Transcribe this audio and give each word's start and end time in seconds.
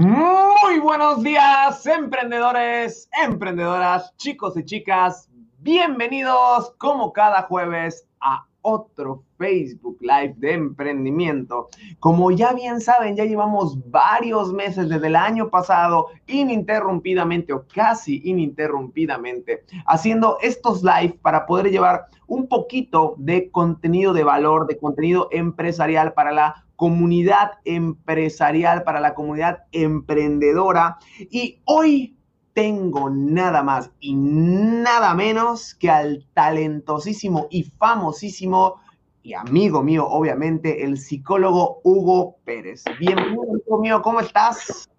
Muy 0.00 0.78
buenos 0.78 1.22
días, 1.22 1.84
emprendedores, 1.84 3.06
emprendedoras, 3.22 4.16
chicos 4.16 4.56
y 4.56 4.64
chicas. 4.64 5.28
Bienvenidos 5.58 6.72
como 6.78 7.12
cada 7.12 7.42
jueves 7.42 8.08
a 8.18 8.46
otro 8.62 9.24
Facebook 9.38 9.98
Live 10.00 10.34
de 10.36 10.52
emprendimiento. 10.52 11.68
Como 11.98 12.30
ya 12.30 12.52
bien 12.52 12.80
saben, 12.80 13.16
ya 13.16 13.24
llevamos 13.24 13.78
varios 13.90 14.52
meses 14.52 14.88
desde 14.88 15.06
el 15.06 15.16
año 15.16 15.50
pasado 15.50 16.08
ininterrumpidamente 16.26 17.52
o 17.52 17.64
casi 17.66 18.20
ininterrumpidamente 18.24 19.64
haciendo 19.86 20.38
estos 20.42 20.82
live 20.82 21.18
para 21.22 21.46
poder 21.46 21.70
llevar 21.70 22.06
un 22.26 22.46
poquito 22.46 23.14
de 23.18 23.50
contenido 23.50 24.12
de 24.12 24.24
valor, 24.24 24.66
de 24.66 24.78
contenido 24.78 25.28
empresarial 25.32 26.12
para 26.12 26.32
la 26.32 26.64
comunidad 26.76 27.52
empresarial, 27.64 28.84
para 28.84 29.00
la 29.00 29.14
comunidad 29.14 29.64
emprendedora. 29.72 30.98
Y 31.30 31.60
hoy 31.64 32.16
tengo 32.60 33.08
nada 33.08 33.62
más 33.62 33.90
y 34.00 34.14
nada 34.14 35.14
menos 35.14 35.74
que 35.76 35.88
al 35.88 36.26
talentosísimo 36.34 37.46
y 37.50 37.62
famosísimo 37.62 38.82
y 39.22 39.32
amigo 39.32 39.82
mío, 39.82 40.06
obviamente, 40.06 40.84
el 40.84 40.98
psicólogo 40.98 41.80
Hugo 41.84 42.36
Pérez. 42.44 42.84
Bienvenido, 42.98 43.44
amigo 43.44 43.80
mío, 43.80 44.02
¿cómo 44.02 44.20
estás? 44.20 44.90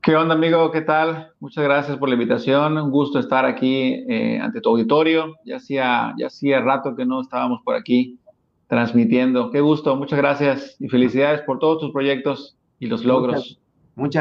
¿Qué 0.00 0.14
onda, 0.14 0.36
amigo? 0.36 0.70
¿Qué 0.70 0.82
tal? 0.82 1.32
Muchas 1.40 1.64
gracias 1.64 1.98
por 1.98 2.08
la 2.08 2.14
invitación. 2.14 2.78
Un 2.78 2.92
gusto 2.92 3.18
estar 3.18 3.44
aquí 3.44 4.04
eh, 4.08 4.38
ante 4.40 4.60
tu 4.60 4.68
auditorio. 4.68 5.34
Ya 5.44 5.56
hacía, 5.56 6.14
ya 6.16 6.28
hacía 6.28 6.60
rato 6.60 6.94
que 6.94 7.04
no 7.04 7.20
estábamos 7.20 7.62
por 7.64 7.74
aquí 7.74 8.20
transmitiendo. 8.68 9.50
Qué 9.50 9.60
gusto, 9.60 9.96
muchas 9.96 10.20
gracias 10.20 10.76
y 10.78 10.88
felicidades 10.88 11.40
por 11.40 11.58
todos 11.58 11.80
tus 11.80 11.90
proyectos 11.90 12.56
y 12.78 12.86
los 12.86 13.04
logros. 13.04 13.34
Muchas, 13.34 13.61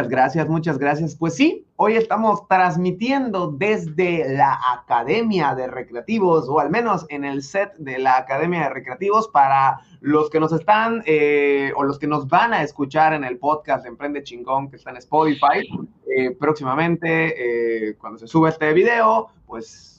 gracias, 0.09 0.47
muchas 0.49 0.77
gracias. 0.77 1.15
Pues 1.15 1.35
sí, 1.35 1.65
hoy 1.77 1.93
estamos 1.93 2.47
transmitiendo 2.47 3.51
desde 3.51 4.33
la 4.33 4.59
Academia 4.73 5.55
de 5.55 5.67
Recreativos, 5.67 6.49
o 6.49 6.59
al 6.59 6.69
menos 6.69 7.05
en 7.09 7.23
el 7.23 7.41
set 7.41 7.73
de 7.77 7.97
la 7.99 8.17
Academia 8.17 8.63
de 8.63 8.69
Recreativos, 8.69 9.27
para 9.29 9.79
los 10.01 10.29
que 10.29 10.39
nos 10.39 10.51
están 10.51 11.03
eh, 11.05 11.71
o 11.75 11.83
los 11.83 11.99
que 11.99 12.07
nos 12.07 12.27
van 12.27 12.53
a 12.53 12.63
escuchar 12.63 13.13
en 13.13 13.23
el 13.23 13.37
podcast 13.37 13.83
de 13.83 13.89
Emprende 13.89 14.23
Chingón 14.23 14.69
que 14.69 14.75
está 14.75 14.89
en 14.89 14.97
Spotify. 14.97 15.67
Eh, 16.13 16.31
próximamente, 16.31 17.89
eh, 17.89 17.95
cuando 17.97 18.19
se 18.19 18.27
sube 18.27 18.49
este 18.49 18.73
video, 18.73 19.29
pues 19.45 19.91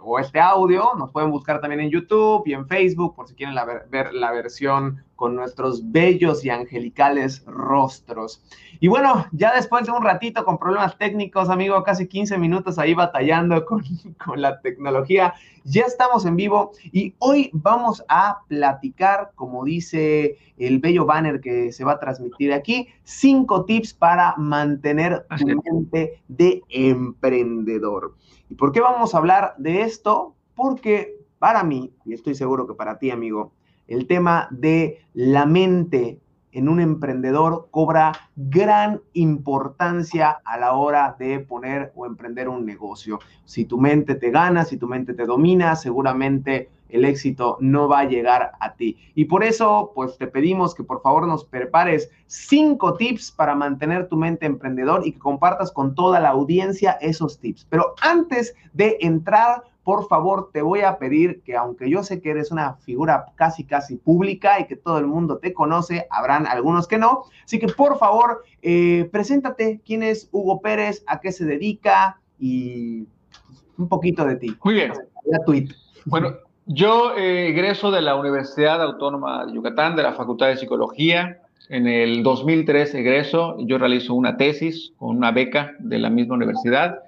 o 0.00 0.18
este 0.18 0.40
audio, 0.40 0.94
nos 0.96 1.10
pueden 1.10 1.30
buscar 1.30 1.60
también 1.60 1.80
en 1.80 1.90
YouTube 1.90 2.42
y 2.46 2.54
en 2.54 2.66
Facebook 2.66 3.14
por 3.14 3.28
si 3.28 3.34
quieren 3.34 3.54
ver 3.90 4.12
la 4.14 4.32
versión 4.32 5.04
con 5.20 5.36
nuestros 5.36 5.92
bellos 5.92 6.46
y 6.46 6.48
angelicales 6.48 7.44
rostros. 7.44 8.42
Y 8.80 8.88
bueno, 8.88 9.26
ya 9.32 9.54
después 9.54 9.84
de 9.84 9.92
un 9.92 10.02
ratito 10.02 10.46
con 10.46 10.56
problemas 10.56 10.96
técnicos, 10.96 11.50
amigo, 11.50 11.82
casi 11.82 12.08
15 12.08 12.38
minutos 12.38 12.78
ahí 12.78 12.94
batallando 12.94 13.66
con, 13.66 13.84
con 14.24 14.40
la 14.40 14.62
tecnología, 14.62 15.34
ya 15.64 15.82
estamos 15.82 16.24
en 16.24 16.36
vivo 16.36 16.72
y 16.84 17.14
hoy 17.18 17.50
vamos 17.52 18.02
a 18.08 18.38
platicar, 18.48 19.32
como 19.34 19.62
dice 19.66 20.38
el 20.56 20.78
bello 20.78 21.04
banner 21.04 21.42
que 21.42 21.70
se 21.70 21.84
va 21.84 21.92
a 21.92 22.00
transmitir 22.00 22.54
aquí, 22.54 22.88
cinco 23.02 23.66
tips 23.66 23.92
para 23.92 24.34
mantener 24.38 25.26
tu 25.36 25.46
mente 25.46 26.22
de 26.28 26.62
emprendedor. 26.70 28.14
¿Y 28.48 28.54
por 28.54 28.72
qué 28.72 28.80
vamos 28.80 29.14
a 29.14 29.18
hablar 29.18 29.54
de 29.58 29.82
esto? 29.82 30.34
Porque 30.54 31.14
para 31.38 31.62
mí, 31.62 31.92
y 32.06 32.14
estoy 32.14 32.34
seguro 32.34 32.66
que 32.66 32.72
para 32.72 32.98
ti, 32.98 33.10
amigo, 33.10 33.52
el 33.90 34.06
tema 34.06 34.48
de 34.50 35.04
la 35.12 35.44
mente 35.44 36.20
en 36.52 36.68
un 36.68 36.80
emprendedor 36.80 37.68
cobra 37.70 38.12
gran 38.36 39.00
importancia 39.12 40.40
a 40.44 40.58
la 40.58 40.72
hora 40.72 41.16
de 41.18 41.40
poner 41.40 41.92
o 41.94 42.06
emprender 42.06 42.48
un 42.48 42.64
negocio. 42.64 43.18
Si 43.44 43.64
tu 43.64 43.78
mente 43.78 44.14
te 44.14 44.30
gana, 44.30 44.64
si 44.64 44.76
tu 44.76 44.88
mente 44.88 45.12
te 45.14 45.26
domina, 45.26 45.76
seguramente 45.76 46.70
el 46.88 47.04
éxito 47.04 47.56
no 47.60 47.88
va 47.88 48.00
a 48.00 48.08
llegar 48.08 48.52
a 48.58 48.74
ti. 48.74 48.96
Y 49.14 49.26
por 49.26 49.44
eso, 49.44 49.92
pues 49.94 50.18
te 50.18 50.26
pedimos 50.26 50.74
que 50.74 50.82
por 50.82 51.02
favor 51.02 51.26
nos 51.26 51.44
prepares 51.44 52.10
cinco 52.26 52.94
tips 52.94 53.30
para 53.30 53.54
mantener 53.54 54.08
tu 54.08 54.16
mente 54.16 54.46
emprendedor 54.46 55.06
y 55.06 55.12
que 55.12 55.18
compartas 55.18 55.70
con 55.70 55.94
toda 55.94 56.20
la 56.20 56.30
audiencia 56.30 56.92
esos 57.00 57.38
tips. 57.38 57.66
Pero 57.70 57.94
antes 58.02 58.54
de 58.72 58.96
entrar, 59.00 59.62
por 59.84 60.08
favor, 60.08 60.50
te 60.52 60.62
voy 60.62 60.80
a 60.80 60.98
pedir 60.98 61.42
que 61.42 61.56
aunque 61.56 61.88
yo 61.88 62.02
sé 62.02 62.20
que 62.20 62.30
eres 62.30 62.50
una 62.50 62.74
figura 62.74 63.26
casi, 63.34 63.64
casi 63.64 63.96
pública 63.96 64.60
y 64.60 64.66
que 64.66 64.76
todo 64.76 64.98
el 64.98 65.06
mundo 65.06 65.38
te 65.38 65.54
conoce, 65.54 66.06
habrán 66.10 66.46
algunos 66.46 66.86
que 66.86 66.98
no. 66.98 67.24
Así 67.44 67.58
que 67.58 67.68
por 67.68 67.98
favor, 67.98 68.44
eh, 68.62 69.08
preséntate 69.10 69.80
quién 69.84 70.02
es 70.02 70.28
Hugo 70.32 70.60
Pérez, 70.60 71.02
a 71.06 71.20
qué 71.20 71.32
se 71.32 71.44
dedica 71.44 72.20
y 72.38 73.06
un 73.78 73.88
poquito 73.88 74.24
de 74.24 74.36
ti. 74.36 74.56
Muy 74.62 74.74
bien. 74.74 74.92
Bueno, 76.04 76.34
yo 76.66 77.16
eh, 77.16 77.48
egreso 77.48 77.90
de 77.90 78.02
la 78.02 78.16
Universidad 78.16 78.82
Autónoma 78.82 79.46
de 79.46 79.54
Yucatán, 79.54 79.96
de 79.96 80.02
la 80.02 80.12
Facultad 80.12 80.48
de 80.48 80.56
Psicología. 80.56 81.40
En 81.68 81.86
el 81.86 82.22
2003 82.22 82.94
egreso, 82.94 83.56
yo 83.60 83.78
realizo 83.78 84.14
una 84.14 84.36
tesis 84.36 84.92
con 84.98 85.16
una 85.16 85.30
beca 85.30 85.72
de 85.78 85.98
la 85.98 86.10
misma 86.10 86.34
universidad, 86.34 87.00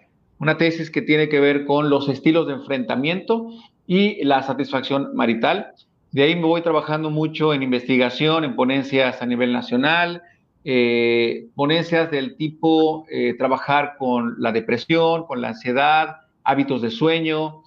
una 0.43 0.59
tesis 0.59 0.91
que 0.91 1.03
tiene 1.03 1.29
que 1.29 1.39
ver 1.39 1.67
con 1.67 1.89
los 1.89 2.09
estilos 2.09 2.49
de 2.49 2.55
enfrentamiento 2.55 3.47
y 3.87 4.25
la 4.25 4.43
satisfacción 4.43 5.15
marital. 5.15 5.69
De 6.11 6.25
ahí 6.25 6.35
me 6.35 6.47
voy 6.47 6.63
trabajando 6.63 7.11
mucho 7.11 7.55
en 7.55 7.63
investigación, 7.63 8.43
en 8.43 8.57
ponencias 8.57 9.23
a 9.23 9.27
nivel 9.27 9.53
nacional, 9.53 10.21
eh, 10.65 11.47
ponencias 11.55 12.11
del 12.11 12.37
tipo 12.37 13.07
eh, 13.09 13.35
trabajar 13.35 13.95
con 14.01 14.35
la 14.39 14.51
depresión, 14.51 15.27
con 15.27 15.41
la 15.41 15.51
ansiedad, 15.51 16.17
hábitos 16.43 16.83
de 16.83 16.91
sueño, 16.91 17.63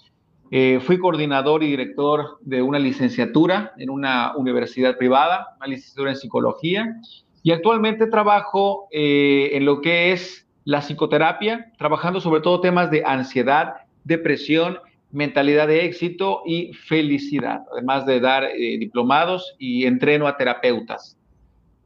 eh, 0.52 0.82
fui 0.82 1.00
coordinador 1.00 1.64
y 1.64 1.68
director 1.68 2.40
de 2.42 2.62
una 2.62 2.78
licenciatura 2.78 3.72
en 3.78 3.90
una 3.90 4.36
universidad 4.36 4.98
privada, 4.98 5.56
una 5.60 5.68
licenciatura 5.68 6.12
en 6.12 6.18
psicología, 6.18 6.96
y 7.42 7.54
actualmente 7.54 8.08
trabajo 8.08 8.90
en 8.92 9.64
lo 9.64 9.80
que 9.80 10.12
es 10.12 10.45
la 10.66 10.82
psicoterapia, 10.82 11.72
trabajando 11.78 12.20
sobre 12.20 12.42
todo 12.42 12.60
temas 12.60 12.92
de 12.92 13.04
ansiedad, 13.06 13.76
depresión, 14.04 14.80
mentalidad 15.12 15.68
de 15.68 15.86
éxito 15.86 16.42
y 16.46 16.74
felicidad, 16.74 17.62
además 17.72 18.06
de 18.06 18.20
dar 18.20 18.44
eh, 18.44 18.78
diplomados 18.78 19.56
y 19.58 19.86
entreno 19.86 20.28
a 20.28 20.36
terapeutas. 20.36 21.18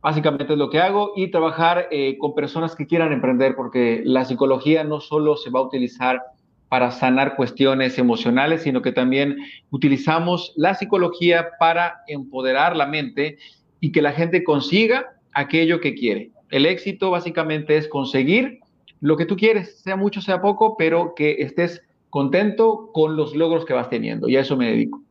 Básicamente 0.02 0.54
es 0.54 0.58
lo 0.58 0.70
que 0.70 0.80
hago 0.80 1.12
y 1.16 1.30
trabajar 1.30 1.90
con 2.20 2.34
personas 2.34 2.74
que 2.74 2.88
quieran 2.88 3.12
emprender, 3.12 3.54
porque 3.58 4.02
la 4.06 4.24
psicología 4.24 4.86
no 4.86 5.02
solo 5.02 5.36
se 5.36 5.50
va 5.50 5.60
a 5.60 5.64
utilizar 5.64 6.22
para 6.70 6.92
sanar 6.92 7.36
cuestiones 7.36 7.98
emocionales, 7.98 8.62
sino 8.62 8.82
que 8.82 8.92
también 8.92 9.38
utilizamos 9.72 10.54
la 10.56 10.76
psicología 10.76 11.50
para 11.60 12.02
empoderar 12.08 12.76
la 12.76 12.86
mente 12.86 13.40
y 13.80 13.92
que 13.92 14.02
la 14.02 14.14
gente 14.14 14.44
consiga 14.44 15.08
aquello 15.34 15.80
que 15.80 15.96
quiere. 15.96 16.32
El 16.52 16.66
éxito 16.66 17.10
básicamente 17.10 17.76
es 17.76 17.88
conseguir 17.88 18.59
lo 19.02 19.18
que 19.18 19.26
tú 19.26 19.36
quieres, 19.36 19.80
sea 19.80 19.96
mucho, 19.96 20.22
sea 20.22 20.42
poco, 20.42 20.76
pero 20.78 21.14
que 21.16 21.38
estés 21.40 21.82
contento 22.10 22.92
con 22.94 23.16
los 23.16 23.36
logros 23.36 23.66
que 23.66 23.74
vas 23.74 23.90
teniendo. 23.90 24.28
Y 24.28 24.36
a 24.36 24.42
eso 24.42 24.58
me 24.58 24.68
dedico. 24.68 25.02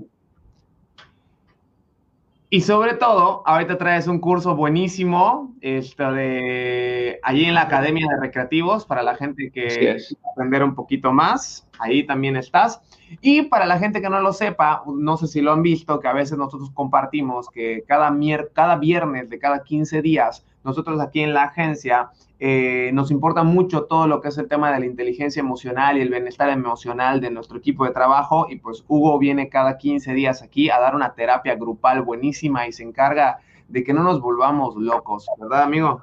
Y 2.50 2.62
sobre 2.62 2.94
todo, 2.94 3.43
ahorita 3.44 3.77
traes 3.77 4.06
un 4.06 4.21
curso 4.21 4.56
buenísimo, 4.56 5.54
esto 5.60 6.12
de 6.12 7.21
allí 7.22 7.44
en 7.44 7.54
la 7.54 7.62
Academia 7.62 8.06
de 8.09 8.19
Recreativos, 8.19 8.87
para 8.87 9.03
la 9.03 9.16
gente 9.16 9.51
que 9.51 9.66
quiere 9.66 9.98
aprender 10.33 10.62
un 10.62 10.74
poquito 10.74 11.12
más, 11.12 11.68
ahí 11.78 12.07
también 12.07 12.36
estás. 12.36 12.80
Y 13.21 13.42
para 13.42 13.66
la 13.66 13.78
gente 13.78 14.01
que 14.01 14.09
no 14.09 14.21
lo 14.21 14.33
sepa, 14.33 14.83
no 14.86 15.18
sé 15.18 15.27
si 15.27 15.42
lo 15.42 15.53
han 15.53 15.62
visto, 15.62 16.01
que 16.01 16.09
a 16.09 16.15
veces 16.15 16.39
nosotros 16.39 16.71
compartimos 16.72 17.51
que 17.51 17.84
cada, 17.86 18.10
cada 18.54 18.77
viernes 18.77 19.28
de 19.28 19.39
cada 19.39 19.62
15 19.62 20.01
días, 20.01 20.47
nosotros 20.65 20.98
aquí 21.03 21.21
en 21.21 21.34
la 21.34 21.45
agencia 21.45 22.09
eh, 22.40 22.90
nos 22.92 23.10
importa 23.10 23.42
mucho 23.42 23.84
todo 23.84 24.06
lo 24.06 24.20
que 24.20 24.28
es 24.28 24.38
el 24.38 24.48
tema 24.48 24.72
de 24.72 24.80
la 24.80 24.86
inteligencia 24.86 25.40
emocional 25.40 25.98
y 25.98 26.02
el 26.02 26.08
bienestar 26.08 26.50
emocional 26.50 27.20
de 27.20 27.30
nuestro 27.30 27.58
equipo 27.58 27.84
de 27.84 27.90
trabajo. 27.90 28.46
Y 28.48 28.56
pues 28.56 28.84
Hugo 28.86 29.18
viene 29.18 29.48
cada 29.48 29.76
15 29.76 30.14
días 30.14 30.42
aquí 30.42 30.70
a 30.70 30.78
dar 30.78 30.94
una 30.94 31.14
terapia 31.14 31.56
grupal 31.56 32.02
buenísima 32.02 32.66
y 32.68 32.72
se 32.72 32.84
encarga 32.84 33.40
de 33.66 33.82
que 33.84 33.92
no 33.92 34.02
nos 34.02 34.20
volvamos 34.20 34.76
locos, 34.76 35.26
¿verdad, 35.38 35.62
amigo? 35.62 36.02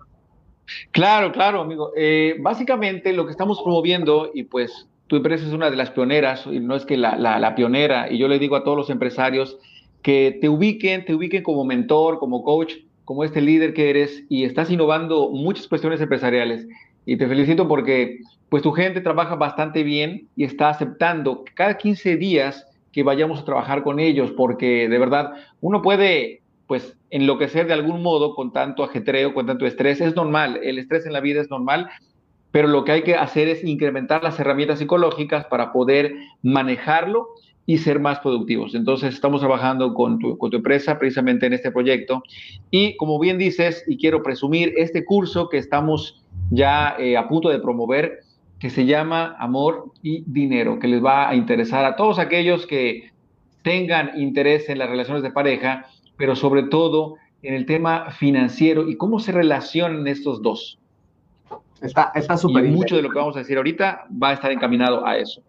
Claro, 0.91 1.31
claro, 1.31 1.61
amigo. 1.61 1.91
Eh, 1.95 2.35
básicamente 2.39 3.13
lo 3.13 3.25
que 3.25 3.31
estamos 3.31 3.61
promoviendo, 3.61 4.31
y 4.33 4.43
pues 4.43 4.87
tu 5.07 5.15
empresa 5.15 5.45
es 5.45 5.53
una 5.53 5.69
de 5.69 5.77
las 5.77 5.91
pioneras, 5.91 6.45
y 6.45 6.59
no 6.59 6.75
es 6.75 6.85
que 6.85 6.97
la, 6.97 7.15
la 7.17 7.55
pionera, 7.55 8.11
y 8.11 8.17
yo 8.17 8.27
le 8.27 8.39
digo 8.39 8.55
a 8.55 8.63
todos 8.63 8.77
los 8.77 8.89
empresarios 8.89 9.57
que 10.01 10.37
te 10.39 10.49
ubiquen, 10.49 11.05
te 11.05 11.15
ubiquen 11.15 11.43
como 11.43 11.65
mentor, 11.65 12.19
como 12.19 12.43
coach, 12.43 12.73
como 13.05 13.23
este 13.23 13.41
líder 13.41 13.73
que 13.73 13.89
eres 13.89 14.23
y 14.29 14.43
estás 14.43 14.69
innovando 14.69 15.29
muchas 15.29 15.67
cuestiones 15.67 16.01
empresariales. 16.01 16.67
Y 17.05 17.17
te 17.17 17.27
felicito 17.27 17.67
porque 17.67 18.19
pues 18.49 18.63
tu 18.63 18.71
gente 18.71 19.01
trabaja 19.01 19.35
bastante 19.35 19.83
bien 19.83 20.27
y 20.35 20.43
está 20.43 20.69
aceptando 20.69 21.43
cada 21.53 21.77
15 21.77 22.17
días 22.17 22.67
que 22.91 23.03
vayamos 23.03 23.39
a 23.39 23.45
trabajar 23.45 23.83
con 23.83 23.99
ellos, 23.99 24.31
porque 24.31 24.87
de 24.89 24.97
verdad 24.97 25.33
uno 25.61 25.81
puede 25.81 26.41
pues 26.67 26.97
enloquecer 27.11 27.67
de 27.67 27.73
algún 27.73 28.01
modo 28.01 28.33
con 28.33 28.51
tanto 28.51 28.83
ajetreo, 28.83 29.33
con 29.33 29.45
tanto 29.45 29.65
estrés. 29.65 30.01
Es 30.01 30.15
normal, 30.15 30.59
el 30.63 30.79
estrés 30.79 31.05
en 31.05 31.13
la 31.13 31.19
vida 31.19 31.41
es 31.41 31.49
normal, 31.49 31.89
pero 32.51 32.67
lo 32.67 32.85
que 32.85 32.93
hay 32.93 33.03
que 33.03 33.15
hacer 33.15 33.49
es 33.49 33.63
incrementar 33.63 34.23
las 34.23 34.39
herramientas 34.39 34.79
psicológicas 34.79 35.45
para 35.45 35.73
poder 35.73 36.15
manejarlo 36.41 37.27
y 37.65 37.77
ser 37.79 37.99
más 37.99 38.19
productivos. 38.19 38.75
Entonces, 38.75 39.13
estamos 39.13 39.41
trabajando 39.41 39.93
con 39.93 40.19
tu, 40.19 40.37
con 40.37 40.51
tu, 40.51 40.57
empresa 40.57 40.99
precisamente 40.99 41.47
en 41.47 41.53
este 41.53 41.71
proyecto. 41.71 42.23
Y 42.69 42.95
como 42.97 43.19
bien 43.19 43.37
dices, 43.37 43.83
y 43.87 43.97
quiero 43.97 44.21
presumir, 44.21 44.73
este 44.77 45.03
curso 45.03 45.49
que 45.49 45.57
estamos 45.57 46.23
ya 46.51 46.95
eh, 46.99 47.17
a 47.17 47.27
punto 47.27 47.49
de 47.49 47.59
promover, 47.59 48.19
que 48.59 48.69
se 48.69 48.85
llama 48.85 49.35
Amor 49.39 49.91
y 50.01 50.23
Dinero, 50.27 50.79
que 50.79 50.87
les 50.87 51.03
va 51.03 51.29
a 51.29 51.35
interesar 51.35 51.85
a 51.85 51.95
todos 51.95 52.19
aquellos 52.19 52.65
que 52.67 53.11
tengan 53.63 54.11
interés 54.19 54.69
en 54.69 54.77
las 54.77 54.89
relaciones 54.89 55.23
de 55.23 55.31
pareja, 55.31 55.87
pero 56.17 56.35
sobre 56.35 56.63
todo 56.63 57.15
en 57.41 57.53
el 57.53 57.65
tema 57.65 58.11
financiero 58.11 58.87
y 58.87 58.95
cómo 58.95 59.19
se 59.19 59.31
relacionan 59.31 60.07
estos 60.07 60.41
dos. 60.41 60.79
Está 61.81 62.37
súper. 62.37 62.65
y 62.65 62.71
mucho 62.71 62.95
de 62.95 63.01
lo 63.01 63.09
que 63.09 63.19
vamos 63.19 63.35
a 63.35 63.39
decir 63.39 63.57
ahorita 63.57 64.07
va 64.11 64.29
a 64.29 64.33
estar 64.33 64.51
encaminado 64.51 65.05
a 65.05 65.17
eso. 65.17 65.43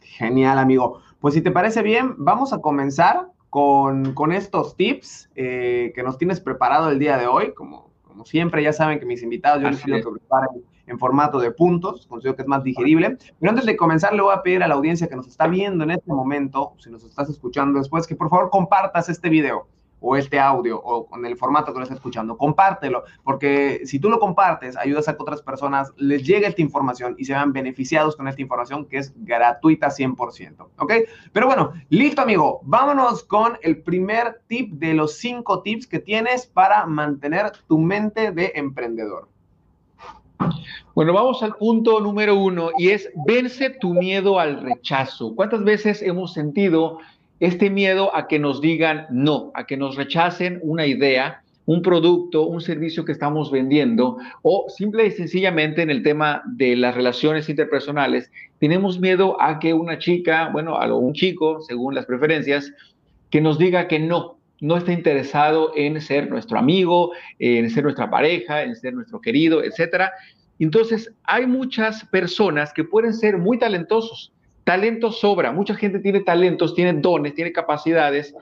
Genial, 0.00 0.58
amigo. 0.58 1.02
Pues 1.20 1.34
si 1.34 1.42
te 1.42 1.50
parece 1.50 1.82
bien, 1.82 2.14
vamos 2.16 2.52
a 2.54 2.60
comenzar 2.60 3.28
con, 3.50 4.14
con 4.14 4.32
estos 4.32 4.74
tips 4.76 5.30
eh, 5.34 5.92
que 5.94 6.02
nos 6.02 6.16
tienes 6.16 6.40
preparado 6.40 6.90
el 6.90 6.98
día 6.98 7.18
de 7.18 7.26
hoy. 7.26 7.52
Como, 7.52 7.90
como 8.02 8.24
siempre, 8.24 8.62
ya 8.62 8.72
saben 8.72 8.98
que 8.98 9.04
mis 9.04 9.22
invitados 9.22 9.62
yo 9.62 9.70
les 9.70 9.82
pido 9.82 9.98
que 9.98 10.18
preparen 10.18 10.64
en 10.86 10.98
formato 10.98 11.38
de 11.38 11.52
puntos, 11.52 12.06
considero 12.06 12.36
que 12.36 12.42
es 12.42 12.48
más 12.48 12.64
digerible. 12.64 13.18
Pero 13.38 13.50
antes 13.50 13.66
de 13.66 13.76
comenzar, 13.76 14.14
le 14.14 14.22
voy 14.22 14.34
a 14.34 14.42
pedir 14.42 14.62
a 14.62 14.68
la 14.68 14.74
audiencia 14.74 15.08
que 15.08 15.16
nos 15.16 15.26
está 15.26 15.46
viendo 15.46 15.84
en 15.84 15.90
este 15.90 16.10
momento, 16.10 16.72
si 16.78 16.90
nos 16.90 17.04
estás 17.04 17.28
escuchando 17.28 17.78
después, 17.78 18.06
que 18.06 18.16
por 18.16 18.30
favor 18.30 18.48
compartas 18.48 19.08
este 19.10 19.28
video 19.28 19.68
o 20.00 20.16
este 20.16 20.38
audio 20.38 20.80
o 20.80 21.06
con 21.06 21.24
el 21.26 21.36
formato 21.36 21.72
que 21.72 21.78
lo 21.78 21.82
estás 21.84 21.98
escuchando, 21.98 22.36
compártelo, 22.36 23.04
porque 23.22 23.82
si 23.84 23.98
tú 23.98 24.08
lo 24.08 24.18
compartes, 24.18 24.76
ayudas 24.76 25.08
a 25.08 25.16
que 25.16 25.22
otras 25.22 25.42
personas 25.42 25.92
les 25.96 26.24
llegue 26.24 26.46
esta 26.46 26.62
información 26.62 27.14
y 27.18 27.24
se 27.24 27.32
vean 27.32 27.52
beneficiados 27.52 28.16
con 28.16 28.28
esta 28.28 28.40
información 28.42 28.86
que 28.86 28.98
es 28.98 29.12
gratuita 29.16 29.88
100%, 29.88 30.66
¿ok? 30.78 30.92
Pero 31.32 31.46
bueno, 31.46 31.72
listo 31.88 32.22
amigo, 32.22 32.60
vámonos 32.64 33.22
con 33.24 33.58
el 33.62 33.82
primer 33.82 34.40
tip 34.46 34.72
de 34.72 34.94
los 34.94 35.16
cinco 35.16 35.62
tips 35.62 35.86
que 35.86 35.98
tienes 35.98 36.46
para 36.46 36.86
mantener 36.86 37.52
tu 37.68 37.78
mente 37.78 38.32
de 38.32 38.52
emprendedor. 38.54 39.28
Bueno, 40.94 41.12
vamos 41.12 41.42
al 41.42 41.54
punto 41.54 42.00
número 42.00 42.34
uno 42.36 42.70
y 42.76 42.90
es 42.90 43.10
vence 43.26 43.70
tu 43.70 43.94
miedo 43.94 44.38
al 44.38 44.60
rechazo. 44.60 45.34
¿Cuántas 45.34 45.62
veces 45.62 46.02
hemos 46.02 46.32
sentido 46.32 46.98
este 47.40 47.70
miedo 47.70 48.14
a 48.14 48.28
que 48.28 48.38
nos 48.38 48.60
digan 48.60 49.06
no, 49.10 49.50
a 49.54 49.66
que 49.66 49.76
nos 49.76 49.96
rechacen 49.96 50.60
una 50.62 50.86
idea, 50.86 51.42
un 51.66 51.82
producto, 51.82 52.46
un 52.46 52.60
servicio 52.60 53.04
que 53.04 53.12
estamos 53.12 53.50
vendiendo, 53.50 54.18
o 54.42 54.66
simple 54.68 55.06
y 55.06 55.10
sencillamente 55.10 55.82
en 55.82 55.90
el 55.90 56.02
tema 56.02 56.42
de 56.46 56.76
las 56.76 56.94
relaciones 56.94 57.48
interpersonales, 57.48 58.30
tenemos 58.58 59.00
miedo 59.00 59.40
a 59.40 59.58
que 59.58 59.72
una 59.72 59.98
chica, 59.98 60.50
bueno, 60.52 60.76
a 60.76 60.94
un 60.94 61.14
chico, 61.14 61.60
según 61.62 61.94
las 61.94 62.06
preferencias, 62.06 62.72
que 63.30 63.40
nos 63.40 63.58
diga 63.58 63.88
que 63.88 63.98
no, 63.98 64.36
no 64.60 64.76
está 64.76 64.92
interesado 64.92 65.72
en 65.74 66.00
ser 66.00 66.28
nuestro 66.28 66.58
amigo, 66.58 67.12
en 67.38 67.70
ser 67.70 67.84
nuestra 67.84 68.10
pareja, 68.10 68.62
en 68.62 68.76
ser 68.76 68.92
nuestro 68.92 69.20
querido, 69.20 69.64
etcétera. 69.64 70.12
Entonces, 70.58 71.10
hay 71.24 71.46
muchas 71.46 72.04
personas 72.06 72.72
que 72.74 72.84
pueden 72.84 73.14
ser 73.14 73.38
muy 73.38 73.58
talentosos, 73.58 74.32
Talento 74.64 75.10
sobra, 75.10 75.52
mucha 75.52 75.74
gente 75.74 75.98
tiene 75.98 76.20
talentos, 76.20 76.74
tiene 76.74 76.92
dones, 76.94 77.34
tiene 77.34 77.52
capacidades, 77.52 78.34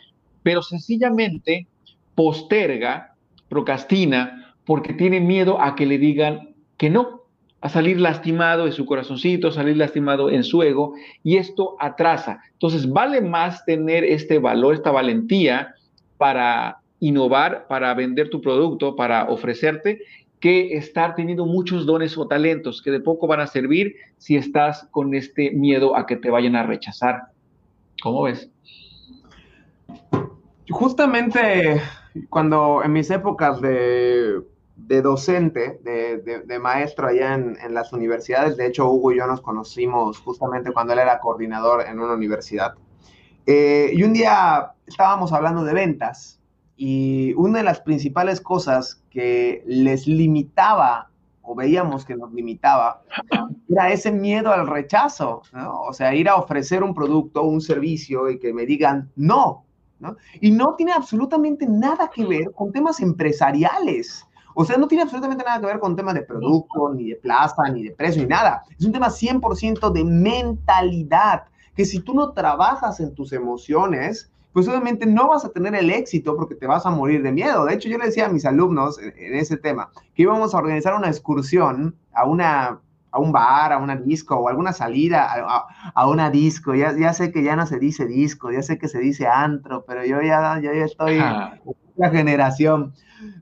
pero 0.42 0.62
sencillamente 0.62 1.66
posterga, 2.14 3.14
procrastina, 3.48 4.54
porque 4.64 4.92
tiene 4.92 5.20
miedo 5.20 5.60
a 5.60 5.74
que 5.74 5.86
le 5.86 5.98
digan 5.98 6.54
que 6.76 6.90
no, 6.90 7.22
a 7.60 7.68
salir 7.68 8.00
lastimado 8.00 8.66
en 8.66 8.72
su 8.72 8.86
corazoncito, 8.86 9.50
salir 9.50 9.76
lastimado 9.76 10.30
en 10.30 10.44
su 10.44 10.62
ego, 10.62 10.94
y 11.22 11.36
esto 11.36 11.76
atrasa. 11.80 12.40
Entonces, 12.52 12.90
vale 12.90 13.20
más 13.20 13.64
tener 13.64 14.04
este 14.04 14.38
valor, 14.38 14.74
esta 14.74 14.90
valentía 14.90 15.74
para 16.18 16.78
innovar, 17.00 17.66
para 17.68 17.94
vender 17.94 18.28
tu 18.28 18.40
producto, 18.40 18.94
para 18.96 19.24
ofrecerte, 19.24 20.00
que 20.40 20.76
estar 20.76 21.14
teniendo 21.14 21.46
muchos 21.46 21.86
dones 21.86 22.16
o 22.16 22.26
talentos 22.26 22.82
que 22.82 22.90
de 22.90 23.00
poco 23.00 23.26
van 23.26 23.40
a 23.40 23.46
servir 23.46 23.96
si 24.18 24.36
estás 24.36 24.88
con 24.90 25.14
este 25.14 25.50
miedo 25.50 25.96
a 25.96 26.06
que 26.06 26.16
te 26.16 26.30
vayan 26.30 26.56
a 26.56 26.62
rechazar. 26.62 27.32
¿Cómo 28.02 28.22
ves? 28.22 28.50
Justamente 30.70 31.80
cuando 32.28 32.82
en 32.84 32.92
mis 32.92 33.10
épocas 33.10 33.60
de, 33.60 34.42
docente, 34.76 35.80
de, 35.82 36.58
maestro 36.58 37.08
allá 37.08 37.34
en, 37.34 37.74
las 37.74 37.92
universidades, 37.92 38.56
de 38.56 38.66
hecho 38.66 38.90
Hugo 38.90 39.12
y 39.12 39.18
yo 39.18 39.26
nos 39.26 39.40
conocimos 39.40 40.18
justamente 40.18 40.72
cuando 40.72 40.92
él 40.92 41.00
era 41.00 41.20
coordinador 41.20 41.84
en 41.86 41.98
una 41.98 42.14
universidad. 42.14 42.74
Eh, 43.46 43.92
y 43.94 44.02
un 44.02 44.12
día 44.12 44.72
estábamos 44.86 45.32
hablando 45.32 45.64
de 45.64 45.72
ventas 45.72 46.37
y 46.80 47.34
una 47.34 47.58
de 47.58 47.64
las 47.64 47.80
principales 47.80 48.40
cosas 48.40 49.02
que 49.10 49.64
les 49.66 50.06
limitaba 50.06 51.10
o 51.42 51.56
veíamos 51.56 52.04
que 52.04 52.14
nos 52.14 52.32
limitaba 52.32 53.02
era 53.68 53.90
ese 53.90 54.12
miedo 54.12 54.52
al 54.52 54.66
rechazo, 54.68 55.42
¿no? 55.52 55.80
O 55.82 55.92
sea, 55.92 56.14
ir 56.14 56.28
a 56.28 56.36
ofrecer 56.36 56.84
un 56.84 56.94
producto, 56.94 57.42
un 57.42 57.60
servicio 57.60 58.30
y 58.30 58.38
que 58.38 58.52
me 58.52 58.64
digan 58.64 59.10
no, 59.16 59.64
¿no? 59.98 60.16
Y 60.40 60.52
no 60.52 60.76
tiene 60.76 60.92
absolutamente 60.92 61.66
nada 61.66 62.10
que 62.14 62.24
ver 62.24 62.52
con 62.52 62.70
temas 62.70 63.00
empresariales. 63.00 64.24
O 64.54 64.64
sea, 64.64 64.76
no 64.76 64.86
tiene 64.86 65.02
absolutamente 65.02 65.44
nada 65.44 65.58
que 65.58 65.66
ver 65.66 65.80
con 65.80 65.96
temas 65.96 66.14
de 66.14 66.22
producto, 66.22 66.94
ni 66.94 67.10
de 67.10 67.16
plaza, 67.16 67.68
ni 67.72 67.82
de 67.82 67.90
precio, 67.90 68.22
ni 68.22 68.28
nada. 68.28 68.62
Es 68.78 68.86
un 68.86 68.92
tema 68.92 69.08
100% 69.08 69.90
de 69.90 70.04
mentalidad, 70.04 71.44
que 71.74 71.84
si 71.84 72.00
tú 72.00 72.14
no 72.14 72.32
trabajas 72.32 73.00
en 73.00 73.14
tus 73.14 73.32
emociones, 73.32 74.30
pues 74.52 74.66
obviamente 74.68 75.06
no 75.06 75.28
vas 75.28 75.44
a 75.44 75.50
tener 75.50 75.74
el 75.74 75.90
éxito 75.90 76.36
porque 76.36 76.54
te 76.54 76.66
vas 76.66 76.86
a 76.86 76.90
morir 76.90 77.22
de 77.22 77.32
miedo. 77.32 77.64
De 77.64 77.74
hecho, 77.74 77.88
yo 77.88 77.98
le 77.98 78.06
decía 78.06 78.26
a 78.26 78.30
mis 78.30 78.44
alumnos 78.44 78.98
en, 78.98 79.34
ese 79.34 79.56
tema 79.56 79.90
que 80.14 80.22
íbamos 80.22 80.54
a 80.54 80.58
organizar 80.58 80.94
una 80.94 81.08
excursión 81.08 81.96
a 82.12 82.24
una 82.24 82.80
a 83.10 83.20
un 83.20 83.32
bar, 83.32 83.72
a 83.72 83.78
una 83.78 83.96
disco 83.96 84.36
o 84.36 84.48
alguna 84.48 84.72
salida 84.72 85.32
a, 85.94 86.08
una 86.08 86.30
disco. 86.30 86.74
Ya, 86.74 86.94
ya, 86.96 87.14
sé 87.14 87.32
que 87.32 87.42
ya 87.42 87.56
no 87.56 87.66
se 87.66 87.78
dice 87.78 88.06
disco, 88.06 88.52
ya 88.52 88.62
sé 88.62 88.78
que 88.78 88.86
se 88.86 88.98
dice 88.98 89.26
antro, 89.26 89.84
pero 89.86 90.04
yo 90.04 90.20
ya, 90.20 90.60
yo 90.60 90.72
ya 90.72 90.84
estoy 90.84 91.14
en 91.14 91.60
la 91.96 92.10
generación. 92.10 92.92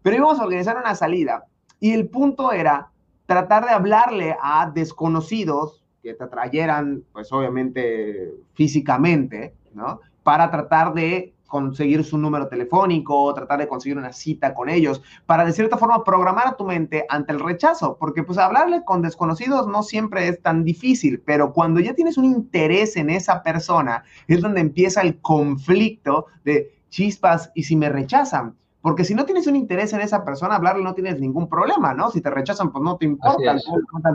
Pero 0.02 0.16
íbamos 0.16 0.38
a 0.38 0.44
organizar 0.44 0.76
una 0.76 0.94
salida 0.94 1.46
y 1.80 1.92
el 1.92 2.08
punto 2.08 2.52
era 2.52 2.90
tratar 3.26 3.64
de 3.64 3.72
hablarle 3.72 4.36
a 4.40 4.70
desconocidos 4.72 5.84
que 6.02 6.14
te 6.14 6.24
atrayeran, 6.24 7.02
pues 7.12 7.32
obviamente 7.32 8.34
físicamente, 8.54 9.54
¿no? 9.74 10.00
Para 10.26 10.50
tratar 10.50 10.92
de 10.92 11.36
conseguir 11.46 12.02
su 12.02 12.18
número 12.18 12.48
telefónico, 12.48 13.32
tratar 13.32 13.60
de 13.60 13.68
conseguir 13.68 13.96
una 13.96 14.12
cita 14.12 14.54
con 14.54 14.68
ellos, 14.68 15.00
para 15.24 15.44
de 15.44 15.52
cierta 15.52 15.78
forma 15.78 16.02
programar 16.02 16.48
a 16.48 16.56
tu 16.56 16.64
mente 16.64 17.06
ante 17.08 17.32
el 17.32 17.38
rechazo, 17.38 17.96
porque 17.96 18.24
pues 18.24 18.36
hablarle 18.36 18.82
con 18.84 19.02
desconocidos 19.02 19.68
no 19.68 19.84
siempre 19.84 20.26
es 20.26 20.42
tan 20.42 20.64
difícil, 20.64 21.22
pero 21.24 21.52
cuando 21.52 21.78
ya 21.78 21.94
tienes 21.94 22.18
un 22.18 22.24
interés 22.24 22.96
en 22.96 23.08
esa 23.08 23.44
persona, 23.44 24.02
es 24.26 24.40
donde 24.40 24.62
empieza 24.62 25.00
el 25.02 25.20
conflicto 25.20 26.26
de 26.44 26.74
chispas 26.88 27.52
y 27.54 27.62
si 27.62 27.76
me 27.76 27.88
rechazan. 27.88 28.56
Porque 28.80 29.04
si 29.04 29.14
no 29.14 29.26
tienes 29.26 29.46
un 29.46 29.54
interés 29.54 29.92
en 29.92 30.00
esa 30.00 30.24
persona, 30.24 30.56
hablarle 30.56 30.82
no 30.82 30.94
tienes 30.94 31.20
ningún 31.20 31.48
problema, 31.48 31.94
¿no? 31.94 32.10
Si 32.10 32.20
te 32.20 32.30
rechazan, 32.30 32.72
pues 32.72 32.82
no 32.82 32.96
te 32.96 33.04
importa, 33.04 33.54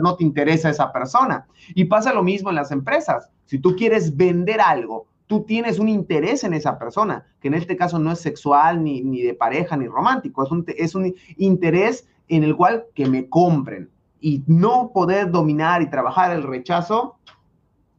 no 0.02 0.16
te 0.16 0.24
interesa 0.24 0.68
esa 0.68 0.92
persona. 0.92 1.46
Y 1.74 1.84
pasa 1.86 2.12
lo 2.12 2.22
mismo 2.22 2.50
en 2.50 2.56
las 2.56 2.70
empresas. 2.70 3.30
Si 3.46 3.58
tú 3.58 3.76
quieres 3.76 4.16
vender 4.16 4.60
algo, 4.62 5.06
tú 5.32 5.44
tienes 5.44 5.78
un 5.78 5.88
interés 5.88 6.44
en 6.44 6.52
esa 6.52 6.78
persona, 6.78 7.24
que 7.40 7.48
en 7.48 7.54
este 7.54 7.74
caso 7.74 7.98
no 7.98 8.12
es 8.12 8.20
sexual, 8.20 8.84
ni, 8.84 9.00
ni 9.00 9.22
de 9.22 9.32
pareja, 9.32 9.78
ni 9.78 9.86
romántico, 9.86 10.44
es 10.44 10.50
un, 10.50 10.62
es 10.76 10.94
un 10.94 11.14
interés 11.38 12.06
en 12.28 12.44
el 12.44 12.54
cual 12.54 12.84
que 12.94 13.06
me 13.06 13.30
compren. 13.30 13.88
Y 14.20 14.42
no 14.46 14.90
poder 14.92 15.30
dominar 15.30 15.80
y 15.80 15.88
trabajar 15.88 16.36
el 16.36 16.42
rechazo, 16.42 17.16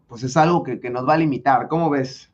pues 0.07 0.21
es 0.21 0.37
algo 0.37 0.61
que, 0.61 0.79
que 0.79 0.91
nos 0.91 1.09
va 1.09 1.15
a 1.15 1.17
limitar. 1.17 1.67
¿Cómo 1.69 1.89
ves? 1.89 2.29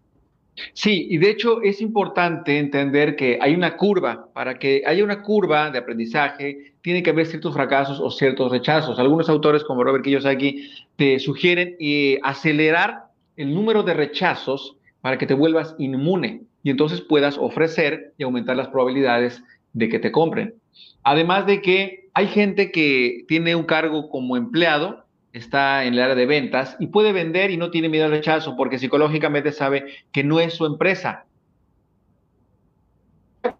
Sí, 0.74 1.08
y 1.10 1.18
de 1.18 1.29
hecho 1.29 1.62
es 1.62 1.79
importante 1.79 2.60
entender 2.60 3.15
que 3.15 3.39
hay 3.41 3.56
una 3.56 3.77
curva. 3.77 4.27
Para 4.34 4.60
que 4.60 4.84
haya 4.86 5.01
una 5.01 5.22
curva 5.22 5.72
de 5.72 5.79
aprendizaje, 5.79 6.74
tiene 6.82 7.01
que 7.01 7.12
haber 7.12 7.25
ciertos 7.25 7.53
fracasos 7.53 8.01
o 8.01 8.12
ciertos 8.12 8.51
rechazos. 8.51 9.00
Algunos 9.00 9.29
autores, 9.29 9.63
como 9.63 9.82
Robert 9.82 10.03
Kiyosaki, 10.03 10.70
te 10.98 11.20
sugieren 11.20 11.77
eh, 11.79 12.20
acelerar 12.22 13.06
el 13.38 13.56
número 13.56 13.82
de 13.84 13.94
rechazos 13.94 14.75
para 15.01 15.18
que 15.18 15.25
te 15.25 15.34
vuelvas 15.34 15.75
inmune 15.77 16.41
y 16.63 16.70
entonces 16.70 17.01
puedas 17.01 17.38
ofrecer 17.38 18.13
y 18.18 18.24
aumentar 18.24 18.56
las 18.56 18.68
probabilidades 18.68 19.44
de 19.74 19.89
que 19.89 20.00
te 20.00 20.12
compren. 20.12 20.56
Además 21.03 21.46
de 21.46 21.62
que 21.62 22.10
hay 22.13 22.27
gente 22.27 22.72
que 22.72 23.24
tiene 23.27 23.56
un 23.56 23.63
cargo 23.63 24.10
como 24.10 24.36
empleado, 24.36 25.06
está 25.34 25.86
en 25.86 25.94
el 25.94 26.01
área 26.01 26.15
de 26.15 26.25
ventas 26.25 26.75
y 26.79 26.88
puede 26.88 27.13
vender 27.13 27.51
y 27.51 27.58
no 27.58 27.70
tiene 27.70 27.89
miedo 27.89 28.06
al 28.06 28.12
rechazo 28.12 28.56
porque 28.58 28.79
psicológicamente 28.79 29.51
sabe 29.51 29.86
que 30.12 30.24
no 30.24 30.39
es 30.39 30.53
su 30.53 30.65
empresa. 30.65 31.25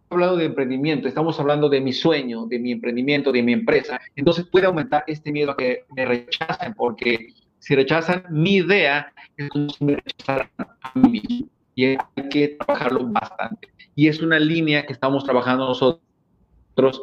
hablando 0.10 0.38
de 0.38 0.46
emprendimiento, 0.46 1.08
estamos 1.08 1.39
hablando 1.39 1.69
de 1.69 1.79
mi 1.81 1.93
sueño, 1.93 2.48
de 2.48 2.58
mi 2.58 2.72
emprendimiento, 2.72 3.31
de 3.31 3.43
mi 3.43 3.53
empresa, 3.53 4.01
entonces 4.15 4.46
puede 4.46 4.65
aumentar 4.65 5.03
este 5.05 5.31
miedo 5.31 5.51
a 5.51 5.58
que 5.58 5.86
me 5.96 6.03
rechacen, 6.03 6.74
porque 6.74 7.34
si 7.60 7.75
rechazan 7.75 8.24
mi 8.30 8.56
idea, 8.58 9.13
es 9.38 9.50
como 9.50 9.70
si 9.70 9.86
me 9.86 9.98
a 10.28 10.92
mí. 10.96 11.50
Y 11.75 11.86
hay 11.86 11.98
que 12.30 12.58
trabajarlo 12.60 13.08
bastante. 13.08 13.70
Y 13.96 14.08
es 14.08 14.22
una 14.22 14.39
línea 14.39 14.86
que 14.86 14.94
estamos 14.94 15.24
trabajando 15.24 15.68
nosotros 15.68 17.01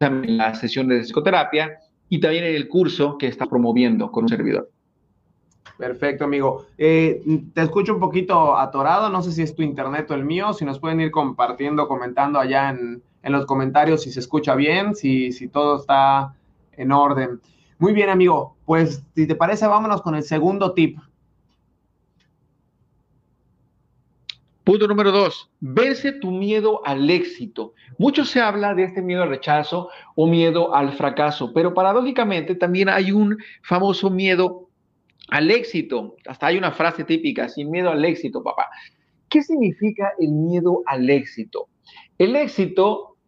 en 0.00 0.36
las 0.36 0.60
sesiones 0.60 0.98
de 0.98 1.04
psicoterapia 1.04 1.78
y 2.08 2.20
también 2.20 2.44
en 2.44 2.54
el 2.54 2.68
curso 2.68 3.16
que 3.18 3.28
está 3.28 3.46
promoviendo 3.46 4.10
con 4.10 4.24
un 4.24 4.28
servidor. 4.28 4.70
Perfecto, 5.78 6.24
amigo. 6.24 6.66
Eh, 6.78 7.22
te 7.52 7.62
escucho 7.62 7.94
un 7.94 8.00
poquito 8.00 8.56
atorado, 8.56 9.10
no 9.10 9.22
sé 9.22 9.32
si 9.32 9.42
es 9.42 9.54
tu 9.54 9.62
internet 9.62 10.10
o 10.10 10.14
el 10.14 10.24
mío, 10.24 10.52
si 10.54 10.64
nos 10.64 10.78
pueden 10.78 11.00
ir 11.00 11.10
compartiendo, 11.10 11.86
comentando 11.88 12.38
allá 12.38 12.70
en, 12.70 13.02
los 13.22 13.44
comentarios 13.44 14.02
si 14.02 14.12
se 14.12 14.20
escucha 14.20 14.54
bien, 14.54 14.94
si, 14.94 15.32
si 15.32 15.48
todo 15.48 15.80
está 15.80 16.34
en 16.72 16.92
orden. 16.92 17.40
Muy 17.78 17.92
bien, 17.92 18.08
amigo. 18.08 18.56
Pues 18.64 19.02
si 19.14 19.26
te 19.26 19.34
parece, 19.34 19.66
vámonos 19.66 20.02
con 20.02 20.14
el 20.14 20.22
segundo 20.22 20.72
tip. 20.72 20.98
Punto 24.66 24.88
número 24.88 25.12
dos, 25.12 25.48
verse 25.60 26.10
tu 26.10 26.32
miedo 26.32 26.84
al 26.84 27.08
éxito. 27.08 27.74
Mucho 27.98 28.24
se 28.24 28.40
habla 28.40 28.74
de 28.74 28.82
este 28.82 29.00
miedo 29.00 29.22
al 29.22 29.28
rechazo 29.28 29.90
o 30.16 30.26
miedo 30.26 30.74
al 30.74 30.90
fracaso, 30.92 31.52
pero 31.52 31.72
paradójicamente 31.72 32.56
también 32.56 32.88
hay 32.88 33.12
un 33.12 33.38
famoso 33.62 34.10
miedo 34.10 34.68
al 35.28 35.52
éxito. 35.52 36.16
Hasta 36.26 36.48
hay 36.48 36.58
una 36.58 36.72
frase 36.72 37.04
típica, 37.04 37.48
sin 37.48 37.70
miedo 37.70 37.90
al 37.90 38.04
éxito, 38.04 38.42
papá. 38.42 38.68
¿Qué 39.28 39.40
significa 39.40 40.12
el 40.18 40.32
miedo 40.32 40.82
al 40.86 41.08
éxito? 41.10 41.68
El 42.18 42.34
éxito 42.34 43.18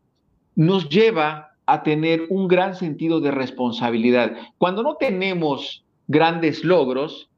nos 0.57 0.89
lleva 0.89 1.53
a 1.69 1.83
tener 1.83 2.27
un 2.31 2.49
gran 2.49 2.75
sentido 2.75 3.21
de 3.21 3.31
responsabilidad. 3.31 4.37
Cuando 4.59 4.83
no 4.83 4.97
tenemos 4.97 5.85
grandes 6.09 6.65
logros, 6.65 7.29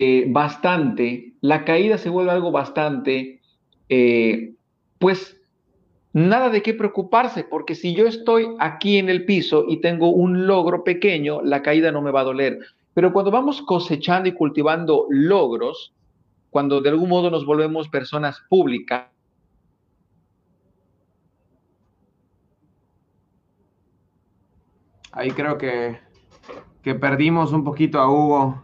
Eh, 0.00 0.26
bastante, 0.28 1.34
la 1.40 1.64
caída 1.64 1.98
se 1.98 2.10
vuelve 2.10 2.32
algo 2.32 2.50
bastante, 2.50 3.40
eh, 3.88 4.54
pues 4.98 5.40
nada 6.12 6.50
de 6.50 6.62
qué 6.62 6.74
preocuparse, 6.74 7.44
porque 7.44 7.76
si 7.76 7.94
yo 7.94 8.06
estoy 8.06 8.48
aquí 8.58 8.98
en 8.98 9.08
el 9.08 9.24
piso 9.24 9.64
y 9.68 9.80
tengo 9.80 10.08
un 10.10 10.48
logro 10.48 10.82
pequeño, 10.82 11.42
la 11.42 11.62
caída 11.62 11.92
no 11.92 12.02
me 12.02 12.10
va 12.10 12.20
a 12.20 12.24
doler. 12.24 12.58
Pero 12.92 13.12
cuando 13.12 13.30
vamos 13.30 13.62
cosechando 13.62 14.28
y 14.28 14.32
cultivando 14.32 15.06
logros, 15.10 15.94
cuando 16.50 16.80
de 16.80 16.90
algún 16.90 17.08
modo 17.08 17.30
nos 17.30 17.46
volvemos 17.46 17.88
personas 17.88 18.42
públicas, 18.48 19.06
ahí 25.14 25.30
creo 25.30 25.58
que, 25.58 25.98
que 26.82 26.94
perdimos 26.94 27.52
un 27.52 27.64
poquito 27.64 28.00
a 28.00 28.10
Hugo. 28.10 28.62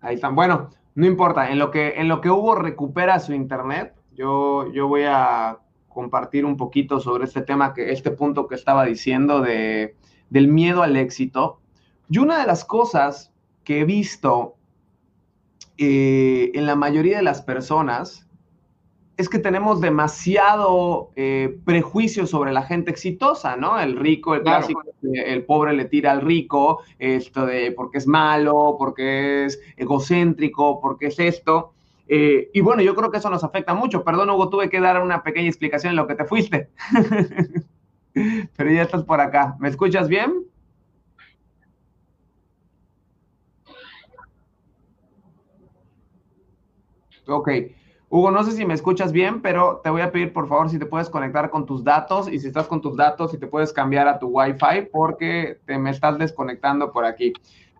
Ahí 0.00 0.16
están. 0.16 0.34
Bueno, 0.34 0.70
no 0.94 1.06
importa. 1.06 1.50
En 1.50 1.58
lo 1.58 1.70
que, 1.70 1.94
en 1.96 2.08
lo 2.08 2.20
que 2.20 2.30
Hugo 2.30 2.54
recupera 2.54 3.20
su 3.20 3.32
internet, 3.32 3.94
yo, 4.12 4.70
yo 4.72 4.88
voy 4.88 5.04
a 5.06 5.58
compartir 5.88 6.44
un 6.44 6.56
poquito 6.56 7.00
sobre 7.00 7.24
este 7.24 7.42
tema, 7.42 7.74
que 7.74 7.92
este 7.92 8.10
punto 8.10 8.46
que 8.46 8.54
estaba 8.54 8.84
diciendo 8.84 9.40
de, 9.40 9.96
del 10.28 10.48
miedo 10.48 10.82
al 10.82 10.96
éxito. 10.96 11.60
Y 12.08 12.18
una 12.18 12.38
de 12.38 12.46
las 12.46 12.64
cosas 12.64 13.32
que 13.64 13.80
he 13.80 13.84
visto 13.84 14.56
eh, 15.78 16.50
en 16.54 16.66
la 16.66 16.76
mayoría 16.76 17.18
de 17.18 17.22
las 17.22 17.42
personas 17.42 18.28
es 19.20 19.28
que 19.28 19.38
tenemos 19.38 19.80
demasiado 19.80 21.10
eh, 21.14 21.58
prejuicio 21.64 22.26
sobre 22.26 22.52
la 22.52 22.62
gente 22.62 22.90
exitosa, 22.90 23.56
¿no? 23.56 23.78
El 23.78 23.96
rico, 23.96 24.34
el 24.34 24.42
clásico, 24.42 24.82
el 25.02 25.44
pobre 25.44 25.74
le 25.74 25.84
tira 25.84 26.12
al 26.12 26.22
rico, 26.22 26.80
esto 26.98 27.44
de 27.44 27.72
porque 27.72 27.98
es 27.98 28.06
malo, 28.06 28.76
porque 28.78 29.44
es 29.44 29.60
egocéntrico, 29.76 30.80
porque 30.80 31.06
es 31.08 31.18
esto. 31.18 31.72
Eh, 32.08 32.50
y 32.52 32.60
bueno, 32.60 32.82
yo 32.82 32.94
creo 32.94 33.10
que 33.10 33.18
eso 33.18 33.30
nos 33.30 33.44
afecta 33.44 33.74
mucho. 33.74 34.02
Perdón, 34.02 34.30
Hugo, 34.30 34.48
tuve 34.48 34.70
que 34.70 34.80
dar 34.80 35.00
una 35.02 35.22
pequeña 35.22 35.48
explicación 35.48 35.90
en 35.90 35.96
lo 35.96 36.06
que 36.06 36.14
te 36.14 36.24
fuiste. 36.24 36.70
Pero 38.14 38.70
ya 38.72 38.82
estás 38.82 39.04
por 39.04 39.20
acá. 39.20 39.56
¿Me 39.60 39.68
escuchas 39.68 40.08
bien? 40.08 40.44
Ok. 47.26 47.48
Hugo, 48.12 48.32
no 48.32 48.42
sé 48.42 48.50
si 48.50 48.66
me 48.66 48.74
escuchas 48.74 49.12
bien, 49.12 49.40
pero 49.40 49.80
te 49.84 49.88
voy 49.88 50.00
a 50.00 50.10
pedir 50.10 50.32
por 50.32 50.48
favor 50.48 50.68
si 50.68 50.80
te 50.80 50.86
puedes 50.86 51.08
conectar 51.08 51.48
con 51.48 51.64
tus 51.64 51.84
datos 51.84 52.28
y 52.28 52.40
si 52.40 52.48
estás 52.48 52.66
con 52.66 52.80
tus 52.80 52.96
datos, 52.96 53.30
si 53.30 53.38
te 53.38 53.46
puedes 53.46 53.72
cambiar 53.72 54.08
a 54.08 54.18
tu 54.18 54.26
Wi-Fi 54.26 54.88
porque 54.90 55.60
te 55.64 55.78
me 55.78 55.90
estás 55.90 56.18
desconectando 56.18 56.90
por 56.90 57.04
aquí. 57.04 57.32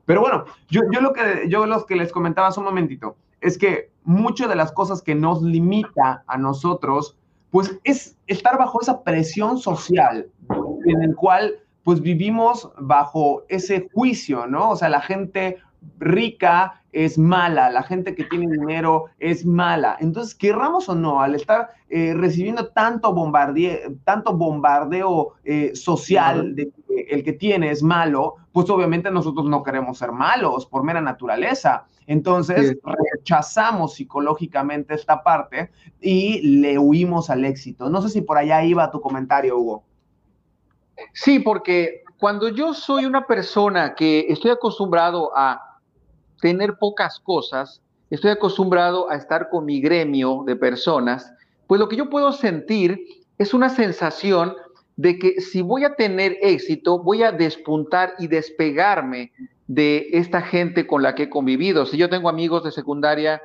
Pero 0.06 0.20
bueno, 0.20 0.44
yo, 0.68 0.82
yo 0.92 1.00
lo 1.00 1.12
que 1.12 1.48
yo 1.48 1.66
los 1.66 1.84
que 1.84 1.96
les 1.96 2.12
comentaba 2.12 2.46
hace 2.46 2.60
un 2.60 2.66
momentito 2.66 3.16
es 3.40 3.58
que 3.58 3.90
muchas 4.04 4.48
de 4.48 4.54
las 4.54 4.70
cosas 4.70 5.02
que 5.02 5.16
nos 5.16 5.42
limita 5.42 6.22
a 6.28 6.38
nosotros, 6.38 7.16
pues 7.50 7.80
es 7.82 8.16
estar 8.28 8.56
bajo 8.56 8.80
esa 8.80 9.02
presión 9.02 9.58
social 9.58 10.28
en 10.86 11.02
el 11.02 11.16
cual 11.16 11.56
pues 11.82 12.00
vivimos 12.00 12.70
bajo 12.78 13.42
ese 13.48 13.88
juicio, 13.92 14.46
¿no? 14.46 14.70
O 14.70 14.76
sea, 14.76 14.88
la 14.90 15.00
gente 15.00 15.58
rica 15.98 16.82
es 16.92 17.18
mala, 17.18 17.70
la 17.70 17.82
gente 17.82 18.14
que 18.14 18.24
tiene 18.24 18.50
dinero 18.50 19.06
es 19.18 19.46
mala. 19.46 19.96
Entonces, 20.00 20.34
querramos 20.34 20.88
o 20.88 20.94
no, 20.94 21.20
al 21.20 21.34
estar 21.34 21.70
eh, 21.88 22.14
recibiendo 22.14 22.68
tanto, 22.68 23.12
bombardeo, 23.12 23.92
tanto 24.04 24.36
bombardeo 24.36 25.34
eh, 25.44 25.72
social 25.74 26.56
de 26.56 26.70
que 26.70 27.02
el 27.10 27.22
que 27.22 27.32
tiene 27.32 27.70
es 27.70 27.82
malo, 27.82 28.36
pues 28.52 28.68
obviamente 28.70 29.10
nosotros 29.10 29.46
no 29.46 29.62
queremos 29.62 29.98
ser 29.98 30.10
malos 30.10 30.66
por 30.66 30.82
mera 30.82 31.00
naturaleza. 31.00 31.84
Entonces, 32.06 32.76
rechazamos 33.14 33.94
psicológicamente 33.94 34.94
esta 34.94 35.22
parte 35.22 35.70
y 36.00 36.40
le 36.60 36.76
huimos 36.76 37.30
al 37.30 37.44
éxito. 37.44 37.88
No 37.88 38.02
sé 38.02 38.08
si 38.08 38.20
por 38.20 38.36
allá 38.36 38.64
iba 38.64 38.90
tu 38.90 39.00
comentario, 39.00 39.56
Hugo. 39.56 39.84
Sí, 41.12 41.38
porque 41.38 42.02
cuando 42.18 42.48
yo 42.48 42.74
soy 42.74 43.04
una 43.04 43.26
persona 43.26 43.94
que 43.94 44.26
estoy 44.28 44.50
acostumbrado 44.50 45.30
a 45.36 45.69
tener 46.40 46.76
pocas 46.78 47.20
cosas, 47.20 47.80
estoy 48.10 48.30
acostumbrado 48.30 49.10
a 49.10 49.16
estar 49.16 49.48
con 49.50 49.64
mi 49.64 49.80
gremio 49.80 50.42
de 50.46 50.56
personas, 50.56 51.32
pues 51.66 51.78
lo 51.78 51.88
que 51.88 51.96
yo 51.96 52.10
puedo 52.10 52.32
sentir 52.32 52.98
es 53.38 53.54
una 53.54 53.68
sensación 53.68 54.54
de 54.96 55.18
que 55.18 55.40
si 55.40 55.62
voy 55.62 55.84
a 55.84 55.94
tener 55.94 56.36
éxito, 56.42 57.02
voy 57.02 57.22
a 57.22 57.32
despuntar 57.32 58.14
y 58.18 58.26
despegarme 58.26 59.32
de 59.66 60.08
esta 60.12 60.42
gente 60.42 60.86
con 60.86 61.02
la 61.02 61.14
que 61.14 61.24
he 61.24 61.30
convivido. 61.30 61.86
Si 61.86 61.96
yo 61.96 62.10
tengo 62.10 62.28
amigos 62.28 62.64
de 62.64 62.72
secundaria 62.72 63.40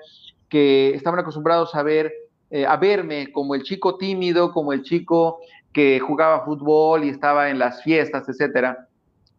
que 0.49 0.93
estaban 0.95 1.19
acostumbrados 1.19 1.75
a 1.75 1.83
ver, 1.83 2.11
eh, 2.49 2.65
a 2.65 2.77
verme 2.77 3.31
como 3.31 3.55
el 3.55 3.63
chico 3.63 3.97
tímido, 3.97 4.51
como 4.51 4.73
el 4.73 4.81
chico 4.81 5.39
que 5.71 5.99
jugaba 5.99 6.43
fútbol 6.43 7.03
y 7.03 7.09
estaba 7.09 7.49
en 7.49 7.59
las 7.59 7.83
fiestas, 7.83 8.27
etcétera, 8.27 8.87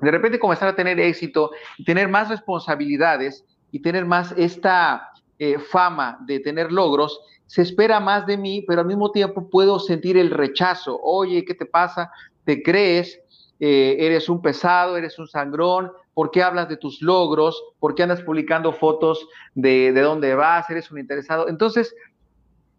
de 0.00 0.10
repente 0.10 0.38
comenzar 0.38 0.68
a 0.68 0.76
tener 0.76 1.00
éxito 1.00 1.50
tener 1.84 2.08
más 2.08 2.28
responsabilidades 2.28 3.44
y 3.72 3.80
tener 3.80 4.04
más 4.04 4.32
esta 4.36 5.12
eh, 5.38 5.58
fama 5.58 6.18
de 6.26 6.40
tener 6.40 6.72
logros, 6.72 7.20
se 7.46 7.62
espera 7.62 8.00
más 8.00 8.26
de 8.26 8.36
mí, 8.36 8.64
pero 8.66 8.80
al 8.80 8.86
mismo 8.86 9.12
tiempo 9.12 9.48
puedo 9.50 9.78
sentir 9.78 10.16
el 10.16 10.30
rechazo. 10.30 10.98
Oye, 11.02 11.44
¿qué 11.44 11.54
te 11.54 11.66
pasa? 11.66 12.10
¿Te 12.44 12.62
crees? 12.62 13.20
Eh, 13.60 13.96
eres 14.00 14.28
un 14.28 14.42
pesado, 14.42 14.96
eres 14.96 15.18
un 15.18 15.28
sangrón, 15.28 15.90
¿por 16.12 16.30
qué 16.30 16.42
hablas 16.42 16.68
de 16.68 16.76
tus 16.76 17.00
logros? 17.00 17.62
¿Por 17.78 17.94
qué 17.94 18.02
andas 18.02 18.22
publicando 18.22 18.72
fotos 18.72 19.26
de, 19.54 19.92
de 19.92 20.00
dónde 20.00 20.34
vas? 20.34 20.68
¿Eres 20.68 20.90
un 20.90 20.98
interesado? 20.98 21.48
Entonces, 21.48 21.94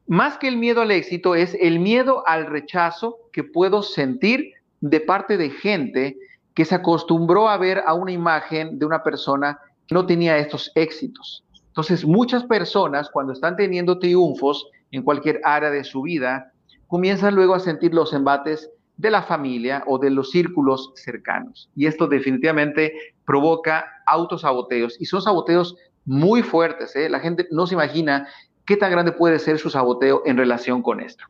más 0.07 0.37
que 0.37 0.47
el 0.47 0.57
miedo 0.57 0.81
al 0.81 0.91
éxito, 0.91 1.35
es 1.35 1.55
el 1.59 1.79
miedo 1.79 2.23
al 2.27 2.45
rechazo 2.45 3.17
que 3.31 3.43
puedo 3.43 3.81
sentir 3.81 4.53
de 4.81 4.99
parte 4.99 5.37
de 5.37 5.49
gente 5.49 6.17
que 6.57 6.65
se 6.65 6.73
acostumbró 6.73 7.47
a 7.47 7.57
ver 7.57 7.83
a 7.85 7.93
una 7.93 8.11
imagen 8.11 8.79
de 8.79 8.85
una 8.87 9.03
persona 9.03 9.59
que 9.85 9.93
no 9.93 10.07
tenía 10.07 10.39
estos 10.39 10.71
éxitos. 10.73 11.45
Entonces, 11.67 12.03
muchas 12.03 12.45
personas 12.45 13.11
cuando 13.11 13.31
están 13.31 13.55
teniendo 13.55 13.99
triunfos 13.99 14.67
en 14.89 15.03
cualquier 15.03 15.39
área 15.43 15.69
de 15.69 15.83
su 15.83 16.01
vida, 16.01 16.51
comienzan 16.87 17.35
luego 17.35 17.53
a 17.53 17.59
sentir 17.59 17.93
los 17.93 18.11
embates 18.11 18.71
de 18.95 19.11
la 19.11 19.21
familia 19.21 19.83
o 19.85 19.99
de 19.99 20.09
los 20.09 20.31
círculos 20.31 20.93
cercanos. 20.95 21.69
Y 21.75 21.85
esto 21.85 22.07
definitivamente 22.07 22.91
provoca 23.23 23.85
autosaboteos 24.07 24.99
y 24.99 25.05
son 25.05 25.21
saboteos 25.21 25.75
muy 26.05 26.41
fuertes. 26.41 26.95
¿eh? 26.95 27.07
La 27.07 27.19
gente 27.19 27.47
no 27.51 27.67
se 27.67 27.75
imagina 27.75 28.27
qué 28.65 28.77
tan 28.77 28.89
grande 28.89 29.11
puede 29.11 29.37
ser 29.37 29.59
su 29.59 29.69
saboteo 29.69 30.23
en 30.25 30.37
relación 30.37 30.81
con 30.81 31.01
esto. 31.01 31.23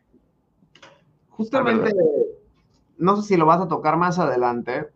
Justamente, 1.32 1.94
no 2.98 3.18
sé 3.18 3.28
si 3.28 3.36
lo 3.36 3.46
vas 3.46 3.60
a 3.60 3.68
tocar 3.68 3.98
más 3.98 4.20
adelante, 4.20 4.88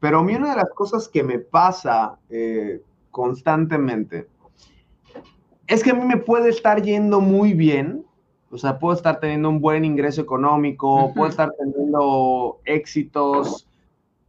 pero 0.00 0.20
a 0.20 0.22
mí 0.22 0.34
una 0.34 0.50
de 0.50 0.56
las 0.56 0.70
cosas 0.70 1.08
que 1.08 1.22
me 1.22 1.38
pasa, 1.38 2.18
eh, 2.30 2.82
constantemente, 3.10 4.28
es 5.66 5.82
que 5.82 5.90
a 5.90 5.94
mí 5.94 6.04
me 6.04 6.16
puede 6.16 6.50
estar 6.50 6.82
yendo 6.82 7.20
muy 7.20 7.52
bien, 7.52 8.04
o 8.50 8.56
sea, 8.56 8.78
puedo 8.78 8.96
estar 8.96 9.20
teniendo 9.20 9.50
un 9.50 9.60
buen 9.60 9.84
ingreso 9.84 10.22
económico, 10.22 11.12
puedo 11.14 11.28
estar 11.28 11.50
teniendo 11.58 12.60
éxitos, 12.64 13.68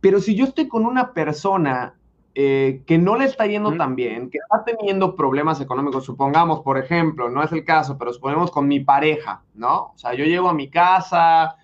pero 0.02 0.20
si 0.20 0.36
yo 0.36 0.46
estoy 0.46 0.68
con 0.68 0.86
una 0.86 1.14
persona 1.14 1.96
eh, 2.36 2.84
que 2.86 2.98
no 2.98 3.18
le 3.18 3.26
está 3.26 3.48
yendo 3.48 3.76
tan 3.76 3.96
bien, 3.96 4.30
que 4.30 4.38
está 4.38 4.64
teniendo 4.64 5.16
problemas 5.16 5.60
económicos, 5.62 6.06
supongamos, 6.06 6.62
por 6.62 6.78
ejemplo, 6.78 7.30
no 7.30 7.44
es 7.44 7.52
el 7.52 7.66
caso, 7.66 7.98
pero 7.98 8.14
suponemos 8.14 8.52
con 8.52 8.68
mi 8.68 8.80
pareja, 8.80 9.44
¿no? 9.54 9.92
O 9.94 9.98
sea, 9.98 10.14
yo 10.14 10.26
llego 10.26 10.50
a 10.50 10.54
mi 10.54 10.70
casa, 10.70 11.58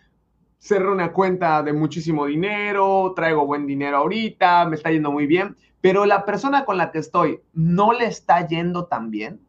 cerro 0.66 0.94
una 0.94 1.12
cuenta 1.12 1.62
de 1.62 1.74
muchísimo 1.74 2.26
dinero, 2.26 3.14
traigo 3.16 3.46
buen 3.46 3.68
dinero 3.68 3.98
ahorita, 3.98 4.66
me 4.66 4.76
está 4.76 4.90
yendo 4.90 5.12
muy 5.12 5.28
bien, 5.28 5.56
pero 5.80 6.08
la 6.08 6.26
persona 6.26 6.66
con 6.66 6.80
la 6.80 6.92
que 6.92 6.98
estoy 6.98 7.40
no 7.54 7.94
le 7.94 8.08
está 8.08 8.48
yendo 8.48 8.86
tan 8.86 9.12
bien, 9.12 9.40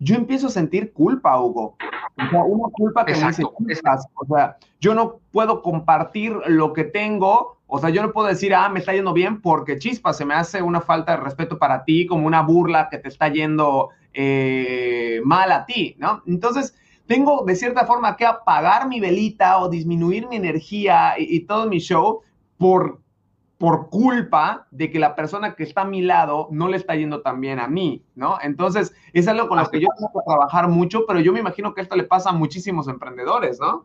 yo 0.00 0.16
empiezo 0.16 0.48
a 0.48 0.50
sentir 0.50 0.92
culpa, 0.92 1.40
Hugo. 1.40 1.78
O 2.18 2.30
sea, 2.30 2.42
una 2.42 2.68
culpa 2.72 3.06
que 3.06 3.14
me 3.14 3.26
dice, 3.26 3.42
o 3.44 4.26
sea, 4.26 4.58
yo 4.78 4.94
no 4.94 5.20
puedo 5.32 5.62
compartir 5.62 6.36
lo 6.46 6.74
que 6.74 6.84
tengo, 6.84 7.56
o 7.66 7.78
sea, 7.78 7.88
yo 7.88 8.02
no 8.02 8.12
puedo 8.12 8.28
decir, 8.28 8.54
ah, 8.54 8.68
me 8.68 8.80
está 8.80 8.92
yendo 8.92 9.14
bien 9.14 9.40
porque 9.40 9.78
chispa, 9.78 10.12
se 10.12 10.26
me 10.26 10.34
hace 10.34 10.60
una 10.60 10.82
falta 10.82 11.12
de 11.12 11.22
respeto 11.22 11.58
para 11.58 11.84
ti, 11.84 12.06
como 12.06 12.26
una 12.26 12.42
burla 12.42 12.90
que 12.90 12.98
te 12.98 13.08
está 13.08 13.28
yendo 13.28 13.88
eh, 14.12 15.22
mal 15.24 15.50
a 15.52 15.64
ti, 15.64 15.96
¿no? 15.98 16.22
Entonces, 16.26 16.74
tengo 17.06 17.44
de 17.44 17.56
cierta 17.56 17.86
forma 17.86 18.16
que 18.16 18.26
apagar 18.26 18.88
mi 18.88 19.00
velita 19.00 19.58
o 19.58 19.68
disminuir 19.68 20.28
mi 20.28 20.36
energía 20.36 21.14
y, 21.18 21.36
y 21.36 21.40
todo 21.40 21.66
mi 21.66 21.78
show 21.78 22.20
por 22.58 23.00
por 23.58 23.88
culpa 23.88 24.66
de 24.70 24.90
que 24.90 24.98
la 24.98 25.14
persona 25.14 25.54
que 25.54 25.62
está 25.62 25.82
a 25.82 25.86
mi 25.86 26.02
lado 26.02 26.48
no 26.50 26.68
le 26.68 26.76
está 26.76 26.94
yendo 26.94 27.22
tan 27.22 27.40
bien 27.40 27.58
a 27.58 27.68
mí, 27.68 28.02
¿no? 28.14 28.38
Entonces, 28.42 28.94
es 29.12 29.28
algo 29.28 29.48
con 29.48 29.58
lo 29.58 29.68
que 29.70 29.80
yo 29.80 29.88
tengo 29.96 30.10
que 30.12 30.26
trabajar 30.26 30.68
mucho, 30.68 31.06
pero 31.06 31.20
yo 31.20 31.32
me 31.32 31.40
imagino 31.40 31.72
que 31.72 31.80
esto 31.80 31.96
le 31.96 32.04
pasa 32.04 32.30
a 32.30 32.32
muchísimos 32.32 32.86
emprendedores, 32.86 33.58
¿no? 33.58 33.84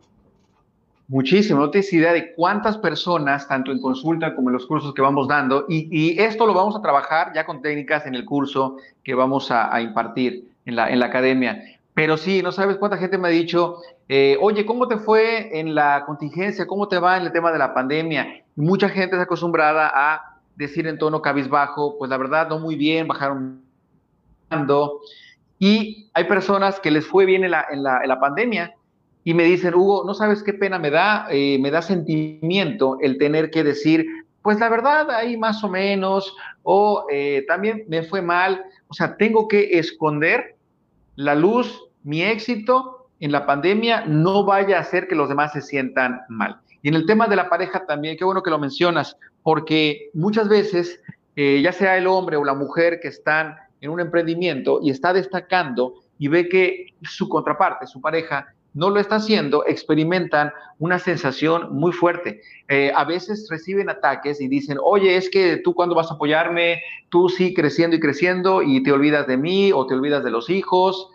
Muchísimo, 1.08 1.60
no 1.60 1.70
tienes 1.70 1.92
idea 1.92 2.12
de 2.12 2.34
cuántas 2.34 2.78
personas, 2.78 3.48
tanto 3.48 3.72
en 3.72 3.80
consulta 3.80 4.34
como 4.34 4.50
en 4.50 4.54
los 4.54 4.66
cursos 4.66 4.94
que 4.94 5.02
vamos 5.02 5.26
dando, 5.26 5.64
y, 5.68 6.20
esto 6.20 6.46
lo 6.46 6.54
vamos 6.54 6.76
a 6.76 6.82
trabajar 6.82 7.32
ya 7.34 7.44
con 7.44 7.62
técnicas 7.62 8.06
en 8.06 8.14
el 8.14 8.24
curso 8.24 8.76
que 9.02 9.14
vamos 9.14 9.50
a, 9.50 9.80
impartir 9.80 10.50
en 10.66 10.76
la, 10.76 10.90
en 10.90 11.00
la 11.00 11.06
academia. 11.06 11.60
Pero 11.94 12.16
sí, 12.16 12.42
no 12.42 12.52
sabes 12.52 12.78
cuánta 12.78 12.96
gente 12.96 13.18
me 13.18 13.28
ha 13.28 13.30
dicho, 13.30 13.78
eh, 14.08 14.38
oye, 14.40 14.64
¿cómo 14.64 14.88
te 14.88 14.96
fue 14.96 15.58
en 15.58 15.74
la 15.74 16.04
contingencia? 16.06 16.66
¿Cómo 16.66 16.88
te 16.88 16.98
va 16.98 17.18
en 17.18 17.24
el 17.24 17.32
tema 17.32 17.52
de 17.52 17.58
la 17.58 17.74
pandemia? 17.74 18.44
Mucha 18.56 18.88
gente 18.88 19.16
es 19.16 19.22
acostumbrada 19.22 19.92
a 19.94 20.40
decir 20.56 20.86
en 20.86 20.98
tono 20.98 21.20
cabizbajo, 21.20 21.98
pues 21.98 22.10
la 22.10 22.16
verdad 22.16 22.48
no 22.48 22.58
muy 22.58 22.76
bien, 22.76 23.08
bajaron. 23.08 23.62
Y 25.58 26.10
hay 26.14 26.24
personas 26.24 26.80
que 26.80 26.90
les 26.90 27.06
fue 27.06 27.26
bien 27.26 27.44
en 27.44 27.50
la, 27.50 27.66
en 27.70 27.82
la, 27.82 28.20
pandemia 28.20 28.74
y 29.24 29.34
me 29.34 29.44
dicen, 29.44 29.74
Hugo, 29.74 30.04
no 30.04 30.14
sabes 30.14 30.42
qué 30.42 30.52
pena 30.52 30.78
me 30.78 30.90
da, 30.90 31.26
eh, 31.30 31.58
me 31.60 31.70
da 31.70 31.80
sentimiento 31.80 32.98
el 33.00 33.18
tener 33.18 33.50
que 33.50 33.64
decir, 33.64 34.04
pues 34.42 34.58
la 34.58 34.68
verdad 34.68 35.10
ahí 35.10 35.36
más 35.36 35.62
o 35.62 35.68
menos, 35.68 36.34
o 36.62 37.06
eh, 37.10 37.44
también 37.46 37.84
me 37.88 38.02
fue 38.02 38.20
mal, 38.20 38.64
o 38.88 38.94
sea, 38.94 39.16
tengo 39.16 39.46
que 39.46 39.78
esconder 39.78 40.56
la 41.16 41.34
luz, 41.34 41.88
mi 42.02 42.22
éxito 42.22 43.08
en 43.20 43.32
la 43.32 43.46
pandemia 43.46 44.04
no 44.06 44.44
vaya 44.44 44.78
a 44.78 44.80
hacer 44.80 45.06
que 45.06 45.14
los 45.14 45.28
demás 45.28 45.52
se 45.52 45.60
sientan 45.60 46.22
mal. 46.28 46.60
Y 46.82 46.88
en 46.88 46.94
el 46.94 47.06
tema 47.06 47.28
de 47.28 47.36
la 47.36 47.48
pareja 47.48 47.86
también, 47.86 48.16
qué 48.16 48.24
bueno 48.24 48.42
que 48.42 48.50
lo 48.50 48.58
mencionas, 48.58 49.16
porque 49.42 50.10
muchas 50.14 50.48
veces, 50.48 51.00
eh, 51.36 51.60
ya 51.62 51.72
sea 51.72 51.96
el 51.96 52.06
hombre 52.06 52.36
o 52.36 52.44
la 52.44 52.54
mujer 52.54 52.98
que 53.00 53.08
están 53.08 53.56
en 53.80 53.90
un 53.90 54.00
emprendimiento 54.00 54.80
y 54.82 54.90
está 54.90 55.12
destacando 55.12 55.94
y 56.18 56.28
ve 56.28 56.48
que 56.48 56.86
su 57.02 57.28
contraparte, 57.28 57.86
su 57.86 58.00
pareja, 58.00 58.54
no 58.74 58.90
lo 58.90 59.00
está 59.00 59.16
haciendo, 59.16 59.64
experimentan 59.66 60.52
una 60.78 60.98
sensación 60.98 61.74
muy 61.74 61.92
fuerte. 61.92 62.40
Eh, 62.68 62.92
a 62.94 63.04
veces 63.04 63.46
reciben 63.50 63.90
ataques 63.90 64.40
y 64.40 64.48
dicen, 64.48 64.78
oye, 64.82 65.16
es 65.16 65.28
que 65.28 65.58
tú 65.58 65.74
cuando 65.74 65.94
vas 65.94 66.10
a 66.10 66.14
apoyarme, 66.14 66.82
tú 67.08 67.28
sí 67.28 67.54
creciendo 67.54 67.96
y 67.96 68.00
creciendo 68.00 68.62
y 68.62 68.82
te 68.82 68.92
olvidas 68.92 69.26
de 69.26 69.36
mí 69.36 69.72
o 69.72 69.86
te 69.86 69.94
olvidas 69.94 70.24
de 70.24 70.30
los 70.30 70.48
hijos. 70.48 71.08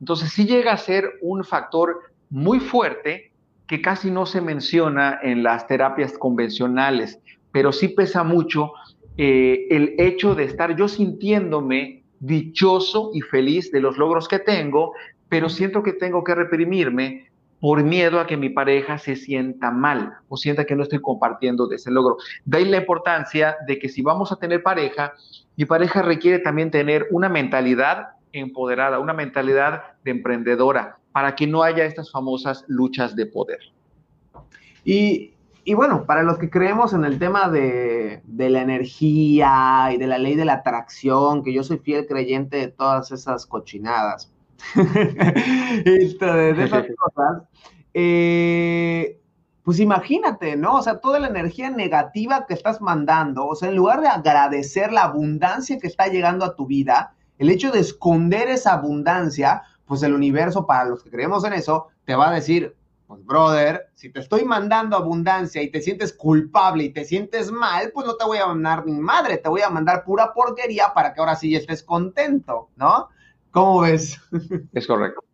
Entonces 0.00 0.30
sí 0.32 0.46
llega 0.46 0.72
a 0.72 0.78
ser 0.78 1.12
un 1.20 1.44
factor 1.44 2.00
muy 2.30 2.60
fuerte 2.60 3.32
que 3.66 3.82
casi 3.82 4.10
no 4.10 4.26
se 4.26 4.40
menciona 4.40 5.18
en 5.22 5.42
las 5.42 5.66
terapias 5.66 6.16
convencionales, 6.16 7.18
pero 7.52 7.72
sí 7.72 7.88
pesa 7.88 8.22
mucho 8.22 8.72
eh, 9.16 9.66
el 9.70 9.94
hecho 9.98 10.34
de 10.34 10.44
estar 10.44 10.76
yo 10.76 10.88
sintiéndome 10.88 12.04
dichoso 12.20 13.10
y 13.12 13.20
feliz 13.20 13.70
de 13.72 13.80
los 13.80 13.98
logros 13.98 14.28
que 14.28 14.38
tengo, 14.38 14.92
pero 15.28 15.48
siento 15.48 15.82
que 15.82 15.92
tengo 15.92 16.24
que 16.24 16.34
reprimirme 16.34 17.30
por 17.60 17.82
miedo 17.82 18.20
a 18.20 18.26
que 18.26 18.36
mi 18.36 18.50
pareja 18.50 18.98
se 18.98 19.16
sienta 19.16 19.70
mal 19.70 20.14
o 20.28 20.36
sienta 20.36 20.66
que 20.66 20.76
no 20.76 20.82
estoy 20.82 21.00
compartiendo 21.00 21.66
de 21.66 21.76
ese 21.76 21.90
logro. 21.90 22.16
De 22.44 22.58
ahí 22.58 22.64
la 22.66 22.76
importancia 22.78 23.56
de 23.66 23.78
que 23.78 23.88
si 23.88 24.02
vamos 24.02 24.30
a 24.30 24.36
tener 24.36 24.62
pareja, 24.62 25.14
mi 25.56 25.64
pareja 25.64 26.02
requiere 26.02 26.38
también 26.38 26.70
tener 26.70 27.06
una 27.10 27.28
mentalidad 27.28 28.08
empoderada, 28.32 28.98
una 28.98 29.14
mentalidad 29.14 29.94
de 30.04 30.10
emprendedora, 30.10 30.98
para 31.12 31.34
que 31.34 31.46
no 31.46 31.62
haya 31.62 31.84
estas 31.84 32.10
famosas 32.10 32.64
luchas 32.68 33.16
de 33.16 33.24
poder. 33.24 33.60
Y, 34.84 35.32
bueno, 35.74 36.04
para 36.04 36.22
los 36.22 36.38
que 36.38 36.50
creemos 36.50 36.92
en 36.92 37.04
el 37.04 37.18
tema 37.18 37.48
de, 37.48 38.22
la 38.26 38.60
energía 38.60 39.88
y 39.92 39.96
de 39.96 40.06
la 40.06 40.18
ley 40.18 40.36
de 40.36 40.44
la 40.44 40.54
atracción, 40.54 41.42
que 41.42 41.52
yo 41.52 41.64
soy 41.64 41.78
fiel 41.78 42.06
creyente 42.06 42.58
de 42.58 42.68
todas 42.68 43.10
esas 43.10 43.46
cochinadas, 43.46 44.30
de, 44.74 46.64
esas 46.64 46.86
cosas, 46.96 47.42
eh, 47.94 49.20
pues 49.62 49.80
imagínate, 49.80 50.56
¿no? 50.56 50.76
O 50.76 50.82
sea, 50.82 51.00
toda 51.00 51.18
la 51.18 51.28
energía 51.28 51.70
negativa 51.70 52.46
que 52.46 52.54
estás 52.54 52.80
mandando, 52.80 53.46
o 53.46 53.56
sea, 53.56 53.68
en 53.68 53.76
lugar 53.76 54.00
de 54.00 54.08
agradecer 54.08 54.92
la 54.92 55.04
abundancia 55.04 55.78
que 55.80 55.88
está 55.88 56.06
llegando 56.06 56.44
a 56.44 56.54
tu 56.54 56.66
vida, 56.66 57.14
el 57.38 57.50
hecho 57.50 57.70
de 57.72 57.80
esconder 57.80 58.48
esa 58.48 58.74
abundancia, 58.74 59.62
pues 59.86 60.02
el 60.02 60.14
universo, 60.14 60.66
para 60.66 60.84
los 60.84 61.02
que 61.02 61.10
creemos 61.10 61.44
en 61.44 61.54
eso, 61.54 61.88
te 62.04 62.14
va 62.14 62.28
a 62.28 62.34
decir, 62.34 62.76
pues 63.06 63.24
brother, 63.24 63.88
si 63.94 64.10
te 64.10 64.20
estoy 64.20 64.44
mandando 64.44 64.96
abundancia 64.96 65.62
y 65.62 65.70
te 65.70 65.80
sientes 65.80 66.12
culpable 66.12 66.84
y 66.84 66.92
te 66.92 67.04
sientes 67.04 67.52
mal, 67.52 67.90
pues 67.92 68.06
no 68.06 68.16
te 68.16 68.24
voy 68.24 68.38
a 68.38 68.46
mandar 68.46 68.84
ni 68.84 68.98
madre, 68.98 69.38
te 69.38 69.48
voy 69.48 69.62
a 69.62 69.70
mandar 69.70 70.04
pura 70.04 70.32
porquería 70.32 70.92
para 70.94 71.12
que 71.12 71.20
ahora 71.20 71.36
sí 71.36 71.54
estés 71.54 71.82
contento, 71.82 72.70
¿no? 72.76 73.08
¿Cómo 73.56 73.80
ves? 73.80 74.20
Es 74.74 74.86
correcto. 74.86 75.24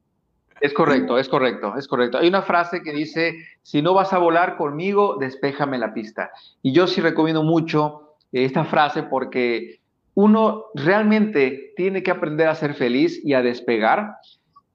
Es 0.61 0.73
correcto, 0.73 1.19
es 1.19 1.29
correcto, 1.29 1.75
es 1.77 1.89
correcto. 1.89 2.19
Hay 2.19 2.29
una 2.29 2.43
frase 2.43 2.81
que 2.81 2.93
dice, 2.93 3.35
si 3.63 3.83
no 3.83 3.95
vas 3.95 4.13
a 4.13 4.19
volar 4.19 4.57
conmigo, 4.57 5.17
despéjame 5.19 5.77
la 5.77 5.93
pista. 5.93 6.31
Y 6.63 6.73
yo 6.73 6.87
sí 6.87 7.01
recomiendo 7.01 7.43
mucho 7.43 8.15
esta 8.31 8.65
frase 8.65 9.03
porque 9.03 9.81
uno 10.15 10.67
realmente 10.77 11.73
tiene 11.75 12.05
que 12.05 12.13
aprender 12.13 12.47
a 12.47 12.55
ser 12.55 12.75
feliz 12.75 13.21
y 13.25 13.35
a 13.35 13.43
despegar 13.43 14.15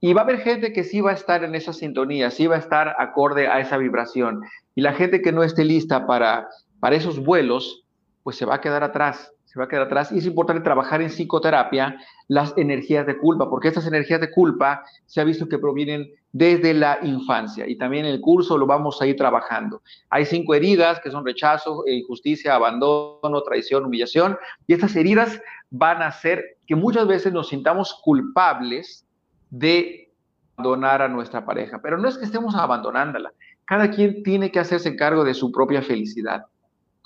y 0.02 0.12
va 0.12 0.22
a 0.22 0.24
haber 0.26 0.40
gente 0.40 0.74
que 0.74 0.84
sí 0.84 1.00
va 1.00 1.12
a 1.12 1.14
estar 1.14 1.46
en 1.46 1.56
esa 1.56 1.72
sintonía, 1.72 2.32
sí 2.32 2.48
va 2.48 2.58
a 2.58 2.60
estar 2.60 2.98
acorde 3.00 3.48
a 3.48 3.62
esa 3.62 3.78
vibración. 3.78 4.42
Y 4.76 4.82
la 4.82 4.92
gente 4.92 5.22
que 5.22 5.32
no 5.32 5.44
esté 5.44 5.64
lista 5.64 6.06
para, 6.06 6.50
para 6.82 6.98
esos 6.98 7.24
vuelos, 7.24 7.86
pues 8.24 8.36
se 8.36 8.46
va 8.46 8.56
a 8.56 8.62
quedar 8.62 8.84
atrás, 8.84 9.32
va 9.58 9.66
a 9.66 9.68
quedar 9.68 9.84
atrás. 9.84 10.12
Y 10.12 10.20
es 10.20 10.26
importante 10.26 10.62
trabajar 10.62 11.02
en 11.02 11.10
psicoterapia 11.10 11.98
las 12.28 12.54
energías 12.58 13.06
de 13.06 13.18
culpa, 13.18 13.50
porque 13.50 13.70
estas 13.70 13.88
energías 13.88 14.22
de 14.22 14.32
culpa 14.32 14.84
se 15.06 15.22
ha 15.22 15.24
visto 15.24 15.48
que 15.48 15.58
provienen 15.58 16.10
desde 16.32 16.74
la 16.74 17.00
infancia. 17.02 17.68
Y 17.68 17.78
también 17.78 18.06
en 18.06 18.12
el 18.12 18.22
curso 18.22 18.58
lo 18.58 18.66
vamos 18.66 19.02
a 19.02 19.08
ir 19.08 19.16
trabajando. 19.16 19.82
Hay 20.10 20.26
cinco 20.26 20.54
heridas 20.54 21.00
que 21.00 21.12
son 21.12 21.26
rechazo, 21.26 21.84
injusticia, 21.88 22.56
abandono, 22.56 23.42
traición, 23.44 23.86
humillación. 23.86 24.38
Y 24.68 24.74
estas 24.74 24.96
heridas 24.96 25.42
van 25.70 26.02
a 26.02 26.08
hacer 26.08 26.58
que 26.66 26.76
muchas 26.76 27.08
veces 27.08 27.34
nos 27.34 27.50
sintamos 27.50 28.00
culpables 28.04 29.06
de 29.50 30.12
abandonar 30.56 31.02
a 31.02 31.08
nuestra 31.08 31.46
pareja. 31.46 31.82
Pero 31.82 31.98
no 31.98 32.08
es 32.08 32.18
que 32.18 32.26
estemos 32.26 32.56
abandonándola. 32.56 33.32
Cada 33.66 33.90
quien 33.92 34.24
tiene 34.24 34.52
que 34.52 34.60
hacerse 34.60 34.96
cargo 34.96 35.24
de 35.24 35.34
su 35.34 35.52
propia 35.52 35.82
felicidad. 35.82 36.46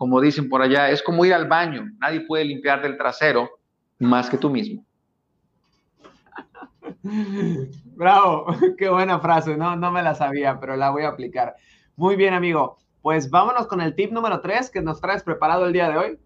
Como 0.02 0.20
dicen 0.20 0.50
por 0.50 0.64
allá, 0.64 0.90
es 0.90 1.04
como 1.04 1.24
ir 1.26 1.32
al 1.32 1.48
baño. 1.48 1.92
Nadie 2.00 2.22
puede 2.22 2.44
limpiar 2.44 2.82
del 2.82 2.98
trasero 2.98 3.52
más 4.00 4.32
que 4.32 4.38
tú 4.40 4.50
mismo. 4.50 4.84
Bravo, 7.96 8.48
qué 8.80 8.90
buena 8.90 9.20
frase. 9.20 9.56
No, 9.56 9.76
no 9.76 9.92
me 9.92 10.02
la 10.02 10.16
sabía, 10.16 10.60
pero 10.60 10.76
la 10.76 10.90
voy 10.90 11.04
a 11.04 11.10
aplicar. 11.10 11.54
Muy 11.96 12.16
bien, 12.16 12.34
amigo. 12.34 12.80
Pues 13.04 13.30
vámonos 13.30 13.68
con 13.68 13.80
el 13.80 13.94
tip 13.94 14.12
número 14.12 14.42
3 14.42 14.72
que 14.72 14.82
nos 14.82 15.00
traes 15.00 15.22
preparado 15.22 15.68
el 15.68 15.74
día 15.74 15.92
de 15.92 15.98
hoy. 16.00 16.20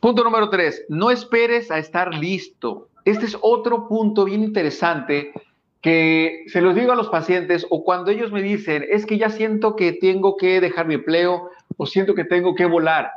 Punto 0.00 0.22
número 0.22 0.48
3. 0.48 0.84
No 0.88 1.10
esperes 1.10 1.72
a 1.72 1.78
estar 1.78 2.14
listo 2.14 2.90
este 3.06 3.24
es 3.24 3.38
otro 3.40 3.86
punto 3.86 4.24
bien 4.24 4.42
interesante 4.42 5.32
que 5.80 6.44
se 6.48 6.60
los 6.60 6.74
digo 6.74 6.92
a 6.92 6.96
los 6.96 7.08
pacientes 7.08 7.66
o 7.70 7.84
cuando 7.84 8.10
ellos 8.10 8.32
me 8.32 8.42
dicen, 8.42 8.84
es 8.90 9.06
que 9.06 9.18
ya 9.18 9.30
siento 9.30 9.76
que 9.76 9.92
tengo 9.92 10.36
que 10.36 10.60
dejar 10.60 10.86
mi 10.86 10.94
empleo 10.94 11.50
o 11.76 11.86
siento 11.86 12.14
que 12.14 12.24
tengo 12.24 12.54
que 12.54 12.66
volar. 12.66 13.10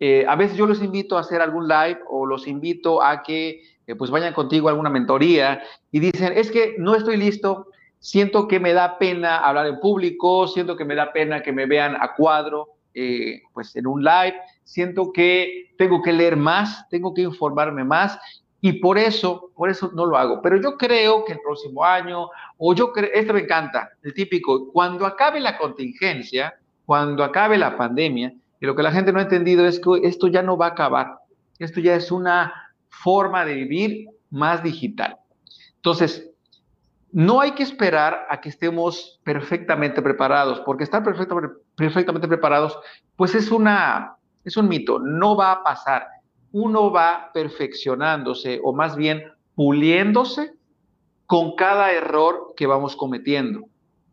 eh, 0.00 0.26
a 0.28 0.36
veces 0.36 0.56
yo 0.56 0.66
los 0.66 0.82
invito 0.82 1.16
a 1.16 1.20
hacer 1.20 1.40
algún 1.40 1.68
live 1.68 2.00
o 2.08 2.26
los 2.26 2.46
invito 2.48 3.02
a 3.02 3.22
que 3.22 3.62
eh, 3.86 3.94
pues 3.94 4.10
vayan 4.10 4.34
contigo 4.34 4.68
a 4.68 4.72
alguna 4.72 4.90
mentoría 4.90 5.62
y 5.92 6.00
dicen, 6.00 6.32
es 6.36 6.50
que 6.50 6.74
no 6.78 6.94
estoy 6.94 7.16
listo, 7.16 7.68
siento 7.98 8.48
que 8.48 8.58
me 8.60 8.72
da 8.72 8.98
pena 8.98 9.38
hablar 9.38 9.66
en 9.66 9.80
público, 9.80 10.48
siento 10.48 10.76
que 10.76 10.84
me 10.84 10.94
da 10.94 11.12
pena 11.12 11.42
que 11.42 11.52
me 11.52 11.66
vean 11.66 11.96
a 12.00 12.14
cuadro, 12.14 12.70
eh, 12.94 13.42
pues 13.52 13.74
en 13.76 13.86
un 13.86 14.02
live, 14.02 14.34
siento 14.62 15.12
que 15.12 15.74
tengo 15.76 16.00
que 16.02 16.12
leer 16.12 16.36
más, 16.36 16.88
tengo 16.88 17.12
que 17.12 17.22
informarme 17.22 17.84
más 17.84 18.18
y 18.64 18.72
por 18.72 18.96
eso, 18.96 19.50
por 19.54 19.68
eso 19.68 19.90
no 19.94 20.06
lo 20.06 20.16
hago. 20.16 20.40
Pero 20.40 20.56
yo 20.56 20.78
creo 20.78 21.22
que 21.26 21.34
el 21.34 21.40
próximo 21.40 21.84
año, 21.84 22.30
o 22.56 22.74
yo 22.74 22.92
creo, 22.92 23.10
este 23.12 23.30
me 23.34 23.40
encanta, 23.40 23.90
el 24.02 24.14
típico, 24.14 24.72
cuando 24.72 25.04
acabe 25.04 25.38
la 25.38 25.58
contingencia, 25.58 26.54
cuando 26.86 27.22
acabe 27.22 27.58
la 27.58 27.76
pandemia, 27.76 28.32
y 28.58 28.64
lo 28.64 28.74
que 28.74 28.82
la 28.82 28.90
gente 28.90 29.12
no 29.12 29.18
ha 29.18 29.24
entendido 29.24 29.66
es 29.66 29.78
que 29.78 30.00
esto 30.04 30.28
ya 30.28 30.40
no 30.40 30.56
va 30.56 30.68
a 30.68 30.70
acabar, 30.70 31.18
esto 31.58 31.78
ya 31.78 31.94
es 31.94 32.10
una 32.10 32.54
forma 32.88 33.44
de 33.44 33.52
vivir 33.52 34.08
más 34.30 34.62
digital. 34.62 35.18
Entonces, 35.76 36.30
no 37.12 37.42
hay 37.42 37.50
que 37.50 37.64
esperar 37.64 38.26
a 38.30 38.40
que 38.40 38.48
estemos 38.48 39.20
perfectamente 39.24 40.00
preparados, 40.00 40.60
porque 40.60 40.84
estar 40.84 41.04
perfectamente, 41.04 42.28
preparados, 42.28 42.78
pues 43.16 43.34
es, 43.34 43.50
una, 43.50 44.16
es 44.42 44.56
un 44.56 44.68
mito, 44.68 44.98
no 45.00 45.36
va 45.36 45.52
a 45.52 45.62
pasar. 45.62 46.13
Uno 46.54 46.92
va 46.92 47.32
perfeccionándose 47.34 48.60
o 48.62 48.72
más 48.72 48.94
bien 48.96 49.24
puliéndose 49.56 50.52
con 51.26 51.56
cada 51.56 51.92
error 51.92 52.54
que 52.56 52.68
vamos 52.68 52.94
cometiendo. 52.94 53.66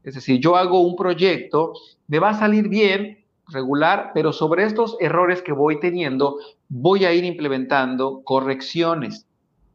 Es 0.04 0.16
decir, 0.16 0.40
yo 0.40 0.56
hago 0.56 0.82
un 0.82 0.96
proyecto, 0.96 1.74
me 2.08 2.18
va 2.18 2.30
a 2.30 2.40
salir 2.40 2.68
bien, 2.68 3.24
regular, 3.48 4.10
pero 4.16 4.34
sobre 4.34 4.64
estos 4.64 4.98
errores 5.00 5.44
que 5.44 5.52
voy 5.52 5.80
teniendo, 5.80 6.38
voy 6.68 7.06
a 7.06 7.14
ir 7.14 7.26
implementando 7.26 8.24
correcciones. 8.24 9.28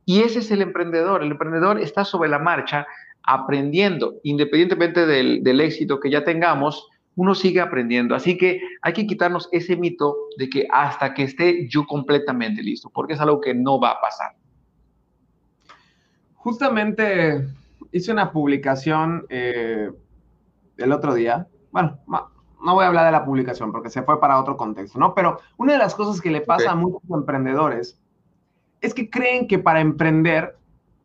Y 0.04 0.22
ese 0.22 0.40
es 0.40 0.50
el 0.50 0.60
emprendedor. 0.60 1.22
El 1.22 1.30
emprendedor 1.30 1.80
está 1.80 2.04
sobre 2.04 2.28
la 2.28 2.40
marcha 2.40 2.84
aprendiendo, 3.22 4.14
independientemente 4.24 5.06
del, 5.06 5.60
éxito 5.60 6.00
que 6.00 6.10
ya 6.10 6.24
tengamos, 6.24 6.88
uno 7.16 7.34
sigue 7.34 7.60
aprendiendo. 7.60 8.14
Así 8.14 8.36
que 8.36 8.60
hay 8.82 8.92
que 8.92 9.06
quitarnos 9.06 9.48
ese 9.50 9.76
mito 9.76 10.16
de 10.38 10.48
que 10.48 10.68
hasta 10.70 11.14
que 11.14 11.24
esté 11.24 11.66
yo 11.68 11.86
completamente 11.86 12.62
listo, 12.62 12.90
porque 12.90 13.14
es 13.14 13.20
algo 13.20 13.40
que 13.40 13.54
no 13.54 13.80
va 13.80 13.92
a 13.92 14.00
pasar. 14.00 14.36
Justamente 16.34 17.44
hice 17.90 18.12
una 18.12 18.30
publicación 18.30 19.26
eh, 19.30 19.90
el 20.76 20.92
otro 20.92 21.14
día, 21.14 21.48
bueno, 21.72 21.98
no 22.06 22.74
voy 22.74 22.84
a 22.84 22.88
hablar 22.88 23.06
de 23.06 23.12
la 23.12 23.24
publicación 23.24 23.72
porque 23.72 23.90
se 23.90 24.02
fue 24.02 24.20
para 24.20 24.38
otro 24.38 24.56
contexto, 24.56 24.98
¿no? 24.98 25.14
Pero 25.14 25.40
una 25.56 25.72
de 25.72 25.78
las 25.78 25.94
cosas 25.94 26.20
que 26.20 26.30
le 26.30 26.42
pasa 26.42 26.72
a 26.72 26.74
muchos 26.74 27.02
emprendedores 27.10 27.98
es 28.80 28.94
que 28.94 29.08
creen 29.08 29.48
que 29.48 29.58
para 29.58 29.80
emprender, 29.80 30.56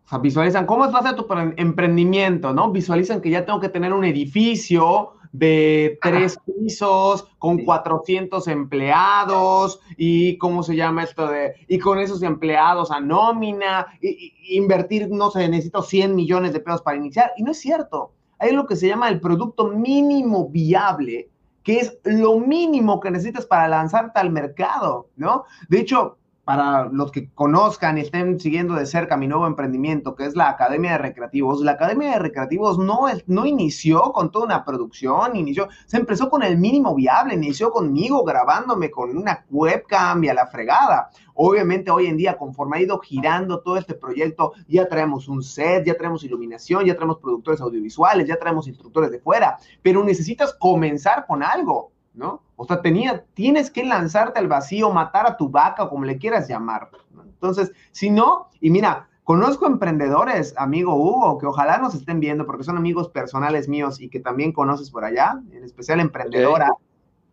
o 0.06 0.10
sea, 0.10 0.18
visualizan 0.20 0.66
cómo 0.66 0.86
es 0.86 0.92
fácil 0.92 1.16
tu 1.16 1.26
emprendimiento, 1.58 2.54
¿no? 2.54 2.72
Visualizan 2.72 3.22
que 3.22 3.30
ya 3.30 3.46
tengo 3.46 3.60
que 3.60 3.70
tener 3.70 3.94
un 3.94 4.04
edificio 4.04 5.14
de 5.32 5.98
tres 6.02 6.38
pisos 6.46 7.28
con 7.40 7.64
400 7.64 8.48
empleados 8.48 9.80
y 9.98 10.38
cómo 10.38 10.64
se 10.64 10.76
llama 10.76 11.04
esto 11.04 11.28
de, 11.28 11.54
y 11.68 11.80
con 11.80 12.00
esos 12.00 12.22
empleados 12.24 12.92
a 12.92 13.00
nómina, 13.00 13.88
y, 14.02 14.34
invertir, 14.56 15.10
no 15.10 15.32
sé, 15.32 15.48
necesito 15.48 15.82
100 15.82 16.16
millones 16.16 16.54
de 16.54 16.60
pesos 16.60 16.82
para 16.82 16.98
iniciar. 16.98 17.32
Y 17.38 17.44
no 17.44 17.52
es 17.52 17.60
cierto. 17.60 18.12
Hay 18.40 18.54
lo 18.54 18.66
que 18.66 18.76
se 18.76 18.88
llama 18.88 19.10
el 19.10 19.20
producto 19.22 19.68
mínimo 19.68 20.50
viable 20.50 21.30
que 21.64 21.80
es 21.80 22.00
lo 22.04 22.40
mínimo 22.40 23.00
que 23.00 23.12
necesitas 23.12 23.46
para 23.46 23.68
lanzarte 23.68 24.20
al 24.20 24.32
mercado, 24.32 25.10
¿no? 25.16 25.46
De 25.70 25.80
hecho, 25.80 26.18
para 26.52 26.90
los 26.92 27.14
que 27.14 27.30
conozcan 27.34 27.98
y 27.98 28.02
estén 28.02 28.38
siguiendo 28.38 28.74
de 28.74 28.86
cerca 28.86 29.16
mi 29.16 29.26
nuevo 29.26 29.48
emprendimiento, 29.48 30.16
que 30.16 30.26
es 30.26 30.36
la 30.36 30.50
Academia 30.50 30.92
de 30.92 30.98
Recreativos, 30.98 31.62
la 31.62 31.72
Academia 31.72 32.12
de 32.12 32.20
Recreativos 32.20 32.78
no, 32.78 33.08
es, 33.08 33.24
no 33.26 33.46
inició 33.46 34.12
con 34.12 34.32
toda 34.32 34.48
una 34.48 34.66
producción, 34.66 35.38
inició, 35.38 35.70
se 35.86 35.96
empezó 35.96 36.30
con 36.30 36.44
el 36.44 36.58
mínimo 36.58 36.94
viable, 36.94 37.36
inició 37.36 37.72
conmigo 37.72 38.26
grabándome 38.26 38.92
con 38.92 39.16
una 39.16 39.46
webcam 39.50 40.22
y 40.26 40.28
a 40.28 40.34
la 40.34 40.46
fregada. 40.46 41.10
Obviamente 41.36 41.90
hoy 41.90 42.08
en 42.08 42.18
día, 42.18 42.38
conforme 42.38 42.80
ha 42.80 42.82
ido 42.82 43.00
girando 43.00 43.62
todo 43.62 43.78
este 43.78 43.94
proyecto, 43.94 44.52
ya 44.68 44.90
traemos 44.90 45.30
un 45.30 45.44
set, 45.44 45.86
ya 45.86 45.96
traemos 45.96 46.26
iluminación, 46.26 46.84
ya 46.84 46.98
traemos 46.98 47.20
productores 47.20 47.62
audiovisuales, 47.62 48.28
ya 48.28 48.36
traemos 48.36 48.68
instructores 48.68 49.10
de 49.10 49.20
fuera, 49.20 49.58
pero 49.82 50.04
necesitas 50.04 50.54
comenzar 50.60 51.26
con 51.26 51.44
algo. 51.44 51.94
¿No? 52.14 52.42
O 52.56 52.66
sea, 52.66 52.82
tenía, 52.82 53.26
tienes 53.34 53.72
que 53.72 53.84
lanzarte 53.84 54.40
al 54.40 54.48
vacío, 54.48 54.92
matar 54.92 55.28
a 55.28 55.38
tu 55.38 55.50
vaca, 55.50 55.90
como 55.90 56.06
le 56.06 56.18
quieras 56.18 56.48
llamar. 56.48 56.90
Entonces, 57.24 57.72
si 57.92 58.10
no, 58.10 58.50
y 58.60 58.70
mira, 58.70 59.10
conozco 59.24 59.66
emprendedores, 59.66 60.54
amigo 60.58 60.96
Hugo, 60.96 61.38
que 61.38 61.48
ojalá 61.48 61.78
nos 61.78 61.96
estén 61.96 62.20
viendo 62.20 62.46
porque 62.46 62.64
son 62.64 62.78
amigos 62.78 63.10
personales 63.10 63.68
míos 63.68 64.00
y 64.00 64.10
que 64.10 64.20
también 64.20 64.52
conoces 64.52 64.92
por 64.92 65.06
allá, 65.06 65.42
en 65.52 65.64
especial 65.64 66.00
emprendedora, 66.00 66.70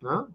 ¿no? 0.01 0.27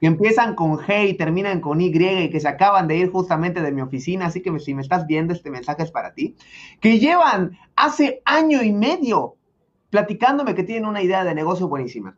que 0.00 0.06
empiezan 0.06 0.54
con 0.54 0.78
G 0.78 1.08
y 1.08 1.14
terminan 1.14 1.60
con 1.60 1.80
Y 1.80 1.86
y 1.86 2.30
que 2.30 2.40
se 2.40 2.48
acaban 2.48 2.86
de 2.86 2.96
ir 2.96 3.10
justamente 3.10 3.62
de 3.62 3.72
mi 3.72 3.80
oficina, 3.80 4.26
así 4.26 4.42
que 4.42 4.56
si 4.60 4.74
me 4.74 4.82
estás 4.82 5.06
viendo, 5.06 5.32
este 5.32 5.50
mensaje 5.50 5.82
es 5.82 5.90
para 5.90 6.12
ti, 6.12 6.36
que 6.80 6.98
llevan 6.98 7.58
hace 7.74 8.22
año 8.24 8.62
y 8.62 8.72
medio 8.72 9.34
platicándome 9.90 10.54
que 10.54 10.62
tienen 10.62 10.88
una 10.88 11.02
idea 11.02 11.24
de 11.24 11.34
negocio 11.34 11.66
buenísima 11.66 12.16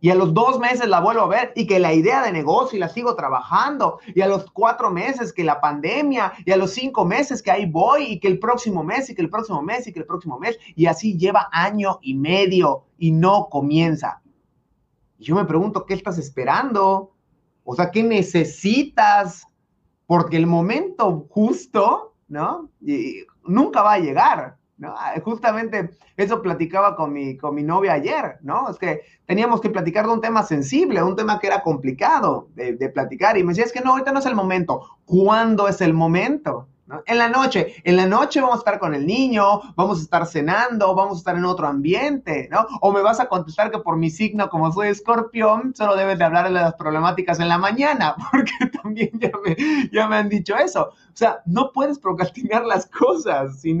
y 0.00 0.10
a 0.10 0.14
los 0.14 0.32
dos 0.32 0.58
meses 0.58 0.88
la 0.88 1.00
vuelvo 1.00 1.22
a 1.22 1.28
ver 1.28 1.52
y 1.54 1.66
que 1.66 1.78
la 1.78 1.92
idea 1.92 2.22
de 2.22 2.32
negocio 2.32 2.76
y 2.76 2.80
la 2.80 2.88
sigo 2.88 3.14
trabajando 3.14 3.98
y 4.14 4.22
a 4.22 4.28
los 4.28 4.50
cuatro 4.50 4.90
meses 4.90 5.32
que 5.32 5.44
la 5.44 5.60
pandemia 5.60 6.32
y 6.44 6.50
a 6.52 6.56
los 6.56 6.72
cinco 6.72 7.04
meses 7.04 7.42
que 7.42 7.50
ahí 7.50 7.66
voy 7.66 8.04
y 8.04 8.20
que 8.20 8.28
el 8.28 8.38
próximo 8.38 8.82
mes 8.82 9.10
y 9.10 9.14
que 9.14 9.22
el 9.22 9.28
próximo 9.28 9.62
mes 9.62 9.86
y 9.86 9.92
que 9.92 10.00
el 10.00 10.06
próximo 10.06 10.38
mes 10.38 10.58
y 10.74 10.86
así 10.86 11.18
lleva 11.18 11.48
año 11.52 11.98
y 12.02 12.14
medio 12.14 12.84
y 12.98 13.12
no 13.12 13.48
comienza. 13.50 14.22
Y 15.18 15.24
yo 15.24 15.34
me 15.34 15.44
pregunto, 15.44 15.84
¿qué 15.84 15.94
estás 15.94 16.18
esperando? 16.18 17.12
O 17.64 17.74
sea, 17.74 17.90
¿qué 17.90 18.02
necesitas? 18.02 19.46
Porque 20.06 20.38
el 20.38 20.46
momento 20.46 21.26
justo, 21.28 22.14
¿no? 22.26 22.70
Nunca 23.44 23.82
va 23.82 23.94
a 23.94 23.98
llegar. 23.98 24.56
¿No? 24.80 24.94
Ah, 24.96 25.14
justamente 25.22 25.90
eso 26.16 26.42
platicaba 26.42 26.96
con 26.96 27.12
mi, 27.12 27.36
con 27.36 27.54
mi 27.54 27.62
novia 27.62 27.92
ayer, 27.92 28.38
¿no? 28.40 28.68
Es 28.70 28.78
que 28.78 29.02
teníamos 29.26 29.60
que 29.60 29.70
platicar 29.70 30.06
de 30.06 30.12
un 30.12 30.20
tema 30.20 30.42
sensible, 30.42 31.02
un 31.02 31.14
tema 31.14 31.38
que 31.38 31.46
era 31.46 31.62
complicado 31.62 32.48
de, 32.54 32.88
platicar. 32.88 33.36
Y 33.36 33.44
me 33.44 33.50
decía, 33.50 33.64
es 33.64 33.72
que 33.72 33.82
no, 33.82 33.92
ahorita 33.92 34.10
no 34.10 34.18
es 34.18 34.26
el 34.26 34.34
momento. 34.34 34.98
¿Cuándo 35.04 35.68
es 35.68 35.80
el 35.82 35.92
momento? 35.92 36.66
En 37.06 37.18
la 37.18 37.28
noche, 37.28 37.76
en 37.84 37.96
la 37.96 38.06
noche 38.06 38.40
vamos 38.40 38.56
a 38.56 38.58
estar 38.58 38.80
con 38.80 38.94
el 38.94 39.06
niño, 39.06 39.60
vamos 39.76 40.00
a 40.00 40.02
estar 40.02 40.26
cenando, 40.26 40.92
vamos 40.92 41.14
a 41.14 41.18
estar 41.18 41.36
en 41.36 41.44
otro 41.44 41.68
ambiente, 41.68 42.48
¿no? 42.50 42.66
O 42.80 42.90
me 42.90 43.00
vas 43.00 43.20
a 43.20 43.28
contestar 43.28 43.70
que 43.70 43.78
por 43.78 43.96
mi 43.96 44.10
signo, 44.10 44.48
como 44.48 44.72
soy 44.72 44.88
escorpión, 44.88 45.72
solo 45.76 45.94
debes 45.94 46.18
de 46.18 46.24
hablar 46.24 46.46
de 46.46 46.50
las 46.50 46.74
problemáticas 46.74 47.38
en 47.38 47.48
la 47.48 47.58
mañana, 47.58 48.16
porque 48.32 48.52
también 48.82 49.10
ya 49.20 49.30
me, 49.44 49.56
ya 49.92 50.08
me 50.08 50.16
han 50.16 50.28
dicho 50.28 50.56
eso. 50.56 50.88
O 50.88 51.16
sea, 51.16 51.40
no 51.46 51.70
puedes 51.72 52.00
procrastinar 52.00 52.64
las 52.64 52.86
cosas, 52.86 53.60
si 53.60 53.72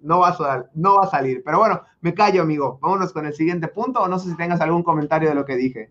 no, 0.00 0.20
va, 0.20 0.28
a, 0.28 0.64
no 0.74 0.96
va 0.96 1.04
a 1.04 1.10
salir. 1.10 1.42
Pero 1.44 1.58
bueno, 1.58 1.82
me 2.00 2.14
callo, 2.14 2.42
amigo. 2.42 2.78
Vámonos 2.80 3.12
con 3.12 3.26
el 3.26 3.34
siguiente 3.34 3.68
punto 3.68 4.00
o 4.00 4.08
no 4.08 4.18
sé 4.18 4.30
si 4.30 4.36
tengas 4.36 4.60
algún 4.60 4.82
comentario 4.82 5.28
de 5.28 5.34
lo 5.34 5.44
que 5.44 5.56
dije. 5.56 5.90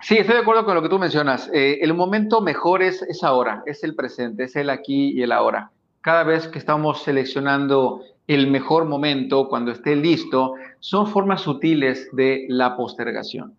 Sí, 0.00 0.16
estoy 0.18 0.34
de 0.34 0.40
acuerdo 0.40 0.64
con 0.64 0.74
lo 0.74 0.82
que 0.82 0.88
tú 0.88 0.98
mencionas. 0.98 1.48
Eh, 1.54 1.78
el 1.80 1.94
momento 1.94 2.40
mejor 2.40 2.82
es, 2.82 3.02
es 3.02 3.22
ahora, 3.22 3.62
es 3.66 3.84
el 3.84 3.94
presente, 3.94 4.44
es 4.44 4.56
el 4.56 4.68
aquí 4.68 5.12
y 5.12 5.22
el 5.22 5.30
ahora. 5.30 5.70
Cada 6.00 6.24
vez 6.24 6.48
que 6.48 6.58
estamos 6.58 7.04
seleccionando 7.04 8.02
el 8.26 8.50
mejor 8.50 8.86
momento, 8.86 9.48
cuando 9.48 9.70
esté 9.70 9.94
listo, 9.94 10.54
son 10.80 11.06
formas 11.06 11.42
sutiles 11.42 12.08
de 12.12 12.46
la 12.48 12.76
postergación. 12.76 13.54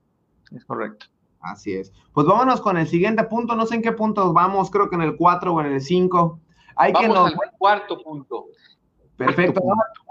Es 0.52 0.66
correcto. 0.66 1.06
Así 1.40 1.74
es. 1.74 1.94
Pues 2.14 2.26
vámonos 2.26 2.62
con 2.62 2.78
el 2.78 2.88
siguiente 2.88 3.24
punto. 3.24 3.56
No 3.56 3.66
sé 3.66 3.76
en 3.76 3.82
qué 3.82 3.92
puntos 3.92 4.34
vamos, 4.34 4.70
creo 4.70 4.90
que 4.90 4.96
en 4.96 5.02
el 5.02 5.16
4 5.16 5.54
o 5.54 5.62
en 5.62 5.68
el 5.68 5.82
5. 5.82 6.40
Hay 6.76 6.92
Vamos 6.92 7.08
que 7.08 7.14
nos... 7.14 7.44
al 7.44 7.52
cuarto 7.58 8.02
punto. 8.02 8.48
Perfecto. 9.18 9.62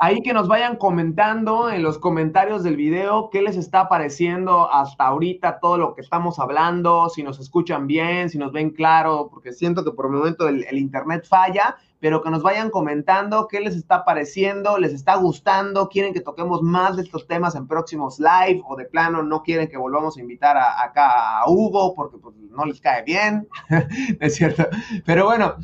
Ahí 0.00 0.20
que 0.22 0.32
nos 0.32 0.46
vayan 0.46 0.76
comentando 0.76 1.68
en 1.68 1.82
los 1.82 1.98
comentarios 1.98 2.62
del 2.62 2.76
video 2.76 3.30
qué 3.30 3.42
les 3.42 3.56
está 3.56 3.88
pareciendo 3.88 4.72
hasta 4.72 5.06
ahorita 5.06 5.58
todo 5.60 5.76
lo 5.76 5.94
que 5.94 6.02
estamos 6.02 6.38
hablando, 6.38 7.08
si 7.08 7.22
nos 7.22 7.40
escuchan 7.40 7.86
bien, 7.86 8.30
si 8.30 8.38
nos 8.38 8.52
ven 8.52 8.70
claro, 8.70 9.28
porque 9.30 9.52
siento 9.52 9.84
que 9.84 9.90
por 9.90 10.06
el 10.06 10.12
momento 10.12 10.48
el, 10.48 10.64
el 10.64 10.78
internet 10.78 11.26
falla, 11.28 11.76
pero 11.98 12.22
que 12.22 12.30
nos 12.30 12.42
vayan 12.42 12.70
comentando 12.70 13.48
qué 13.48 13.60
les 13.60 13.76
está 13.76 14.04
pareciendo, 14.04 14.78
les 14.78 14.92
está 14.92 15.16
gustando, 15.16 15.88
quieren 15.88 16.12
que 16.12 16.20
toquemos 16.20 16.62
más 16.62 16.96
de 16.96 17.02
estos 17.02 17.26
temas 17.26 17.54
en 17.54 17.66
próximos 17.66 18.18
live 18.18 18.62
o 18.66 18.76
de 18.76 18.86
plano 18.86 19.22
no 19.22 19.42
quieren 19.42 19.68
que 19.68 19.76
volvamos 19.76 20.16
a 20.16 20.20
invitar 20.20 20.56
a, 20.56 20.82
acá 20.82 21.40
a 21.40 21.48
Hugo 21.48 21.94
porque 21.94 22.18
pues, 22.18 22.34
no 22.36 22.64
les 22.64 22.80
cae 22.80 23.02
bien, 23.02 23.48
es 24.20 24.34
cierto. 24.34 24.64
Pero 25.04 25.26
bueno, 25.26 25.54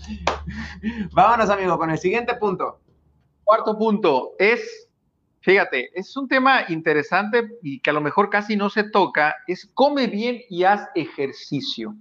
vámonos 1.12 1.50
amigo 1.50 1.78
con 1.78 1.90
el 1.90 1.98
siguiente 1.98 2.34
punto. 2.34 2.78
Cuarto 3.48 3.78
punto 3.78 4.34
es 4.38 4.90
Fíjate, 5.40 5.88
es 5.94 6.14
un 6.18 6.28
tema 6.28 6.64
interesante 6.68 7.48
y 7.62 7.80
que 7.80 7.88
a 7.88 7.94
lo 7.94 8.02
mejor 8.02 8.28
casi 8.28 8.56
no 8.56 8.68
se 8.68 8.84
toca, 8.84 9.34
es 9.46 9.70
come 9.72 10.06
bien 10.06 10.42
y 10.50 10.64
haz 10.64 10.86
ejercicio. 10.94 11.94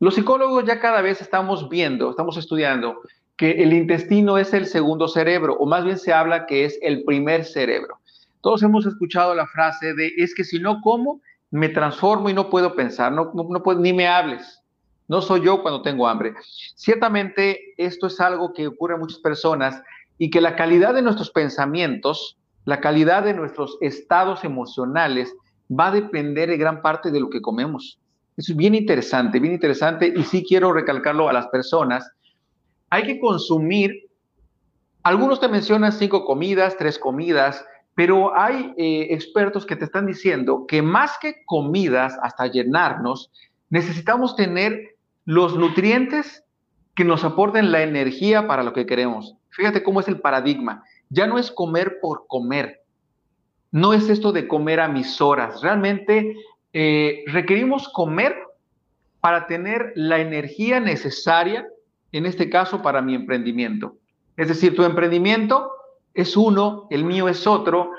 Los 0.00 0.16
psicólogos 0.16 0.64
ya 0.64 0.80
cada 0.80 1.00
vez 1.00 1.20
estamos 1.20 1.68
viendo, 1.68 2.10
estamos 2.10 2.36
estudiando 2.36 2.96
que 3.36 3.52
el 3.62 3.72
intestino 3.72 4.36
es 4.36 4.52
el 4.52 4.66
segundo 4.66 5.06
cerebro, 5.06 5.54
o 5.60 5.66
más 5.66 5.84
bien 5.84 5.96
se 5.96 6.12
habla 6.12 6.46
que 6.46 6.64
es 6.64 6.76
el 6.82 7.04
primer 7.04 7.44
cerebro. 7.44 8.00
Todos 8.40 8.64
hemos 8.64 8.84
escuchado 8.84 9.36
la 9.36 9.46
frase 9.46 9.94
de 9.94 10.12
es 10.16 10.34
que 10.34 10.42
si 10.42 10.58
no 10.58 10.80
como, 10.80 11.20
me 11.52 11.68
transformo 11.68 12.30
y 12.30 12.34
no 12.34 12.50
puedo 12.50 12.74
pensar, 12.74 13.12
no, 13.12 13.30
no, 13.32 13.62
puedo, 13.62 13.78
ni 13.78 13.92
me 13.92 14.08
hables. 14.08 14.60
No 15.06 15.22
soy 15.22 15.42
yo 15.42 15.62
cuando 15.62 15.82
tengo 15.82 16.08
hambre. 16.08 16.34
Ciertamente 16.74 17.74
esto 17.76 18.08
es 18.08 18.20
algo 18.20 18.52
que 18.52 18.66
ocurre 18.66 18.94
a 18.94 18.98
muchas 18.98 19.20
personas 19.20 19.80
y 20.18 20.30
que 20.30 20.40
la 20.40 20.56
calidad 20.56 20.94
de 20.94 21.02
nuestros 21.02 21.30
pensamientos, 21.30 22.36
la 22.64 22.80
calidad 22.80 23.22
de 23.22 23.34
nuestros 23.34 23.78
estados 23.80 24.44
emocionales 24.44 25.34
va 25.70 25.88
a 25.88 25.92
depender 25.92 26.50
en 26.50 26.58
gran 26.58 26.82
parte 26.82 27.10
de 27.10 27.20
lo 27.20 27.30
que 27.30 27.40
comemos. 27.40 28.00
Eso 28.36 28.52
es 28.52 28.56
bien 28.56 28.74
interesante, 28.74 29.40
bien 29.40 29.54
interesante 29.54 30.12
y 30.14 30.22
sí 30.24 30.44
quiero 30.46 30.72
recalcarlo 30.72 31.28
a 31.28 31.32
las 31.32 31.46
personas. 31.48 32.10
Hay 32.90 33.04
que 33.04 33.20
consumir, 33.20 34.08
algunos 35.02 35.40
te 35.40 35.48
mencionan 35.48 35.92
cinco 35.92 36.24
comidas, 36.24 36.76
tres 36.76 36.98
comidas, 36.98 37.64
pero 37.94 38.36
hay 38.38 38.72
eh, 38.76 39.08
expertos 39.10 39.66
que 39.66 39.76
te 39.76 39.84
están 39.84 40.06
diciendo 40.06 40.66
que 40.68 40.82
más 40.82 41.18
que 41.20 41.44
comidas 41.46 42.16
hasta 42.22 42.46
llenarnos, 42.46 43.30
necesitamos 43.70 44.36
tener 44.36 44.96
los 45.24 45.56
nutrientes 45.56 46.44
que 46.94 47.04
nos 47.04 47.24
aporten 47.24 47.72
la 47.72 47.82
energía 47.82 48.46
para 48.46 48.62
lo 48.62 48.72
que 48.72 48.86
queremos. 48.86 49.37
Fíjate 49.50 49.82
cómo 49.82 50.00
es 50.00 50.08
el 50.08 50.20
paradigma. 50.20 50.84
Ya 51.08 51.26
no 51.26 51.38
es 51.38 51.50
comer 51.50 51.98
por 52.00 52.26
comer. 52.26 52.82
No 53.70 53.92
es 53.92 54.08
esto 54.08 54.32
de 54.32 54.48
comer 54.48 54.80
a 54.80 54.88
mis 54.88 55.20
horas. 55.20 55.60
Realmente 55.62 56.36
eh, 56.72 57.24
requerimos 57.26 57.88
comer 57.88 58.36
para 59.20 59.46
tener 59.46 59.92
la 59.94 60.20
energía 60.20 60.80
necesaria, 60.80 61.66
en 62.12 62.26
este 62.26 62.48
caso, 62.48 62.82
para 62.82 63.02
mi 63.02 63.14
emprendimiento. 63.14 63.96
Es 64.36 64.48
decir, 64.48 64.76
tu 64.76 64.84
emprendimiento 64.84 65.70
es 66.14 66.36
uno, 66.36 66.86
el 66.90 67.04
mío 67.04 67.28
es 67.28 67.46
otro, 67.46 67.90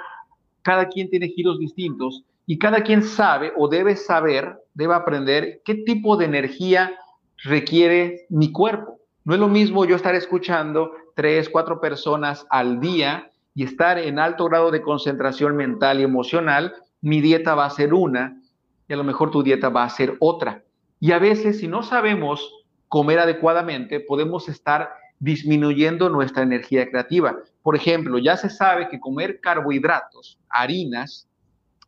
cada 0.62 0.88
quien 0.88 1.10
tiene 1.10 1.28
giros 1.28 1.60
distintos 1.60 2.24
y 2.46 2.58
cada 2.58 2.84
quien 2.84 3.04
sabe 3.04 3.54
o 3.58 3.68
debe 3.68 3.96
saber, 3.96 4.58
debe 4.74 4.94
aprender 4.94 5.62
qué 5.66 5.76
tipo 5.76 6.18
de 6.18 6.26
energía 6.26 6.98
requiere 7.44 8.26
mi 8.30 8.52
cuerpo. 8.52 9.00
No 9.24 9.34
es 9.36 9.40
lo 9.40 9.48
mismo 9.48 9.86
yo 9.86 9.96
estar 9.96 10.16
escuchando 10.16 10.92
tres, 11.20 11.50
cuatro 11.50 11.82
personas 11.82 12.48
al 12.50 12.80
día 12.80 13.30
y 13.54 13.66
estar 13.66 14.00
en 14.00 14.20
alto 14.20 14.46
grado 14.46 14.72
de 14.72 14.82
concentración 14.82 15.54
mental 15.54 16.00
y 16.00 16.04
emocional, 16.04 16.76
mi 17.02 17.20
dieta 17.20 17.56
va 17.56 17.66
a 17.66 17.70
ser 17.70 17.94
una 17.94 18.42
y 18.88 18.94
a 18.94 18.96
lo 18.96 19.04
mejor 19.04 19.30
tu 19.30 19.44
dieta 19.44 19.68
va 19.68 19.84
a 19.84 19.90
ser 19.90 20.16
otra. 20.22 20.64
Y 20.98 21.12
a 21.12 21.20
veces 21.20 21.60
si 21.60 21.68
no 21.68 21.84
sabemos 21.84 22.50
comer 22.88 23.20
adecuadamente, 23.20 24.00
podemos 24.00 24.48
estar 24.48 24.92
disminuyendo 25.20 26.08
nuestra 26.08 26.44
energía 26.44 26.90
creativa. 26.90 27.36
Por 27.64 27.76
ejemplo, 27.76 28.18
ya 28.18 28.38
se 28.38 28.50
sabe 28.50 28.88
que 28.88 29.02
comer 29.02 29.42
carbohidratos, 29.42 30.40
harinas, 30.48 31.28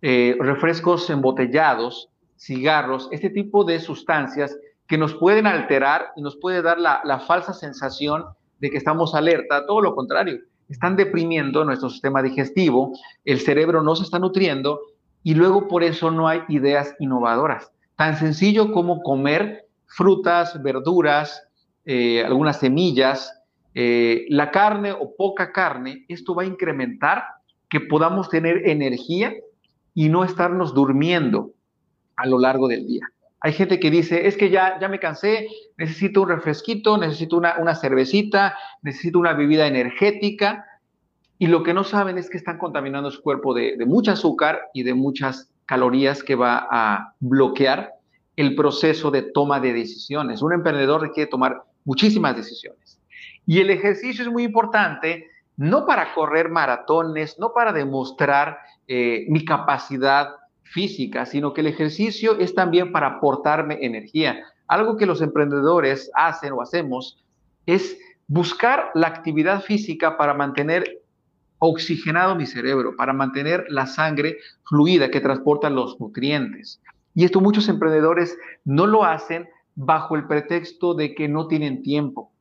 eh, 0.01 0.35
refrescos 0.41 1.09
embotellados, 1.09 2.09
cigarros, 2.37 3.07
este 3.13 3.29
tipo 3.29 3.63
de 3.63 3.79
sustancias 3.79 4.57
que 4.87 4.97
nos 4.97 5.13
pueden 5.13 5.47
alterar 5.47 6.11
y 6.17 6.21
nos 6.21 6.35
puede 6.35 6.61
dar 6.61 6.79
la, 6.79 6.99
la 7.05 7.21
falsa 7.21 7.53
sensación 7.53 8.25
de 8.61 8.69
que 8.69 8.77
estamos 8.77 9.13
alerta, 9.15 9.65
todo 9.65 9.81
lo 9.81 9.95
contrario, 9.95 10.39
están 10.69 10.95
deprimiendo 10.95 11.65
nuestro 11.65 11.89
sistema 11.89 12.21
digestivo, 12.21 12.93
el 13.25 13.41
cerebro 13.41 13.83
no 13.83 13.95
se 13.95 14.03
está 14.03 14.19
nutriendo 14.19 14.79
y 15.23 15.33
luego 15.33 15.67
por 15.67 15.83
eso 15.83 16.11
no 16.11 16.27
hay 16.27 16.41
ideas 16.47 16.95
innovadoras. 16.99 17.71
Tan 17.97 18.17
sencillo 18.17 18.71
como 18.71 19.01
comer 19.01 19.65
frutas, 19.87 20.61
verduras, 20.63 21.43
eh, 21.85 22.23
algunas 22.23 22.59
semillas, 22.59 23.33
eh, 23.73 24.25
la 24.29 24.51
carne 24.51 24.91
o 24.91 25.15
poca 25.15 25.51
carne, 25.51 26.05
esto 26.07 26.35
va 26.35 26.43
a 26.43 26.45
incrementar 26.45 27.23
que 27.69 27.81
podamos 27.81 28.29
tener 28.29 28.69
energía 28.69 29.33
y 29.93 30.09
no 30.09 30.23
estarnos 30.23 30.73
durmiendo 30.73 31.51
a 32.15 32.27
lo 32.27 32.39
largo 32.39 32.67
del 32.67 32.87
día. 32.87 33.07
Hay 33.43 33.53
gente 33.53 33.79
que 33.79 33.89
dice, 33.89 34.27
es 34.27 34.37
que 34.37 34.51
ya, 34.51 34.79
ya 34.79 34.87
me 34.87 34.99
cansé, 34.99 35.47
necesito 35.77 36.21
un 36.21 36.29
refresquito, 36.29 36.97
necesito 36.97 37.37
una, 37.37 37.75
cervecita, 37.75 38.55
necesito 38.83 39.17
una 39.17 39.33
bebida 39.33 39.65
energética. 39.65 40.65
Y 41.39 41.47
lo 41.47 41.63
que 41.63 41.73
no 41.73 41.83
saben 41.83 42.19
es 42.19 42.29
que 42.29 42.37
están 42.37 42.59
contaminando 42.59 43.09
su 43.09 43.23
cuerpo 43.23 43.55
de, 43.55 43.77
de 43.77 43.85
mucho 43.85 44.11
azúcar 44.11 44.69
y 44.75 44.83
de 44.83 44.93
muchas 44.93 45.51
calorías 45.65 46.21
que 46.21 46.35
va 46.35 46.67
a 46.69 47.15
bloquear 47.19 47.93
el 48.35 48.55
proceso 48.55 49.09
de 49.09 49.23
toma 49.23 49.59
de 49.59 49.73
decisiones. 49.73 50.43
Un 50.43 50.53
emprendedor 50.53 51.01
requiere 51.01 51.29
tomar 51.29 51.63
muchísimas 51.83 52.35
decisiones. 52.35 52.99
Y 53.47 53.59
el 53.59 53.71
ejercicio 53.71 54.23
es 54.23 54.31
muy 54.31 54.43
importante, 54.43 55.27
no 55.57 55.87
para 55.87 56.13
correr 56.13 56.49
maratones, 56.49 57.39
no 57.39 57.53
para 57.53 57.73
demostrar 57.73 58.59
eh, 58.87 59.25
mi 59.29 59.43
capacidad 59.45 60.35
física, 60.71 61.25
sino 61.25 61.53
que 61.53 61.61
el 61.61 61.67
ejercicio 61.67 62.37
es 62.39 62.55
también 62.55 62.91
para 62.91 63.07
aportarme 63.07 63.79
energía. 63.81 64.43
Algo 64.67 64.95
que 64.95 65.05
los 65.05 65.21
emprendedores 65.21 66.09
hacen 66.15 66.53
o 66.53 66.61
hacemos 66.61 67.23
es 67.65 67.97
buscar 68.27 68.91
la 68.93 69.07
actividad 69.07 69.61
física 69.61 70.17
para 70.17 70.33
mantener 70.33 71.01
oxigenado 71.59 72.35
mi 72.35 72.45
cerebro, 72.45 72.95
para 72.95 73.13
mantener 73.13 73.65
la 73.69 73.85
sangre 73.85 74.37
fluida 74.63 75.11
que 75.11 75.19
transporta 75.19 75.69
los 75.69 75.99
nutrientes. 75.99 76.81
Y 77.13 77.25
esto 77.25 77.41
muchos 77.41 77.67
emprendedores 77.67 78.37
no 78.63 78.87
lo 78.87 79.03
hacen 79.03 79.49
bajo 79.75 80.15
el 80.15 80.25
pretexto 80.25 80.93
de 80.93 81.13
que 81.13 81.27
no 81.27 81.47
tienen 81.47 81.83
tiempo. 81.83 82.31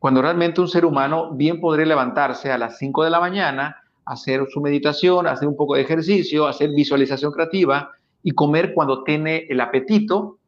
Cuando 0.00 0.20
realmente 0.20 0.60
un 0.60 0.68
ser 0.68 0.84
humano 0.84 1.32
bien 1.32 1.60
podría 1.60 1.86
levantarse 1.86 2.50
a 2.50 2.58
las 2.58 2.76
5 2.78 3.04
de 3.04 3.10
la 3.10 3.20
mañana, 3.20 3.81
hacer 4.04 4.46
su 4.50 4.60
meditación, 4.60 5.26
hacer 5.26 5.48
un 5.48 5.56
poco 5.56 5.74
de 5.74 5.82
ejercicio, 5.82 6.46
hacer 6.46 6.70
visualización 6.70 7.32
creativa 7.32 7.90
y 8.22 8.32
comer 8.32 8.74
cuando 8.74 9.04
tiene 9.04 9.46
el 9.48 9.60
apetito 9.60 10.38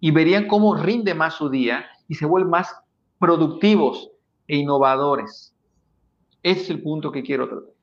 y 0.00 0.10
verían 0.10 0.46
cómo 0.48 0.76
rinde 0.76 1.14
más 1.14 1.34
su 1.34 1.48
día 1.48 1.86
y 2.08 2.14
se 2.14 2.26
vuelven 2.26 2.50
más 2.50 2.76
productivos 3.18 4.10
e 4.46 4.56
innovadores. 4.56 5.54
Es 6.42 6.68
el 6.70 6.82
punto 6.82 7.10
que 7.10 7.22
quiero 7.22 7.48
tratar. 7.48 7.74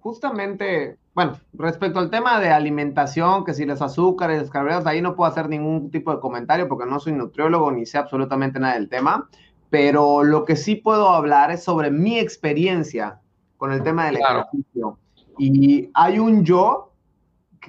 Justamente 0.00 0.98
bueno, 1.16 1.40
respecto 1.54 1.98
al 1.98 2.10
tema 2.10 2.38
de 2.40 2.50
alimentación, 2.50 3.46
que 3.46 3.54
si 3.54 3.64
los 3.64 3.80
azúcares, 3.80 4.38
los 4.38 4.50
carbohidratos, 4.50 4.86
ahí 4.86 5.00
no 5.00 5.16
puedo 5.16 5.30
hacer 5.30 5.48
ningún 5.48 5.90
tipo 5.90 6.14
de 6.14 6.20
comentario 6.20 6.68
porque 6.68 6.84
no 6.84 7.00
soy 7.00 7.14
nutriólogo 7.14 7.72
ni 7.72 7.86
sé 7.86 7.96
absolutamente 7.96 8.60
nada 8.60 8.74
del 8.74 8.90
tema, 8.90 9.26
pero 9.70 10.22
lo 10.22 10.44
que 10.44 10.56
sí 10.56 10.76
puedo 10.76 11.08
hablar 11.08 11.50
es 11.50 11.64
sobre 11.64 11.90
mi 11.90 12.18
experiencia 12.18 13.22
con 13.56 13.72
el 13.72 13.82
tema 13.82 14.06
del 14.06 14.16
ejercicio. 14.16 14.98
Y 15.38 15.90
hay 15.94 16.18
un 16.18 16.44
yo 16.44 16.92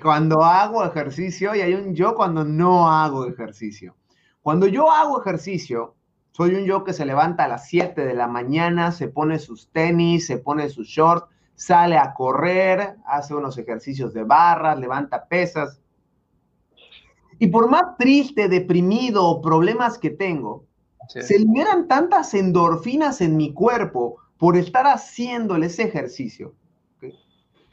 cuando 0.01 0.43
hago 0.43 0.83
ejercicio 0.83 1.55
y 1.55 1.61
hay 1.61 1.73
un 1.73 1.93
yo 1.95 2.15
cuando 2.15 2.43
no 2.43 2.89
hago 2.89 3.25
ejercicio. 3.25 3.95
Cuando 4.41 4.67
yo 4.67 4.91
hago 4.91 5.19
ejercicio, 5.21 5.95
soy 6.31 6.55
un 6.55 6.65
yo 6.65 6.83
que 6.83 6.93
se 6.93 7.05
levanta 7.05 7.45
a 7.45 7.47
las 7.47 7.67
7 7.67 8.05
de 8.05 8.13
la 8.13 8.27
mañana, 8.27 8.91
se 8.91 9.07
pone 9.07 9.39
sus 9.39 9.71
tenis, 9.71 10.27
se 10.27 10.37
pone 10.37 10.69
sus 10.69 10.87
shorts, 10.87 11.25
sale 11.55 11.97
a 11.97 12.13
correr, 12.13 12.97
hace 13.05 13.33
unos 13.33 13.57
ejercicios 13.57 14.13
de 14.13 14.23
barras, 14.23 14.79
levanta 14.79 15.27
pesas. 15.27 15.81
Y 17.39 17.47
por 17.47 17.69
más 17.69 17.97
triste, 17.97 18.47
deprimido 18.47 19.25
o 19.25 19.41
problemas 19.41 19.97
que 19.97 20.11
tengo, 20.11 20.65
se 21.07 21.39
liberan 21.39 21.87
tantas 21.87 22.33
endorfinas 22.33 23.21
en 23.21 23.37
mi 23.37 23.53
cuerpo 23.53 24.17
por 24.37 24.57
estar 24.57 24.85
haciéndole 24.85 25.67
ese 25.67 25.83
ejercicio 25.83 26.53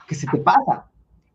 que 0.06 0.14
se 0.14 0.26
te 0.26 0.38
pasa. 0.38 0.86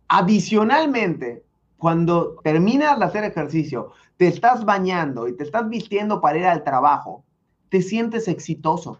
Adicionalmente, 0.08 1.44
cuando 1.78 2.36
terminas 2.44 3.00
de 3.00 3.06
hacer 3.06 3.24
ejercicio, 3.24 3.92
te 4.18 4.28
estás 4.28 4.66
bañando 4.66 5.28
y 5.28 5.36
te 5.36 5.44
estás 5.44 5.68
vistiendo 5.70 6.22
para 6.22 6.38
ir 6.38 6.46
al 6.46 6.64
trabajo, 6.64 7.24
te 7.70 7.82
sientes 7.82 8.28
exitoso 8.28 9.00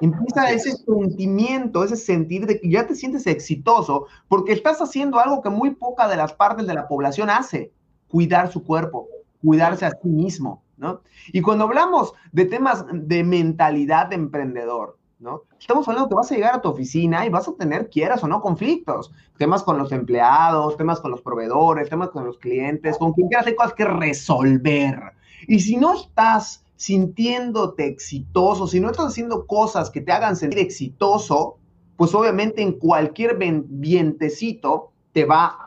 Empieza 0.00 0.50
ese 0.50 0.72
sentimiento, 0.72 1.84
ese 1.84 1.96
sentir 1.96 2.46
de 2.46 2.60
que 2.60 2.68
ya 2.68 2.86
te 2.86 2.94
sientes 2.94 3.26
exitoso 3.26 4.06
porque 4.28 4.52
estás 4.52 4.80
haciendo 4.80 5.18
algo 5.18 5.42
que 5.42 5.50
muy 5.50 5.74
poca 5.74 6.08
de 6.08 6.16
las 6.16 6.32
partes 6.32 6.66
de 6.66 6.74
la 6.74 6.88
población 6.88 7.30
hace, 7.30 7.72
cuidar 8.08 8.52
su 8.52 8.62
cuerpo, 8.64 9.08
cuidarse 9.42 9.86
a 9.86 9.90
sí 9.90 10.08
mismo, 10.08 10.62
¿no? 10.76 11.00
Y 11.32 11.40
cuando 11.40 11.64
hablamos 11.64 12.12
de 12.32 12.44
temas 12.44 12.84
de 12.92 13.24
mentalidad 13.24 14.06
de 14.06 14.16
emprendedor, 14.16 14.98
¿no? 15.18 15.42
Estamos 15.58 15.88
hablando 15.88 16.08
que 16.08 16.14
vas 16.14 16.30
a 16.30 16.34
llegar 16.34 16.54
a 16.54 16.60
tu 16.60 16.68
oficina 16.68 17.24
y 17.24 17.28
vas 17.28 17.48
a 17.48 17.54
tener, 17.54 17.88
quieras 17.88 18.22
o 18.22 18.28
no, 18.28 18.40
conflictos, 18.40 19.12
temas 19.38 19.62
con 19.62 19.78
los 19.78 19.92
empleados, 19.92 20.76
temas 20.76 21.00
con 21.00 21.10
los 21.10 21.22
proveedores, 21.22 21.88
temas 21.88 22.10
con 22.10 22.24
los 22.26 22.38
clientes, 22.38 22.98
con 22.98 23.12
quien 23.12 23.28
quieras, 23.28 23.46
hay 23.46 23.54
cosas 23.54 23.74
que 23.74 23.84
resolver. 23.84 25.00
Y 25.48 25.60
si 25.60 25.76
no 25.76 25.94
estás 25.94 26.64
sintiéndote 26.76 27.86
exitoso, 27.86 28.66
si 28.66 28.80
no 28.80 28.90
estás 28.90 29.06
haciendo 29.06 29.46
cosas 29.46 29.90
que 29.90 30.00
te 30.00 30.12
hagan 30.12 30.36
sentir 30.36 30.58
exitoso, 30.58 31.56
pues 31.96 32.14
obviamente 32.14 32.62
en 32.62 32.72
cualquier 32.72 33.38
vientecito 33.38 34.92
te 35.12 35.24
va 35.24 35.65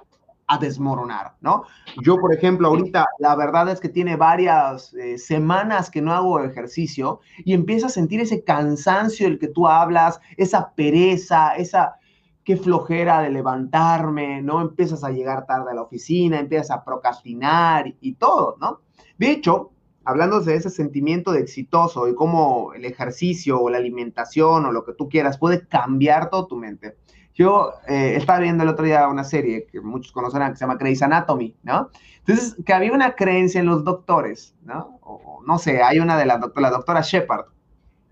a 0.50 0.58
desmoronar, 0.58 1.36
¿no? 1.42 1.64
Yo, 2.04 2.18
por 2.18 2.34
ejemplo, 2.34 2.68
ahorita 2.70 3.06
la 3.20 3.36
verdad 3.36 3.70
es 3.70 3.80
que 3.80 3.88
tiene 3.88 4.16
varias 4.16 4.94
eh, 4.96 5.18
semanas 5.20 5.92
que 5.92 6.02
no 6.02 6.12
hago 6.12 6.40
ejercicio 6.40 7.20
y 7.46 7.54
empiezo 7.54 7.86
a 7.86 7.90
sentir 7.90 8.20
ese 8.20 8.44
cansancio 8.44 9.28
del 9.28 9.38
que 9.38 9.48
tú 9.48 9.68
hablas, 9.68 10.20
esa 10.38 10.74
pereza, 10.74 11.56
esa 11.56 12.00
qué 12.44 12.58
flojera 12.58 13.22
de 13.22 13.30
levantarme, 13.30 14.42
¿no? 14.42 14.60
Empiezas 14.60 15.04
a 15.04 15.12
llegar 15.12 15.46
tarde 15.46 15.70
a 15.70 15.76
la 15.76 15.84
oficina, 15.84 16.40
empiezas 16.40 16.72
a 16.72 16.84
procrastinar 16.84 17.94
y 18.02 18.16
todo, 18.16 18.58
¿no? 18.60 18.82
De 19.20 19.30
hecho, 19.30 19.70
hablando 20.04 20.40
de 20.40 20.56
ese 20.56 20.72
sentimiento 20.72 21.32
de 21.32 21.42
exitoso 21.42 22.08
y 22.08 22.16
cómo 22.16 22.74
el 22.74 22.86
ejercicio 22.86 23.62
o 23.62 23.70
la 23.70 23.78
alimentación 23.78 24.66
o 24.66 24.72
lo 24.72 24.84
que 24.84 24.94
tú 24.94 25.10
quieras 25.10 25.38
puede 25.38 25.68
cambiar 25.68 26.32
toda 26.32 26.48
tu 26.48 26.56
mente. 26.56 26.98
Yo 27.40 27.76
eh, 27.88 28.16
estaba 28.18 28.40
viendo 28.40 28.64
el 28.64 28.70
otro 28.70 28.84
día 28.84 29.08
una 29.08 29.24
serie 29.24 29.66
que 29.72 29.80
muchos 29.80 30.12
conocerán 30.12 30.52
que 30.52 30.58
se 30.58 30.66
llama 30.66 30.76
Grey's 30.76 31.02
Anatomy, 31.02 31.56
¿no? 31.64 31.90
Entonces, 32.18 32.58
que 32.66 32.74
había 32.74 32.92
una 32.92 33.16
creencia 33.16 33.62
en 33.62 33.68
los 33.68 33.86
doctores, 33.86 34.54
¿no? 34.62 35.00
No 35.48 35.58
sé, 35.58 35.82
hay 35.82 36.02
una 36.02 36.18
de 36.18 36.26
las 36.26 36.42
doctoras, 36.42 36.70
la 36.70 36.76
doctora 36.76 37.00
Shepard, 37.00 37.46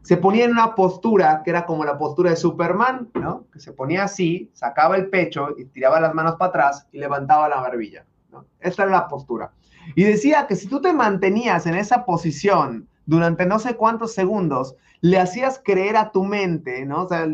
se 0.02 0.16
ponía 0.16 0.46
en 0.46 0.52
una 0.52 0.76
postura 0.76 1.42
que 1.44 1.50
era 1.50 1.66
como 1.66 1.84
la 1.84 1.98
postura 1.98 2.30
de 2.30 2.38
Superman, 2.38 3.10
¿no? 3.16 3.48
Que 3.52 3.60
se 3.60 3.74
ponía 3.74 4.06
así, 4.06 4.50
sacaba 4.54 4.96
el 4.96 5.10
pecho 5.10 5.50
y 5.58 5.66
tiraba 5.66 6.00
las 6.00 6.14
manos 6.14 6.38
para 6.38 6.48
atrás 6.48 6.88
y 6.94 6.98
levantaba 6.98 7.50
la 7.50 7.60
barbilla, 7.60 8.06
¿no? 8.32 8.46
Esta 8.62 8.84
era 8.84 8.94
la 8.94 9.08
postura. 9.10 9.52
Y 9.94 10.06
decía 10.06 10.48
que 10.48 10.56
si 10.56 10.68
tú 10.68 10.80
te 10.80 10.94
mantenías 10.94 11.66
en 11.66 11.76
esa 11.76 12.06
posición 12.06 12.88
durante 13.08 13.46
no 13.46 13.58
sé 13.58 13.76
cuántos 13.76 14.14
segundos, 14.14 14.76
le 15.02 15.18
hacías 15.18 15.62
creer 15.64 15.96
a 15.96 16.12
tu 16.12 16.24
mente, 16.24 16.86
¿no? 16.86 17.04
O 17.04 17.08
sea, 17.08 17.26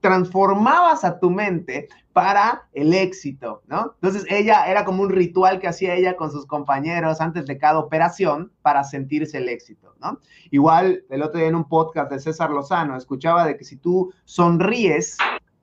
transformabas 0.00 1.04
a 1.04 1.20
tu 1.20 1.30
mente 1.30 1.88
para 2.12 2.66
el 2.72 2.94
éxito, 2.94 3.62
¿no? 3.66 3.92
Entonces 4.00 4.24
ella 4.30 4.64
era 4.70 4.84
como 4.84 5.02
un 5.02 5.10
ritual 5.10 5.60
que 5.60 5.68
hacía 5.68 5.94
ella 5.94 6.16
con 6.16 6.30
sus 6.30 6.46
compañeros 6.46 7.20
antes 7.20 7.46
de 7.46 7.58
cada 7.58 7.78
operación 7.78 8.50
para 8.62 8.84
sentirse 8.84 9.38
el 9.38 9.50
éxito, 9.50 9.94
¿no? 10.00 10.18
Igual 10.50 11.04
el 11.10 11.22
otro 11.22 11.38
día 11.38 11.48
en 11.48 11.56
un 11.56 11.68
podcast 11.68 12.10
de 12.10 12.20
César 12.20 12.50
Lozano 12.50 12.96
escuchaba 12.96 13.44
de 13.44 13.56
que 13.56 13.64
si 13.64 13.76
tú 13.76 14.12
sonríes, 14.24 15.18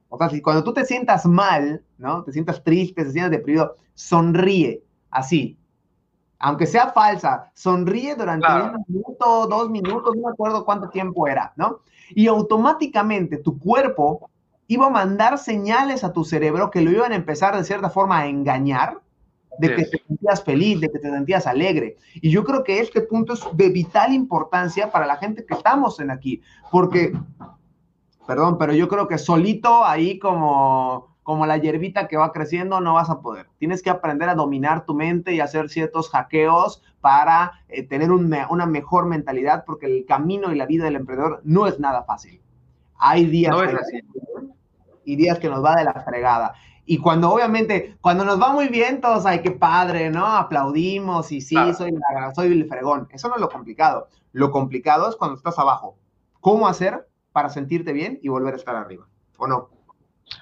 o 0.09 0.17
sea, 0.17 0.29
si 0.29 0.41
cuando 0.41 0.63
tú 0.63 0.73
te 0.73 0.85
sientas 0.85 1.25
mal, 1.25 1.83
¿no? 1.97 2.23
Te 2.23 2.31
sientas 2.31 2.63
triste, 2.63 3.03
te 3.03 3.11
sientas 3.11 3.31
deprimido, 3.31 3.77
sonríe, 3.95 4.83
así, 5.09 5.57
aunque 6.39 6.67
sea 6.67 6.89
falsa, 6.89 7.51
sonríe 7.53 8.15
durante 8.15 8.47
un 8.47 8.83
minuto, 8.87 9.47
dos 9.47 9.69
minutos, 9.69 10.15
no 10.15 10.27
me 10.27 10.31
acuerdo 10.31 10.65
cuánto 10.65 10.89
tiempo 10.89 11.27
era, 11.27 11.53
¿no? 11.55 11.79
Y 12.09 12.27
automáticamente 12.27 13.37
tu 13.37 13.57
cuerpo 13.57 14.29
iba 14.67 14.87
a 14.87 14.89
mandar 14.89 15.37
señales 15.37 16.03
a 16.03 16.13
tu 16.13 16.23
cerebro 16.23 16.71
que 16.71 16.81
lo 16.81 16.91
iban 16.91 17.11
a 17.11 17.15
empezar 17.15 17.55
de 17.55 17.63
cierta 17.63 17.89
forma 17.89 18.19
a 18.19 18.27
engañar, 18.27 18.99
de 19.57 19.75
que 19.75 19.85
te 19.85 20.03
sentías 20.05 20.43
feliz, 20.43 20.81
de 20.81 20.89
que 20.89 20.99
te 20.99 21.09
sentías 21.09 21.47
alegre. 21.47 21.95
Y 22.15 22.29
yo 22.29 22.43
creo 22.43 22.63
que 22.63 22.79
este 22.79 23.01
punto 23.01 23.33
es 23.33 23.41
de 23.53 23.69
vital 23.69 24.13
importancia 24.13 24.91
para 24.91 25.05
la 25.05 25.15
gente 25.15 25.45
que 25.45 25.53
estamos 25.53 25.99
en 25.99 26.11
aquí, 26.11 26.41
porque, 26.71 27.13
perdón, 28.27 28.57
pero 28.57 28.73
yo 28.73 28.89
creo 28.89 29.07
que 29.07 29.17
solito 29.17 29.85
ahí 29.85 30.19
como 30.19 31.14
como 31.25 31.47
la 31.47 31.57
hierbita 31.57 32.07
que 32.07 32.17
va 32.17 32.31
creciendo, 32.31 32.81
no 32.81 32.93
vas 32.93 33.09
a 33.09 33.19
poder. 33.19 33.47
Tienes 33.57 33.81
que 33.81 33.89
aprender 33.89 34.29
a 34.29 34.35
dominar 34.35 34.85
tu 34.85 34.93
mente 34.93 35.33
y 35.33 35.39
hacer 35.39 35.69
ciertos 35.69 36.11
hackeos 36.11 36.83
para 37.01 37.63
eh, 37.67 37.81
tener 37.81 38.11
una 38.11 38.67
mejor 38.67 39.07
mentalidad, 39.07 39.63
porque 39.65 39.87
el 39.87 40.05
camino 40.05 40.53
y 40.53 40.55
la 40.55 40.67
vida 40.67 40.83
del 40.83 40.97
emprendedor 40.97 41.41
no 41.43 41.65
es 41.65 41.79
nada 41.79 42.03
fácil. 42.03 42.43
Hay 42.99 43.25
días 43.25 43.55
y 45.03 45.15
días 45.15 45.39
que 45.39 45.49
nos 45.49 45.65
va 45.65 45.73
de 45.73 45.85
la 45.85 45.93
fregada. 45.93 46.53
Y 46.85 46.99
cuando 46.99 47.31
obviamente, 47.31 47.97
cuando 48.01 48.23
nos 48.23 48.39
va 48.39 48.53
muy 48.53 48.67
bien, 48.67 49.01
todos, 49.01 49.25
ay, 49.25 49.41
qué 49.41 49.49
padre, 49.49 50.11
¿no? 50.11 50.27
Aplaudimos 50.27 51.31
y 51.31 51.41
sí, 51.41 51.55
soy, 51.75 51.91
soy 52.35 52.51
el 52.51 52.67
fregón. 52.67 53.07
Eso 53.09 53.29
no 53.29 53.35
es 53.35 53.41
lo 53.41 53.49
complicado. 53.49 54.09
Lo 54.31 54.51
complicado 54.51 55.09
es 55.09 55.15
cuando 55.15 55.37
estás 55.37 55.57
abajo. 55.57 55.97
¿Cómo 56.39 56.67
hacer 56.67 57.09
para 57.31 57.49
sentirte 57.49 57.93
bien 57.93 58.19
y 58.21 58.29
volver 58.29 58.53
a 58.53 58.57
estar 58.57 58.75
arriba? 58.75 59.07
¿O 59.37 59.47
no? 59.47 59.74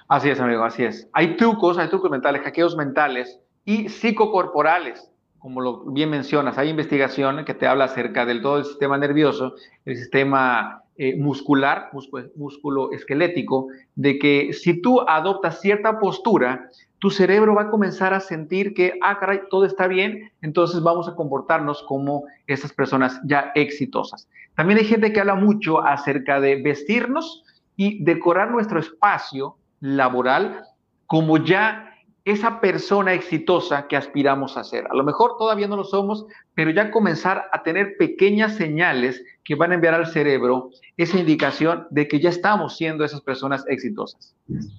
Así 0.08 0.30
es, 0.30 0.40
amigo, 0.40 0.64
así 0.64 0.84
es. 0.84 1.08
Hay 1.12 1.36
trucos, 1.36 1.78
hay 1.78 1.88
trucos 1.88 2.10
mentales, 2.10 2.42
hackeos 2.42 2.76
mentales 2.76 3.40
y 3.64 3.88
psicocorporales, 3.88 5.10
como 5.38 5.60
lo 5.60 5.84
bien 5.86 6.10
mencionas. 6.10 6.58
Hay 6.58 6.68
investigación 6.68 7.44
que 7.44 7.54
te 7.54 7.66
habla 7.66 7.84
acerca 7.84 8.26
del 8.26 8.42
todo 8.42 8.58
el 8.58 8.64
sistema 8.64 8.98
nervioso, 8.98 9.54
el 9.84 9.96
sistema 9.96 10.82
eh, 10.96 11.16
muscular, 11.16 11.90
músculo, 12.36 12.92
esquelético, 12.92 13.68
de 13.94 14.18
que 14.18 14.52
si 14.52 14.80
tú 14.80 15.00
adoptas 15.08 15.60
cierta 15.60 15.98
postura, 15.98 16.70
tu 16.98 17.10
cerebro 17.10 17.54
va 17.54 17.62
a 17.62 17.70
comenzar 17.70 18.14
a 18.14 18.20
sentir 18.20 18.72
que, 18.72 18.98
ah, 19.02 19.18
caray, 19.18 19.40
todo 19.50 19.64
está 19.64 19.86
bien, 19.86 20.30
entonces 20.40 20.82
vamos 20.82 21.08
a 21.08 21.14
comportarnos 21.14 21.82
como 21.82 22.24
esas 22.46 22.72
personas 22.72 23.20
ya 23.24 23.52
exitosas. 23.54 24.28
También 24.54 24.78
hay 24.78 24.84
gente 24.84 25.12
que 25.12 25.20
habla 25.20 25.34
mucho 25.34 25.84
acerca 25.84 26.40
de 26.40 26.62
vestirnos 26.62 27.44
y 27.76 28.02
decorar 28.04 28.50
nuestro 28.50 28.78
espacio 28.78 29.56
laboral 29.80 30.64
como 31.06 31.38
ya 31.38 31.90
esa 32.24 32.60
persona 32.60 33.12
exitosa 33.12 33.86
que 33.86 33.96
aspiramos 33.96 34.56
a 34.56 34.64
ser. 34.64 34.86
A 34.90 34.94
lo 34.94 35.04
mejor 35.04 35.36
todavía 35.36 35.68
no 35.68 35.76
lo 35.76 35.84
somos, 35.84 36.26
pero 36.54 36.70
ya 36.70 36.90
comenzar 36.90 37.44
a 37.52 37.62
tener 37.62 37.96
pequeñas 37.98 38.54
señales 38.54 39.22
que 39.44 39.54
van 39.54 39.72
a 39.72 39.74
enviar 39.74 39.92
al 39.92 40.06
cerebro 40.06 40.70
esa 40.96 41.18
indicación 41.18 41.86
de 41.90 42.08
que 42.08 42.20
ya 42.20 42.30
estamos 42.30 42.76
siendo 42.76 43.04
esas 43.04 43.20
personas 43.20 43.64
exitosas. 43.68 44.34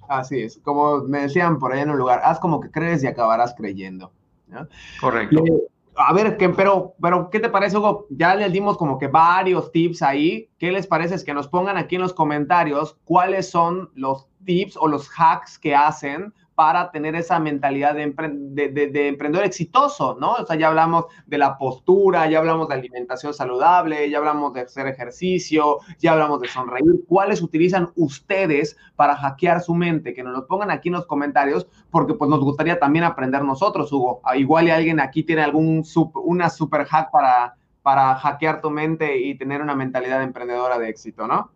Así 0.08 0.40
es, 0.40 0.58
como 0.64 1.02
me 1.02 1.20
decían 1.22 1.60
por 1.60 1.72
ahí 1.72 1.82
en 1.82 1.90
un 1.90 1.98
lugar, 1.98 2.20
haz 2.24 2.40
como 2.40 2.60
que 2.60 2.70
crees 2.70 3.04
y 3.04 3.06
acabarás 3.06 3.54
creyendo. 3.56 4.10
Correcto. 5.00 5.44
Eh, 5.46 5.68
a 5.96 6.12
ver, 6.12 6.36
¿qué, 6.36 6.48
pero, 6.50 6.94
pero, 7.00 7.30
¿qué 7.30 7.40
te 7.40 7.48
parece, 7.48 7.78
Hugo? 7.78 8.06
Ya 8.10 8.34
les 8.34 8.52
dimos 8.52 8.76
como 8.76 8.98
que 8.98 9.08
varios 9.08 9.72
tips 9.72 10.02
ahí. 10.02 10.50
¿Qué 10.58 10.70
les 10.70 10.86
parece? 10.86 11.14
Es 11.14 11.24
que 11.24 11.34
nos 11.34 11.48
pongan 11.48 11.76
aquí 11.76 11.96
en 11.96 12.02
los 12.02 12.12
comentarios 12.12 12.98
cuáles 13.04 13.50
son 13.50 13.90
los 13.94 14.26
tips 14.44 14.76
o 14.76 14.88
los 14.88 15.10
hacks 15.16 15.58
que 15.58 15.74
hacen 15.74 16.32
para 16.56 16.90
tener 16.90 17.14
esa 17.14 17.38
mentalidad 17.38 17.94
de, 17.94 18.06
de, 18.08 19.08
emprendedor 19.08 19.44
exitoso, 19.44 20.16
¿no? 20.18 20.32
O 20.32 20.46
sea, 20.46 20.56
ya 20.56 20.68
hablamos 20.68 21.04
de 21.26 21.36
la 21.36 21.58
postura, 21.58 22.28
ya 22.30 22.38
hablamos 22.38 22.68
de 22.68 22.74
alimentación 22.74 23.34
saludable, 23.34 24.08
ya 24.08 24.16
hablamos 24.16 24.54
de 24.54 24.62
hacer 24.62 24.86
ejercicio, 24.86 25.80
ya 25.98 26.12
hablamos 26.12 26.40
de 26.40 26.48
sonreír. 26.48 27.04
¿Cuáles 27.06 27.42
utilizan 27.42 27.90
ustedes 27.94 28.78
para 28.96 29.14
hackear 29.16 29.60
su 29.60 29.74
mente? 29.74 30.14
Que 30.14 30.22
nos 30.22 30.32
lo 30.32 30.46
pongan 30.46 30.70
aquí 30.70 30.88
en 30.88 30.94
los 30.94 31.04
comentarios, 31.04 31.68
porque 31.90 32.14
pues 32.14 32.30
nos 32.30 32.40
gustaría 32.40 32.80
también 32.80 33.04
aprender 33.04 33.44
nosotros, 33.44 33.92
Hugo. 33.92 34.22
Ah, 34.24 34.38
igual 34.38 34.68
y 34.68 34.70
alguien 34.70 34.98
aquí 34.98 35.24
tiene 35.24 35.42
algún 35.42 35.84
una 36.14 36.48
super 36.48 36.86
hack 36.86 37.10
para, 37.10 37.54
para 37.82 38.14
hackear 38.14 38.62
tu 38.62 38.70
mente 38.70 39.18
y 39.18 39.36
tener 39.36 39.60
una 39.60 39.74
mentalidad 39.74 40.22
emprendedora 40.22 40.78
de 40.78 40.88
éxito, 40.88 41.26
¿no? 41.26 41.50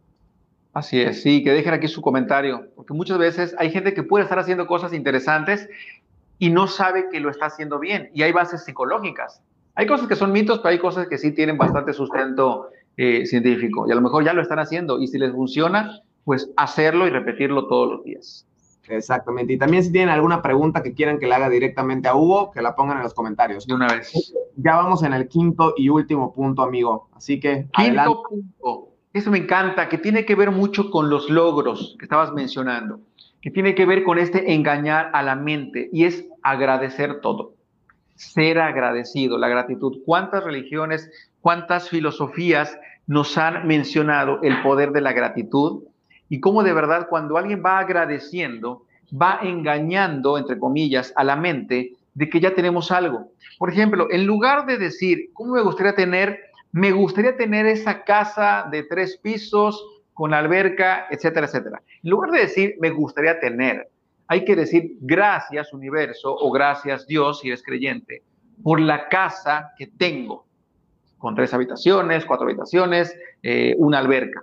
Así 0.73 1.01
es, 1.01 1.23
sí, 1.23 1.43
que 1.43 1.53
dejen 1.53 1.75
aquí 1.75 1.89
su 1.89 2.01
comentario, 2.01 2.69
porque 2.77 2.95
muchas 2.95 3.19
veces 3.19 3.57
hay 3.59 3.71
gente 3.71 3.93
que 3.93 4.05
puede 4.05 4.23
estar 4.23 4.39
haciendo 4.39 4.67
cosas 4.67 4.93
interesantes 4.93 5.69
y 6.39 6.51
no 6.51 6.69
sabe 6.69 7.09
que 7.11 7.19
lo 7.19 7.29
está 7.29 7.47
haciendo 7.47 7.79
bien, 7.81 8.11
y 8.15 8.23
hay 8.23 8.33
bases 8.33 8.65
psicológicas. 8.65 9.43
Hay 9.75 9.87
cosas 9.87 10.07
que 10.07 10.17
son 10.17 10.33
mitos, 10.33 10.59
pero 10.59 10.71
hay 10.71 10.79
cosas 10.79 11.09
que 11.09 11.19
sí 11.19 11.33
tienen 11.33 11.59
bastante 11.59 11.93
sustento 11.93 12.69
eh, 12.97 13.27
científico, 13.27 13.87
y 13.89 13.93
a 13.93 13.95
lo 13.97 14.01
mejor 14.01 14.25
ya 14.25 14.33
lo 14.33 14.43
están 14.43 14.61
haciendo, 14.61 15.01
y 15.01 15.09
si 15.09 15.19
les 15.19 15.33
funciona, 15.33 16.03
pues 16.25 16.51
hacerlo 16.57 17.07
y 17.07 17.11
repetirlo 17.11 17.67
todos 17.67 17.91
los 17.91 18.05
días. 18.05 18.47
Exactamente. 18.89 19.53
Y 19.53 19.59
también 19.59 19.85
si 19.85 19.93
tienen 19.93 20.09
alguna 20.09 20.43
pregunta 20.43 20.83
que 20.83 20.95
quieran 20.95 21.19
que 21.19 21.27
le 21.27 21.35
haga 21.35 21.49
directamente 21.49 22.09
a 22.09 22.17
Hugo, 22.17 22.51
que 22.51 22.61
la 22.61 22.75
pongan 22.75 22.99
en 22.99 23.05
los 23.05 23.15
comentarios. 23.15 23.67
De 23.67 23.75
una 23.75 23.87
vez. 23.87 24.33
Ya 24.57 24.77
vamos 24.77 25.03
en 25.05 25.13
el 25.13 25.29
quinto 25.29 25.75
y 25.77 25.89
último 25.89 26.33
punto, 26.33 26.63
amigo. 26.63 27.09
Así 27.15 27.39
que. 27.39 27.69
Quinto 27.73 28.23
punto. 28.29 28.90
Eso 29.13 29.33
me 29.33 29.39
encanta, 29.39 29.89
que 29.89 29.99
tiene 29.99 30.25
que 30.25 30.37
ver 30.37 30.53
mucho 30.53 30.89
con 30.89 31.11
los 31.11 31.29
logros 31.29 31.97
que 31.99 32.05
estabas 32.05 32.33
mencionando, 32.33 33.01
que 33.43 33.51
tiene 33.51 33.75
que 33.75 33.85
ver 33.85 34.05
con 34.05 34.19
este 34.19 34.53
engañar 34.53 35.11
a 35.13 35.23
la 35.25 35.35
mente 35.35 35.91
y 35.93 36.05
es 36.05 36.25
agradecer 36.43 37.21
todo, 37.21 37.55
ser 38.15 38.61
agradecido, 38.61 39.37
la 39.37 39.49
gratitud. 39.49 39.99
¿Cuántas 40.07 40.45
religiones, 40.45 41.11
cuántas 41.41 41.89
filosofías 41.89 42.79
nos 43.09 43.37
han 43.37 43.67
mencionado 43.67 44.41
el 44.43 44.63
poder 44.63 44.93
de 44.93 45.01
la 45.01 45.13
gratitud? 45.13 45.83
Y 46.29 46.39
cómo 46.39 46.63
de 46.63 46.73
verdad 46.73 47.09
cuando 47.11 47.37
alguien 47.37 47.65
va 47.67 47.81
agradeciendo, 47.81 48.85
va 49.11 49.41
engañando, 49.43 50.39
entre 50.39 50.57
comillas, 50.57 51.13
a 51.17 51.25
la 51.25 51.35
mente 51.35 51.95
de 52.15 52.29
que 52.29 52.39
ya 52.39 52.55
tenemos 52.55 52.93
algo. 52.93 53.33
Por 53.59 53.73
ejemplo, 53.73 54.07
en 54.11 54.25
lugar 54.25 54.67
de 54.67 54.79
decir, 54.79 55.31
¿cómo 55.33 55.55
me 55.55 55.63
gustaría 55.63 55.97
tener 55.97 56.50
me 56.73 56.93
gustaría 56.93 57.37
tener 57.37 57.67
esa 57.67 58.05
casa 58.05 58.69
de 58.71 58.85
tres 58.85 59.19
pisos 59.19 59.85
con 60.13 60.35
alberca, 60.35 61.07
etcétera, 61.11 61.47
etcétera. 61.47 61.83
En 62.03 62.11
lugar 62.11 62.31
de 62.31 62.41
decir, 62.41 62.77
me 62.81 62.91
gustaría 62.91 63.41
tener, 63.41 63.89
hay 64.29 64.45
que 64.45 64.55
decir 64.55 64.97
gracias 65.01 65.73
universo 65.73 66.35
o 66.35 66.51
gracias 66.51 67.07
Dios 67.07 67.41
si 67.41 67.49
eres 67.49 67.63
creyente 67.63 68.23
por 68.63 68.81
la 68.81 69.09
casa 69.09 69.73
que 69.79 69.87
tengo, 69.87 70.47
con 71.19 71.35
tres 71.35 71.53
habitaciones, 71.55 72.25
cuatro 72.25 72.47
habitaciones, 72.47 73.17
eh, 73.43 73.75
una 73.79 73.99
alberca. 73.99 74.43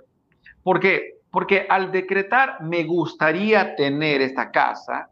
¿Por 0.62 0.80
qué? 0.80 1.20
Porque 1.30 1.66
al 1.68 1.92
decretar 1.92 2.62
me 2.62 2.84
gustaría 2.84 3.76
tener 3.76 4.20
esta 4.20 4.50
casa, 4.50 5.10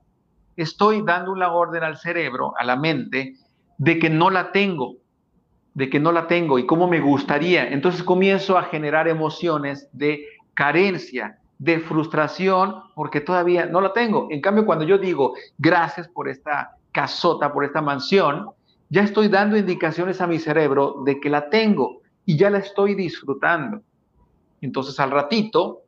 estoy 0.56 1.02
dando 1.02 1.32
una 1.32 1.52
orden 1.52 1.82
al 1.82 1.96
cerebro, 1.96 2.54
a 2.58 2.64
la 2.64 2.76
mente, 2.76 3.34
de 3.78 3.98
que 3.98 4.10
no 4.10 4.30
la 4.30 4.52
tengo, 4.52 4.96
de 5.76 5.90
que 5.90 6.00
no 6.00 6.10
la 6.10 6.26
tengo 6.26 6.58
y 6.58 6.64
cómo 6.64 6.88
me 6.88 7.00
gustaría. 7.00 7.68
Entonces 7.68 8.02
comienzo 8.02 8.56
a 8.56 8.62
generar 8.62 9.08
emociones 9.08 9.90
de 9.92 10.24
carencia, 10.54 11.38
de 11.58 11.80
frustración, 11.80 12.76
porque 12.94 13.20
todavía 13.20 13.66
no 13.66 13.82
la 13.82 13.92
tengo. 13.92 14.26
En 14.30 14.40
cambio, 14.40 14.64
cuando 14.64 14.86
yo 14.86 14.96
digo, 14.96 15.34
gracias 15.58 16.08
por 16.08 16.30
esta 16.30 16.78
casota, 16.92 17.52
por 17.52 17.62
esta 17.62 17.82
mansión, 17.82 18.48
ya 18.88 19.02
estoy 19.02 19.28
dando 19.28 19.58
indicaciones 19.58 20.22
a 20.22 20.26
mi 20.26 20.38
cerebro 20.38 21.02
de 21.04 21.20
que 21.20 21.28
la 21.28 21.50
tengo 21.50 22.00
y 22.24 22.38
ya 22.38 22.48
la 22.48 22.58
estoy 22.58 22.94
disfrutando. 22.94 23.82
Entonces 24.62 24.98
al 24.98 25.10
ratito 25.10 25.82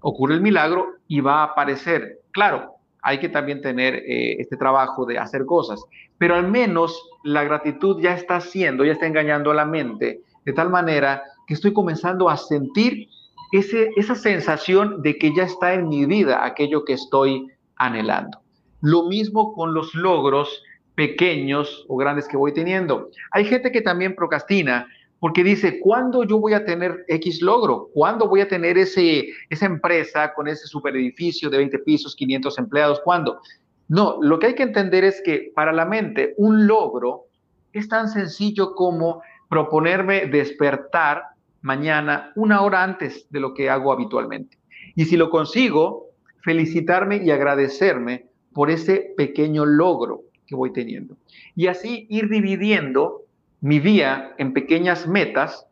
ocurre 0.00 0.32
el 0.32 0.40
milagro 0.40 0.94
y 1.08 1.20
va 1.20 1.40
a 1.40 1.44
aparecer. 1.44 2.20
Claro, 2.30 2.75
hay 3.06 3.20
que 3.20 3.28
también 3.28 3.60
tener 3.60 3.94
eh, 3.94 4.34
este 4.40 4.56
trabajo 4.56 5.06
de 5.06 5.16
hacer 5.16 5.46
cosas, 5.46 5.80
pero 6.18 6.34
al 6.34 6.50
menos 6.50 7.08
la 7.22 7.44
gratitud 7.44 8.02
ya 8.02 8.14
está 8.14 8.36
haciendo, 8.36 8.84
ya 8.84 8.94
está 8.94 9.06
engañando 9.06 9.52
a 9.52 9.54
la 9.54 9.64
mente, 9.64 10.22
de 10.44 10.52
tal 10.52 10.70
manera 10.70 11.22
que 11.46 11.54
estoy 11.54 11.72
comenzando 11.72 12.28
a 12.28 12.36
sentir 12.36 13.06
ese, 13.52 13.90
esa 13.94 14.16
sensación 14.16 15.02
de 15.02 15.18
que 15.18 15.32
ya 15.36 15.44
está 15.44 15.74
en 15.74 15.88
mi 15.88 16.04
vida 16.04 16.44
aquello 16.44 16.84
que 16.84 16.94
estoy 16.94 17.46
anhelando. 17.76 18.40
Lo 18.80 19.04
mismo 19.04 19.54
con 19.54 19.72
los 19.72 19.94
logros 19.94 20.64
pequeños 20.96 21.84
o 21.86 21.96
grandes 21.96 22.26
que 22.26 22.36
voy 22.36 22.52
teniendo. 22.52 23.10
Hay 23.30 23.44
gente 23.44 23.70
que 23.70 23.82
también 23.82 24.16
procrastina 24.16 24.88
porque 25.18 25.42
dice, 25.42 25.80
¿cuándo 25.80 26.24
yo 26.24 26.38
voy 26.38 26.52
a 26.52 26.64
tener 26.64 27.04
X 27.08 27.40
logro? 27.40 27.88
¿Cuándo 27.94 28.28
voy 28.28 28.40
a 28.40 28.48
tener 28.48 28.76
ese, 28.76 29.28
esa 29.48 29.66
empresa 29.66 30.34
con 30.34 30.46
ese 30.46 30.66
super 30.66 30.94
edificio 30.94 31.48
de 31.48 31.58
20 31.58 31.78
pisos, 31.80 32.14
500 32.14 32.58
empleados? 32.58 33.00
¿Cuándo? 33.00 33.40
No, 33.88 34.18
lo 34.20 34.38
que 34.38 34.48
hay 34.48 34.54
que 34.54 34.62
entender 34.62 35.04
es 35.04 35.22
que 35.24 35.52
para 35.54 35.72
la 35.72 35.86
mente 35.86 36.34
un 36.36 36.66
logro 36.66 37.26
es 37.72 37.88
tan 37.88 38.08
sencillo 38.08 38.74
como 38.74 39.22
proponerme 39.48 40.26
despertar 40.26 41.22
mañana 41.62 42.32
una 42.36 42.62
hora 42.62 42.82
antes 42.82 43.26
de 43.30 43.40
lo 43.40 43.54
que 43.54 43.70
hago 43.70 43.92
habitualmente. 43.92 44.58
Y 44.94 45.04
si 45.04 45.16
lo 45.16 45.30
consigo, 45.30 46.06
felicitarme 46.42 47.22
y 47.24 47.30
agradecerme 47.30 48.26
por 48.52 48.70
ese 48.70 49.12
pequeño 49.16 49.64
logro 49.64 50.22
que 50.46 50.54
voy 50.54 50.72
teniendo. 50.72 51.16
Y 51.54 51.66
así 51.66 52.06
ir 52.08 52.28
dividiendo 52.28 53.25
mi 53.60 53.80
día 53.80 54.34
en 54.38 54.52
pequeñas 54.52 55.06
metas, 55.06 55.66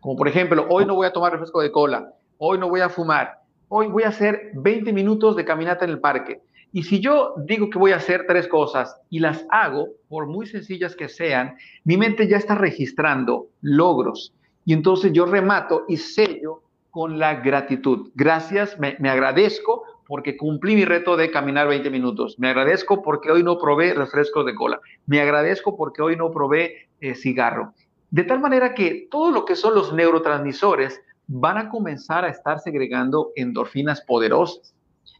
como 0.00 0.16
por 0.16 0.28
ejemplo, 0.28 0.66
hoy 0.68 0.86
no 0.86 0.94
voy 0.94 1.06
a 1.06 1.12
tomar 1.12 1.32
refresco 1.32 1.60
de 1.60 1.72
cola, 1.72 2.12
hoy 2.38 2.58
no 2.58 2.68
voy 2.68 2.80
a 2.80 2.88
fumar, 2.88 3.40
hoy 3.68 3.88
voy 3.88 4.04
a 4.04 4.08
hacer 4.08 4.50
20 4.54 4.92
minutos 4.92 5.36
de 5.36 5.44
caminata 5.44 5.84
en 5.84 5.92
el 5.92 6.00
parque. 6.00 6.40
Y 6.72 6.82
si 6.82 7.00
yo 7.00 7.34
digo 7.38 7.70
que 7.70 7.78
voy 7.78 7.92
a 7.92 7.96
hacer 7.96 8.26
tres 8.26 8.48
cosas 8.48 9.00
y 9.08 9.20
las 9.20 9.46
hago, 9.50 9.88
por 10.08 10.26
muy 10.26 10.46
sencillas 10.46 10.94
que 10.94 11.08
sean, 11.08 11.56
mi 11.84 11.96
mente 11.96 12.28
ya 12.28 12.36
está 12.36 12.54
registrando 12.54 13.46
logros. 13.62 14.34
Y 14.64 14.72
entonces 14.72 15.12
yo 15.12 15.26
remato 15.26 15.84
y 15.88 15.96
sello 15.96 16.62
con 16.90 17.18
la 17.18 17.36
gratitud. 17.36 18.10
Gracias, 18.14 18.78
me, 18.78 18.96
me 18.98 19.08
agradezco 19.08 19.84
porque 20.06 20.36
cumplí 20.36 20.76
mi 20.76 20.84
reto 20.84 21.16
de 21.16 21.30
caminar 21.30 21.68
20 21.68 21.90
minutos. 21.90 22.38
Me 22.38 22.48
agradezco 22.48 23.02
porque 23.02 23.30
hoy 23.30 23.42
no 23.42 23.58
probé 23.58 23.92
refrescos 23.94 24.46
de 24.46 24.54
cola. 24.54 24.80
Me 25.06 25.20
agradezco 25.20 25.76
porque 25.76 26.02
hoy 26.02 26.16
no 26.16 26.30
probé 26.30 26.88
eh, 27.00 27.14
cigarro. 27.14 27.74
De 28.10 28.22
tal 28.24 28.40
manera 28.40 28.74
que 28.74 29.08
todo 29.10 29.30
lo 29.32 29.44
que 29.44 29.56
son 29.56 29.74
los 29.74 29.92
neurotransmisores 29.92 31.00
van 31.26 31.58
a 31.58 31.68
comenzar 31.68 32.24
a 32.24 32.28
estar 32.28 32.60
segregando 32.60 33.32
endorfinas 33.34 34.00
poderosas. 34.02 34.74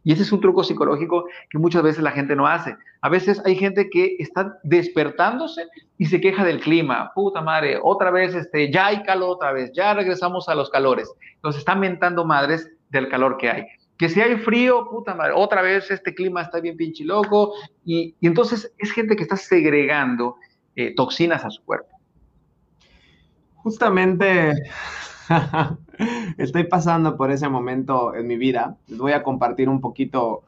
Y 0.05 0.13
ese 0.13 0.23
es 0.23 0.31
un 0.31 0.41
truco 0.41 0.63
psicológico 0.63 1.27
que 1.51 1.59
muchas 1.59 1.83
veces 1.83 2.03
la 2.03 2.13
gente 2.13 2.37
no 2.37 2.47
hace. 2.47 2.77
A 3.01 3.09
veces 3.09 3.43
hay 3.45 3.57
gente 3.57 3.91
que 3.91 4.17
está 4.21 4.57
despertándose 4.63 5.67
y 5.99 6.07
se 6.07 6.21
queja 6.21 6.45
del 6.45 6.61
clima. 6.61 7.11
Puta 7.13 7.41
madre, 7.41 7.81
otra 7.83 8.13
vez, 8.13 8.33
este, 8.35 8.71
ya 8.71 8.87
hay 8.87 9.03
calor 9.03 9.31
otra 9.31 9.53
vez, 9.53 9.73
ya 9.75 9.95
regresamos 9.95 10.49
a 10.49 10.55
los 10.55 10.71
calores. 10.71 11.13
Entonces 11.35 11.59
están 11.59 11.81
mentando 11.81 12.25
madres 12.25 12.71
del 12.91 13.09
calor 13.09 13.37
que 13.37 13.51
hay 13.51 13.67
que 13.99 14.09
si 14.09 14.21
hay 14.21 14.37
frío, 14.37 14.89
puta 14.91 15.15
madre, 15.15 15.33
otra 15.35 15.63
vez 15.63 15.91
este 15.91 16.15
clima 16.15 16.43
está 16.43 16.61
bien 16.61 16.77
pinche 16.77 17.05
loco, 17.05 17.55
y, 17.85 18.15
entonces 18.21 18.73
es 18.79 18.93
gente 18.93 19.17
que 19.17 19.23
está 19.23 19.37
segregando 19.37 20.37
eh, 20.75 20.95
toxinas 20.95 21.45
a 21.45 21.51
su 21.51 21.65
cuerpo. 21.65 21.89
Justamente 23.55 24.53
estoy 26.39 26.65
pasando 26.65 27.17
por 27.17 27.31
ese 27.31 27.49
momento 27.49 28.15
en 28.15 28.27
mi 28.27 28.37
vida, 28.37 28.77
les 28.87 28.99
voy 28.99 29.13
a 29.13 29.23
compartir 29.23 29.69
un 29.69 29.81
poquito 29.81 30.45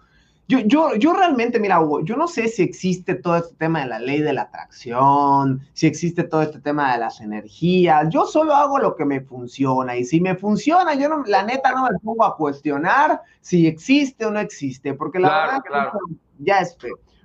yo, 0.48 0.60
yo, 0.60 0.94
yo 0.94 1.12
realmente, 1.12 1.60
mira, 1.60 1.78
Hugo, 1.78 2.00
yo 2.00 2.16
no 2.16 2.26
sé 2.26 2.48
si 2.48 2.62
existe 2.62 3.14
todo 3.14 3.36
este 3.36 3.54
tema 3.56 3.80
de 3.80 3.86
la 3.86 3.98
ley 3.98 4.22
de 4.22 4.32
la 4.32 4.42
atracción, 4.42 5.60
si 5.74 5.86
existe 5.86 6.24
todo 6.24 6.40
este 6.40 6.58
tema 6.58 6.90
de 6.92 7.00
las 7.00 7.20
energías. 7.20 8.08
Yo 8.08 8.24
solo 8.24 8.54
hago 8.54 8.78
lo 8.78 8.96
que 8.96 9.04
me 9.04 9.20
funciona 9.20 9.94
y 9.94 10.06
si 10.06 10.22
me 10.22 10.36
funciona, 10.36 10.94
yo 10.94 11.10
no, 11.10 11.22
la 11.26 11.42
neta 11.42 11.72
no 11.72 11.82
me 11.82 11.98
pongo 11.98 12.24
a 12.24 12.34
cuestionar 12.34 13.20
si 13.42 13.66
existe 13.66 14.24
o 14.24 14.30
no 14.30 14.40
existe, 14.40 14.94
porque 14.94 15.18
la 15.18 15.28
verdad 15.28 15.62
claro. 15.66 15.98
ya 16.38 16.60
es. 16.60 16.74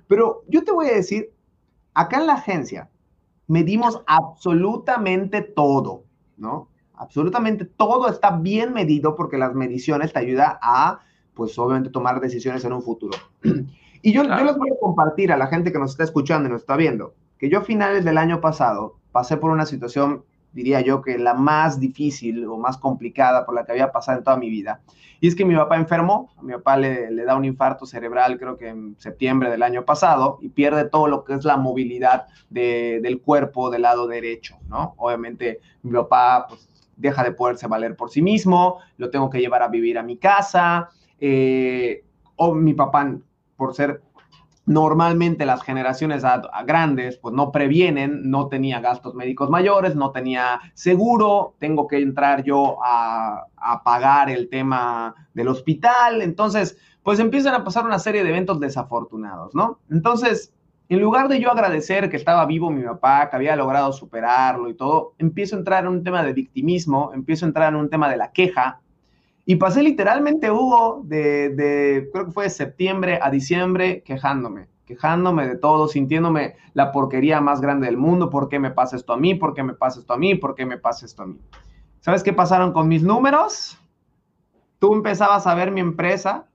Pero 0.06 0.42
yo 0.48 0.62
te 0.62 0.72
voy 0.72 0.88
a 0.88 0.96
decir, 0.96 1.32
acá 1.94 2.18
en 2.18 2.26
la 2.26 2.34
agencia 2.34 2.90
medimos 3.46 4.02
absolutamente 4.06 5.40
todo, 5.40 6.04
¿no? 6.36 6.68
Absolutamente 6.92 7.64
todo 7.64 8.06
está 8.08 8.32
bien 8.32 8.74
medido 8.74 9.16
porque 9.16 9.38
las 9.38 9.54
mediciones 9.54 10.12
te 10.12 10.18
ayudan 10.18 10.58
a 10.60 11.00
pues 11.34 11.58
obviamente 11.58 11.90
tomar 11.90 12.20
decisiones 12.20 12.64
en 12.64 12.72
un 12.72 12.82
futuro. 12.82 13.16
Y 14.06 14.12
yo, 14.12 14.22
yo 14.22 14.44
les 14.44 14.58
voy 14.58 14.68
a 14.68 14.78
compartir 14.78 15.32
a 15.32 15.38
la 15.38 15.46
gente 15.46 15.72
que 15.72 15.78
nos 15.78 15.92
está 15.92 16.04
escuchando 16.04 16.46
y 16.46 16.52
nos 16.52 16.60
está 16.60 16.76
viendo, 16.76 17.14
que 17.38 17.48
yo 17.48 17.60
a 17.60 17.62
finales 17.62 18.04
del 18.04 18.18
año 18.18 18.38
pasado 18.38 18.98
pasé 19.12 19.38
por 19.38 19.50
una 19.50 19.64
situación, 19.64 20.24
diría 20.52 20.82
yo, 20.82 21.00
que 21.00 21.16
la 21.16 21.32
más 21.32 21.80
difícil 21.80 22.44
o 22.44 22.58
más 22.58 22.76
complicada 22.76 23.46
por 23.46 23.54
la 23.54 23.64
que 23.64 23.72
había 23.72 23.92
pasado 23.92 24.18
en 24.18 24.24
toda 24.24 24.36
mi 24.36 24.50
vida. 24.50 24.82
Y 25.20 25.28
es 25.28 25.34
que 25.34 25.46
mi 25.46 25.54
papá 25.54 25.76
enfermó, 25.76 26.30
a 26.36 26.42
mi 26.42 26.52
papá 26.52 26.76
le, 26.76 27.10
le 27.12 27.24
da 27.24 27.34
un 27.34 27.46
infarto 27.46 27.86
cerebral 27.86 28.38
creo 28.38 28.58
que 28.58 28.68
en 28.68 28.94
septiembre 28.98 29.50
del 29.50 29.62
año 29.62 29.86
pasado 29.86 30.36
y 30.42 30.50
pierde 30.50 30.86
todo 30.86 31.08
lo 31.08 31.24
que 31.24 31.32
es 31.32 31.44
la 31.46 31.56
movilidad 31.56 32.26
de, 32.50 33.00
del 33.02 33.22
cuerpo 33.22 33.70
del 33.70 33.82
lado 33.82 34.06
derecho, 34.06 34.58
¿no? 34.68 34.92
Obviamente 34.98 35.60
mi 35.82 35.92
papá 35.92 36.44
pues, 36.46 36.68
deja 36.96 37.24
de 37.24 37.32
poderse 37.32 37.66
valer 37.68 37.96
por 37.96 38.10
sí 38.10 38.20
mismo, 38.20 38.80
lo 38.98 39.08
tengo 39.08 39.30
que 39.30 39.40
llevar 39.40 39.62
a 39.62 39.68
vivir 39.68 39.96
a 39.96 40.02
mi 40.02 40.18
casa, 40.18 40.90
eh, 41.20 42.04
o 42.36 42.54
mi 42.54 42.74
papá, 42.74 43.16
por 43.56 43.74
ser 43.74 44.02
normalmente 44.66 45.44
las 45.44 45.62
generaciones 45.62 46.22
grandes, 46.66 47.18
pues 47.18 47.34
no 47.34 47.52
previenen, 47.52 48.30
no 48.30 48.48
tenía 48.48 48.80
gastos 48.80 49.14
médicos 49.14 49.50
mayores, 49.50 49.94
no 49.94 50.10
tenía 50.10 50.60
seguro, 50.72 51.54
tengo 51.58 51.86
que 51.86 51.98
entrar 51.98 52.42
yo 52.44 52.78
a, 52.82 53.44
a, 53.56 53.82
pagar 53.82 54.30
el 54.30 54.48
tema 54.48 55.14
del 55.34 55.48
hospital, 55.48 56.22
entonces, 56.22 56.78
pues 57.02 57.18
empiezan 57.18 57.54
a 57.54 57.64
pasar 57.64 57.84
una 57.84 57.98
serie 57.98 58.24
de 58.24 58.30
eventos 58.30 58.58
desafortunados, 58.58 59.54
¿no? 59.54 59.80
Entonces, 59.90 60.54
en 60.88 61.00
lugar 61.00 61.28
de 61.28 61.40
yo 61.40 61.50
agradecer 61.50 62.10
que 62.10 62.16
estaba 62.16 62.44
vivo 62.44 62.70
mi 62.70 62.82
papá, 62.82 63.28
que 63.30 63.36
había 63.36 63.56
logrado 63.56 63.92
superarlo 63.92 64.68
y 64.68 64.74
todo, 64.74 65.14
empiezo 65.18 65.56
a 65.56 65.58
entrar 65.60 65.84
en 65.84 65.90
un 65.90 66.04
tema 66.04 66.22
de 66.22 66.32
victimismo, 66.34 67.10
empiezo 67.14 67.44
a 67.44 67.48
entrar 67.48 67.72
en 67.72 67.80
un 67.80 67.88
tema 67.88 68.10
de 68.10 68.16
la 68.16 68.32
queja, 68.32 68.80
y 69.46 69.56
pasé 69.56 69.82
literalmente, 69.82 70.50
Hugo, 70.50 71.02
de, 71.04 72.08
creo 72.12 72.26
que 72.26 72.32
fue 72.32 72.44
de 72.44 72.50
septiembre 72.50 73.18
a 73.20 73.30
diciembre, 73.30 74.02
quejándome, 74.02 74.68
quejándome 74.86 75.46
de 75.46 75.56
todo, 75.56 75.86
sintiéndome 75.86 76.56
la 76.72 76.92
porquería 76.92 77.40
más 77.40 77.60
grande 77.60 77.86
del 77.86 77.98
mundo, 77.98 78.30
¿por 78.30 78.48
qué 78.48 78.58
me 78.58 78.70
pasa 78.70 78.96
esto 78.96 79.12
a 79.12 79.16
mí? 79.18 79.34
¿Por 79.34 79.54
qué 79.54 79.62
me 79.62 79.74
pasa 79.74 80.00
esto 80.00 80.14
a 80.14 80.16
mí? 80.16 80.34
¿Por 80.34 80.54
qué 80.54 80.64
me 80.64 80.78
pasa 80.78 81.04
esto 81.04 81.22
a 81.22 81.26
mí? 81.26 81.38
¿Sabes 82.00 82.22
qué 82.22 82.32
pasaron 82.32 82.72
con 82.72 82.88
mis 82.88 83.02
números? 83.02 83.78
Tú 84.78 84.94
empezabas 84.94 85.46
a 85.46 85.54
ver 85.54 85.70
mi 85.70 85.80
empresa 85.80 86.46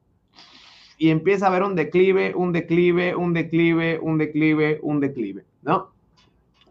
y 0.98 1.10
empieza 1.10 1.48
a 1.48 1.52
ver 1.52 1.64
un 1.64 1.76
declive, 1.76 2.34
un 2.36 2.52
declive, 2.52 3.16
un 3.16 3.34
declive, 3.34 4.00
un 4.00 4.18
declive, 4.18 4.80
un 4.82 5.00
declive, 5.00 5.46
¿no? 5.62 5.92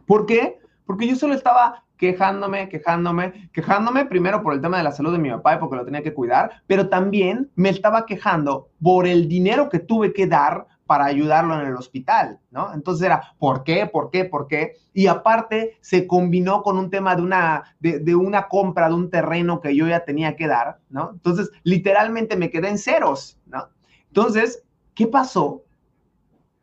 ¿Por 0.06 0.26
qué? 0.26 0.57
Porque 0.88 1.06
yo 1.06 1.16
solo 1.16 1.34
estaba 1.34 1.84
quejándome, 1.98 2.70
quejándome, 2.70 3.50
quejándome 3.52 4.06
primero 4.06 4.42
por 4.42 4.54
el 4.54 4.62
tema 4.62 4.78
de 4.78 4.84
la 4.84 4.90
salud 4.92 5.12
de 5.12 5.18
mi 5.18 5.28
papá 5.28 5.54
y 5.54 5.58
porque 5.58 5.76
lo 5.76 5.84
tenía 5.84 6.02
que 6.02 6.14
cuidar, 6.14 6.62
pero 6.66 6.88
también 6.88 7.50
me 7.56 7.68
estaba 7.68 8.06
quejando 8.06 8.70
por 8.82 9.06
el 9.06 9.28
dinero 9.28 9.68
que 9.68 9.80
tuve 9.80 10.14
que 10.14 10.26
dar 10.26 10.66
para 10.86 11.04
ayudarlo 11.04 11.60
en 11.60 11.66
el 11.66 11.76
hospital, 11.76 12.40
¿no? 12.50 12.72
Entonces 12.72 13.04
era, 13.04 13.34
¿por 13.38 13.64
qué? 13.64 13.84
¿Por 13.84 14.10
qué? 14.10 14.24
¿Por 14.24 14.46
qué? 14.46 14.76
Y 14.94 15.08
aparte 15.08 15.76
se 15.82 16.06
combinó 16.06 16.62
con 16.62 16.78
un 16.78 16.88
tema 16.88 17.14
de 17.14 17.20
una, 17.20 17.76
de, 17.80 17.98
de 17.98 18.14
una 18.14 18.48
compra 18.48 18.88
de 18.88 18.94
un 18.94 19.10
terreno 19.10 19.60
que 19.60 19.76
yo 19.76 19.86
ya 19.86 20.06
tenía 20.06 20.36
que 20.36 20.46
dar, 20.46 20.78
¿no? 20.88 21.10
Entonces, 21.12 21.50
literalmente 21.64 22.34
me 22.34 22.48
quedé 22.48 22.70
en 22.70 22.78
ceros, 22.78 23.38
¿no? 23.44 23.68
Entonces, 24.06 24.64
¿qué 24.94 25.06
pasó? 25.06 25.64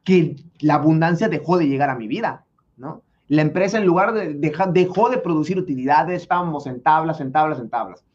Que 0.03 0.35
la 0.61 0.73
abundancia 0.73 1.29
dejó 1.29 1.59
de 1.59 1.67
llegar 1.67 1.91
a 1.91 1.95
mi 1.95 2.07
vida, 2.07 2.43
¿no? 2.75 3.04
La 3.27 3.41
empresa 3.41 3.77
en 3.77 3.85
lugar 3.85 4.13
de 4.13 4.35
dejar, 4.35 4.71
dejó 4.73 5.09
de 5.09 5.17
producir 5.17 5.57
utilidades, 5.57 6.21
estábamos 6.21 6.67
en 6.67 6.81
tablas, 6.81 7.19
en 7.19 7.31
tablas, 7.31 7.59
en 7.59 7.69
tablas. 7.69 8.05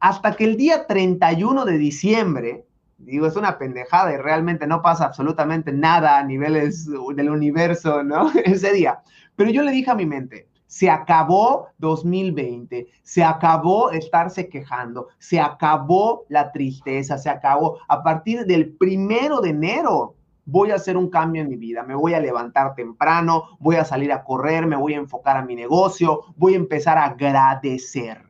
Hasta 0.00 0.34
que 0.34 0.44
el 0.44 0.56
día 0.56 0.86
31 0.86 1.64
de 1.64 1.78
diciembre, 1.78 2.64
digo, 2.98 3.26
es 3.26 3.36
una 3.36 3.58
pendejada 3.58 4.12
y 4.12 4.16
realmente 4.16 4.66
no 4.66 4.82
pasa 4.82 5.04
absolutamente 5.04 5.72
nada 5.72 6.18
a 6.18 6.24
niveles 6.24 6.86
del 6.86 7.30
universo, 7.30 8.02
¿no? 8.02 8.30
Ese 8.44 8.72
día. 8.72 9.00
Pero 9.36 9.50
yo 9.50 9.62
le 9.62 9.72
dije 9.72 9.90
a 9.90 9.94
mi 9.94 10.06
mente, 10.06 10.48
se 10.66 10.90
acabó 10.90 11.68
2020, 11.78 12.88
se 13.02 13.24
acabó 13.24 13.90
estarse 13.90 14.48
quejando, 14.48 15.08
se 15.18 15.40
acabó 15.40 16.24
la 16.28 16.50
tristeza, 16.50 17.18
se 17.18 17.30
acabó. 17.30 17.78
A 17.88 18.02
partir 18.02 18.44
del 18.46 18.74
primero 18.74 19.40
de 19.40 19.50
enero 19.50 20.15
voy 20.46 20.70
a 20.70 20.76
hacer 20.76 20.96
un 20.96 21.10
cambio 21.10 21.42
en 21.42 21.48
mi 21.48 21.56
vida, 21.56 21.82
me 21.82 21.94
voy 21.94 22.14
a 22.14 22.20
levantar 22.20 22.74
temprano, 22.74 23.58
voy 23.58 23.76
a 23.76 23.84
salir 23.84 24.12
a 24.12 24.24
correr, 24.24 24.66
me 24.66 24.76
voy 24.76 24.94
a 24.94 24.98
enfocar 24.98 25.36
a 25.36 25.44
mi 25.44 25.54
negocio, 25.54 26.22
voy 26.36 26.54
a 26.54 26.56
empezar 26.56 26.96
a 26.96 27.04
agradecer. 27.04 28.22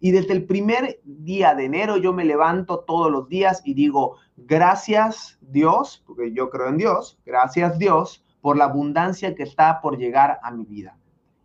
Y 0.00 0.12
desde 0.12 0.32
el 0.32 0.44
primer 0.44 1.00
día 1.04 1.54
de 1.54 1.64
enero 1.64 1.96
yo 1.96 2.12
me 2.12 2.24
levanto 2.24 2.80
todos 2.80 3.10
los 3.10 3.28
días 3.28 3.60
y 3.64 3.74
digo, 3.74 4.16
gracias 4.36 5.38
Dios, 5.40 6.02
porque 6.06 6.32
yo 6.32 6.48
creo 6.48 6.68
en 6.68 6.78
Dios, 6.78 7.18
gracias 7.26 7.78
Dios 7.78 8.24
por 8.40 8.56
la 8.56 8.64
abundancia 8.64 9.34
que 9.34 9.42
está 9.42 9.80
por 9.80 9.98
llegar 9.98 10.38
a 10.42 10.50
mi 10.50 10.64
vida. 10.64 10.96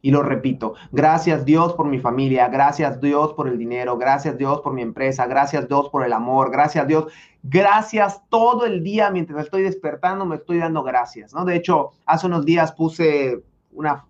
Y 0.02 0.12
lo 0.12 0.24
repito, 0.24 0.76
gracias 0.92 1.44
Dios 1.44 1.74
por 1.74 1.88
mi 1.88 2.00
familia, 2.00 2.48
gracias 2.48 3.02
Dios 3.02 3.34
por 3.34 3.50
el 3.50 3.58
dinero, 3.58 3.98
gracias 3.98 4.38
Dios 4.38 4.62
por 4.62 4.74
mi 4.74 4.82
empresa, 4.82 5.28
gracias 5.28 5.68
Dios 5.68 5.90
por 5.90 6.06
el 6.06 6.14
amor, 6.14 6.52
gracias 6.52 6.88
Dios, 6.88 7.12
gracias 7.44 8.22
todo 8.30 8.66
el 8.66 8.82
día 8.82 9.12
mientras 9.12 9.44
estoy 9.44 9.64
despertando, 9.64 10.26
me 10.26 10.38
estoy 10.38 10.60
dando 10.60 10.84
gracias, 10.84 11.34
¿no? 11.34 11.44
De 11.44 11.56
hecho, 11.56 11.92
hace 12.06 12.28
unos 12.28 12.46
días 12.46 12.72
puse 12.72 13.44
una 13.72 14.06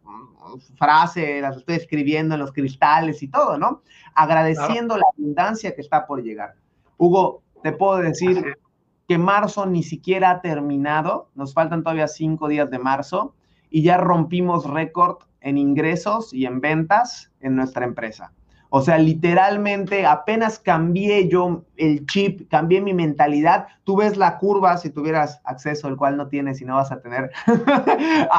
frase, 0.78 1.42
las 1.42 1.58
estoy 1.58 1.76
escribiendo 1.76 2.36
en 2.36 2.42
los 2.42 2.52
cristales 2.52 3.22
y 3.24 3.28
todo, 3.28 3.58
¿no? 3.58 3.82
Agradeciendo 4.16 4.98
la 4.98 5.06
abundancia 5.12 5.76
que 5.76 5.82
está 5.82 6.06
por 6.06 6.24
llegar. 6.24 6.56
Hugo, 6.98 7.42
te 7.64 7.72
puedo 7.72 7.98
decir 7.98 8.58
que 9.08 9.18
marzo 9.18 9.66
ni 9.66 9.84
siquiera 9.84 10.30
ha 10.30 10.42
terminado, 10.42 11.30
nos 11.36 11.54
faltan 11.54 11.84
todavía 11.84 12.08
cinco 12.08 12.48
días 12.48 12.70
de 12.70 12.80
marzo 12.80 13.34
y 13.70 13.84
ya 13.84 13.98
rompimos 13.98 14.66
récord 14.66 15.18
en 15.42 15.58
ingresos 15.58 16.34
y 16.34 16.46
en 16.46 16.62
ventas 16.62 17.32
en 17.40 17.56
nuestra 17.56 17.86
empresa. 17.86 18.32
O 18.72 18.82
sea, 18.82 19.00
literalmente 19.00 20.06
apenas 20.06 20.60
cambié 20.60 21.28
yo 21.28 21.66
el 21.76 22.06
chip, 22.06 22.48
cambié 22.50 22.82
mi 22.82 22.94
mentalidad. 22.94 23.66
Tú 23.84 23.98
ves 23.98 24.16
la 24.16 24.38
curva, 24.38 24.78
si 24.78 24.92
tuvieras 24.92 25.42
acceso, 25.44 25.88
el 25.88 25.98
cual 25.98 26.18
no 26.18 26.28
tienes 26.28 26.62
y 26.62 26.66
no 26.66 26.76
vas 26.76 26.92
a 26.92 27.02
tener 27.02 27.32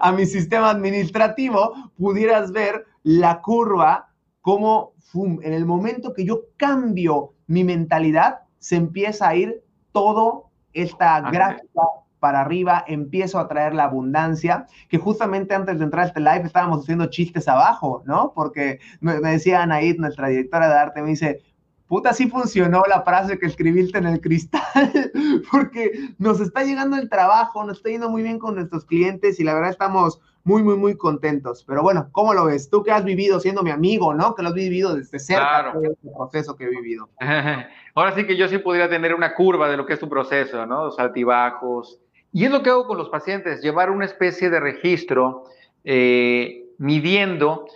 a, 0.00 0.12
mi 0.12 0.26
sistema 0.26 0.68
administrativo, 0.70 1.72
pudieras 1.96 2.52
ver 2.52 2.84
la 3.02 3.40
curva 3.40 4.10
como 4.42 4.92
en 5.14 5.52
el 5.52 5.64
momento 5.64 6.12
que 6.12 6.24
yo 6.24 6.42
cambio 6.56 7.32
mi 7.46 7.64
mentalidad, 7.64 8.40
se 8.58 8.76
empieza 8.76 9.28
a 9.28 9.34
ir 9.34 9.62
todo 9.92 10.50
esta 10.72 11.20
gráfica 11.22 11.82
para 12.20 12.42
arriba, 12.42 12.84
empiezo 12.86 13.38
a 13.38 13.48
traer 13.48 13.74
la 13.74 13.84
abundancia, 13.84 14.66
que 14.88 14.98
justamente 14.98 15.54
antes 15.54 15.78
de 15.78 15.84
entrar 15.84 16.04
a 16.04 16.08
este 16.08 16.20
live 16.20 16.42
estábamos 16.44 16.82
haciendo 16.82 17.06
chistes 17.06 17.48
abajo, 17.48 18.02
¿no? 18.06 18.32
Porque 18.34 18.78
me, 19.00 19.14
decía 19.14 19.62
Anaid, 19.62 19.98
nuestra 19.98 20.28
directora 20.28 20.68
de 20.68 20.74
arte, 20.74 21.02
me 21.02 21.08
dice, 21.08 21.42
puta, 21.88 22.12
sí 22.12 22.28
funcionó 22.28 22.82
la 22.88 23.02
frase 23.02 23.38
que 23.38 23.46
escribiste 23.46 23.98
en 23.98 24.06
el 24.06 24.20
cristal, 24.20 24.62
porque 25.50 25.90
nos 26.18 26.40
está 26.40 26.62
llegando 26.62 26.96
el 26.96 27.08
trabajo, 27.08 27.64
nos 27.64 27.78
está 27.78 27.90
yendo 27.90 28.10
muy 28.10 28.22
bien 28.22 28.38
con 28.38 28.54
nuestros 28.54 28.84
clientes 28.84 29.40
y 29.40 29.44
la 29.44 29.54
verdad 29.54 29.70
estamos 29.70 30.20
muy, 30.44 30.62
muy, 30.62 30.76
muy 30.76 30.96
contentos. 30.96 31.64
Pero 31.66 31.82
bueno, 31.82 32.08
¿cómo 32.12 32.34
lo 32.34 32.46
ves? 32.46 32.70
Tú 32.70 32.82
que 32.82 32.92
has 32.92 33.04
vivido 33.04 33.40
siendo 33.40 33.62
mi 33.62 33.70
amigo, 33.70 34.14
¿no? 34.14 34.34
Que 34.34 34.42
lo 34.42 34.48
has 34.48 34.54
vivido 34.54 34.94
desde 34.94 35.18
cerca, 35.18 35.62
claro. 35.62 35.80
este 35.82 36.10
proceso 36.14 36.56
que 36.56 36.64
he 36.64 36.70
vivido. 36.70 37.08
Ahora 37.94 38.14
sí 38.14 38.26
que 38.26 38.36
yo 38.36 38.48
sí 38.48 38.58
podría 38.58 38.88
tener 38.88 39.14
una 39.14 39.34
curva 39.34 39.68
de 39.68 39.76
lo 39.76 39.86
que 39.86 39.94
es 39.94 40.00
tu 40.00 40.08
proceso, 40.08 40.64
¿no? 40.66 40.86
Los 40.86 40.98
altibajos, 40.98 42.00
y 42.32 42.44
es 42.44 42.50
lo 42.50 42.62
que 42.62 42.70
hago 42.70 42.86
con 42.86 42.98
los 42.98 43.08
pacientes, 43.08 43.60
llevar 43.60 43.90
una 43.90 44.04
especie 44.04 44.50
de 44.50 44.60
registro 44.60 45.44
eh, 45.84 46.64
midiendo 46.78 47.66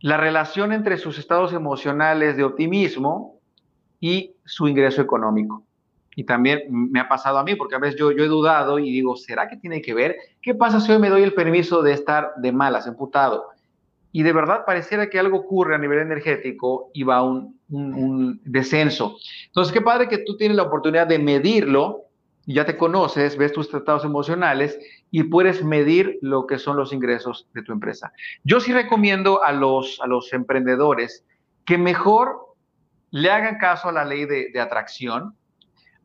la 0.00 0.16
relación 0.16 0.72
entre 0.72 0.96
sus 0.96 1.18
estados 1.18 1.52
emocionales 1.52 2.36
de 2.36 2.44
optimismo 2.44 3.40
y 4.00 4.34
su 4.44 4.68
ingreso 4.68 5.02
económico. 5.02 5.64
Y 6.16 6.24
también 6.24 6.62
me 6.70 7.00
ha 7.00 7.08
pasado 7.08 7.38
a 7.38 7.44
mí, 7.44 7.54
porque 7.54 7.74
a 7.74 7.78
veces 7.78 7.98
yo, 7.98 8.10
he 8.10 8.26
dudado 8.26 8.78
y 8.78 8.90
digo, 8.90 9.16
¿será 9.16 9.48
que 9.48 9.56
tiene 9.56 9.82
que 9.82 9.94
ver? 9.94 10.16
¿Qué 10.40 10.54
pasa 10.54 10.80
si 10.80 10.90
hoy 10.90 10.98
me 10.98 11.10
doy 11.10 11.22
el 11.22 11.34
permiso 11.34 11.82
de 11.82 11.92
estar 11.92 12.32
de 12.36 12.52
malas, 12.52 12.86
emputado? 12.86 13.48
Y 14.12 14.22
de 14.22 14.32
verdad 14.32 14.64
pareciera 14.66 15.08
que 15.08 15.18
algo 15.18 15.38
ocurre 15.38 15.74
a 15.74 15.78
nivel 15.78 16.00
energético 16.00 16.90
y 16.92 17.04
va 17.04 17.22
un, 17.22 17.60
un, 17.68 17.94
un 17.94 18.40
descenso. 18.44 19.18
Entonces, 19.46 19.72
qué 19.72 19.82
padre 19.82 20.08
que 20.08 20.18
tú 20.18 20.36
tienes 20.36 20.56
la 20.56 20.64
oportunidad 20.64 21.06
de 21.06 21.18
medirlo 21.18 22.09
ya 22.54 22.64
te 22.64 22.76
conoces, 22.76 23.36
ves 23.36 23.52
tus 23.52 23.68
tratados 23.68 24.04
emocionales 24.04 24.78
y 25.10 25.24
puedes 25.24 25.62
medir 25.62 26.18
lo 26.22 26.46
que 26.46 26.58
son 26.58 26.76
los 26.76 26.92
ingresos 26.92 27.48
de 27.54 27.62
tu 27.62 27.72
empresa. 27.72 28.12
Yo 28.44 28.60
sí 28.60 28.72
recomiendo 28.72 29.44
a 29.44 29.52
los, 29.52 30.00
a 30.00 30.06
los 30.06 30.32
emprendedores 30.32 31.24
que 31.64 31.78
mejor 31.78 32.50
le 33.10 33.30
hagan 33.30 33.58
caso 33.58 33.88
a 33.88 33.92
la 33.92 34.04
ley 34.04 34.24
de, 34.24 34.60
atracción. 34.60 35.34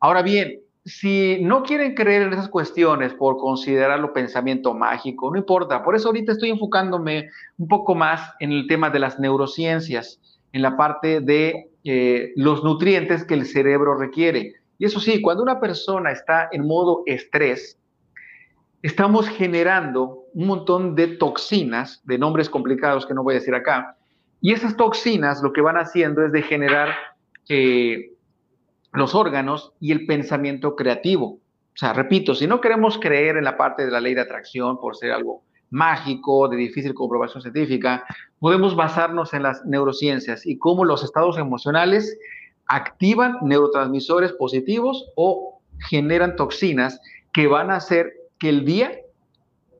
Ahora 0.00 0.22
bien, 0.22 0.60
si 0.84 1.38
no 1.42 1.62
quieren 1.62 1.94
creer 1.94 2.22
en 2.22 2.32
esas 2.32 2.48
cuestiones 2.48 3.14
por 3.14 3.38
considerarlo 3.38 4.12
pensamiento 4.12 4.74
mágico, 4.74 5.30
no 5.30 5.38
importa. 5.38 5.82
Por 5.82 5.96
eso 5.96 6.08
ahorita 6.08 6.32
estoy 6.32 6.50
enfocándome 6.50 7.28
un 7.58 7.68
poco 7.68 7.94
más 7.94 8.34
en 8.40 8.52
el 8.52 8.66
tema 8.66 8.90
de 8.90 9.00
las 9.00 9.18
neurociencias, 9.18 10.20
en 10.52 10.62
la 10.62 10.76
parte 10.76 11.20
de 11.20 11.70
eh, 11.84 12.32
los 12.36 12.62
nutrientes 12.62 13.24
que 13.24 13.34
el 13.34 13.46
cerebro 13.46 13.96
requiere. 13.96 14.54
Y 14.78 14.84
eso 14.84 15.00
sí, 15.00 15.20
cuando 15.20 15.42
una 15.42 15.60
persona 15.60 16.12
está 16.12 16.48
en 16.52 16.66
modo 16.66 17.02
estrés, 17.06 17.78
estamos 18.82 19.28
generando 19.28 20.24
un 20.34 20.46
montón 20.46 20.94
de 20.94 21.08
toxinas, 21.08 22.02
de 22.04 22.18
nombres 22.18 22.50
complicados 22.50 23.06
que 23.06 23.14
no 23.14 23.22
voy 23.22 23.34
a 23.34 23.38
decir 23.38 23.54
acá, 23.54 23.96
y 24.40 24.52
esas 24.52 24.76
toxinas 24.76 25.42
lo 25.42 25.52
que 25.52 25.62
van 25.62 25.76
haciendo 25.76 26.24
es 26.24 26.30
degenerar 26.30 26.94
eh, 27.48 28.12
los 28.92 29.14
órganos 29.14 29.72
y 29.80 29.92
el 29.92 30.06
pensamiento 30.06 30.76
creativo. 30.76 31.26
O 31.26 31.78
sea, 31.78 31.92
repito, 31.92 32.34
si 32.34 32.46
no 32.46 32.60
queremos 32.60 32.98
creer 32.98 33.36
en 33.36 33.44
la 33.44 33.56
parte 33.56 33.84
de 33.84 33.90
la 33.90 34.00
ley 34.00 34.14
de 34.14 34.22
atracción 34.22 34.78
por 34.78 34.96
ser 34.96 35.12
algo 35.12 35.42
mágico, 35.70 36.48
de 36.48 36.56
difícil 36.56 36.94
comprobación 36.94 37.42
científica, 37.42 38.04
podemos 38.38 38.76
basarnos 38.76 39.34
en 39.34 39.42
las 39.42 39.64
neurociencias 39.64 40.46
y 40.46 40.58
cómo 40.58 40.84
los 40.84 41.02
estados 41.02 41.38
emocionales 41.38 42.16
activan 42.66 43.38
neurotransmisores 43.42 44.32
positivos 44.32 45.10
o 45.16 45.60
generan 45.88 46.36
toxinas 46.36 47.00
que 47.32 47.46
van 47.46 47.70
a 47.70 47.76
hacer 47.76 48.12
que 48.38 48.48
el 48.48 48.64
día 48.64 48.92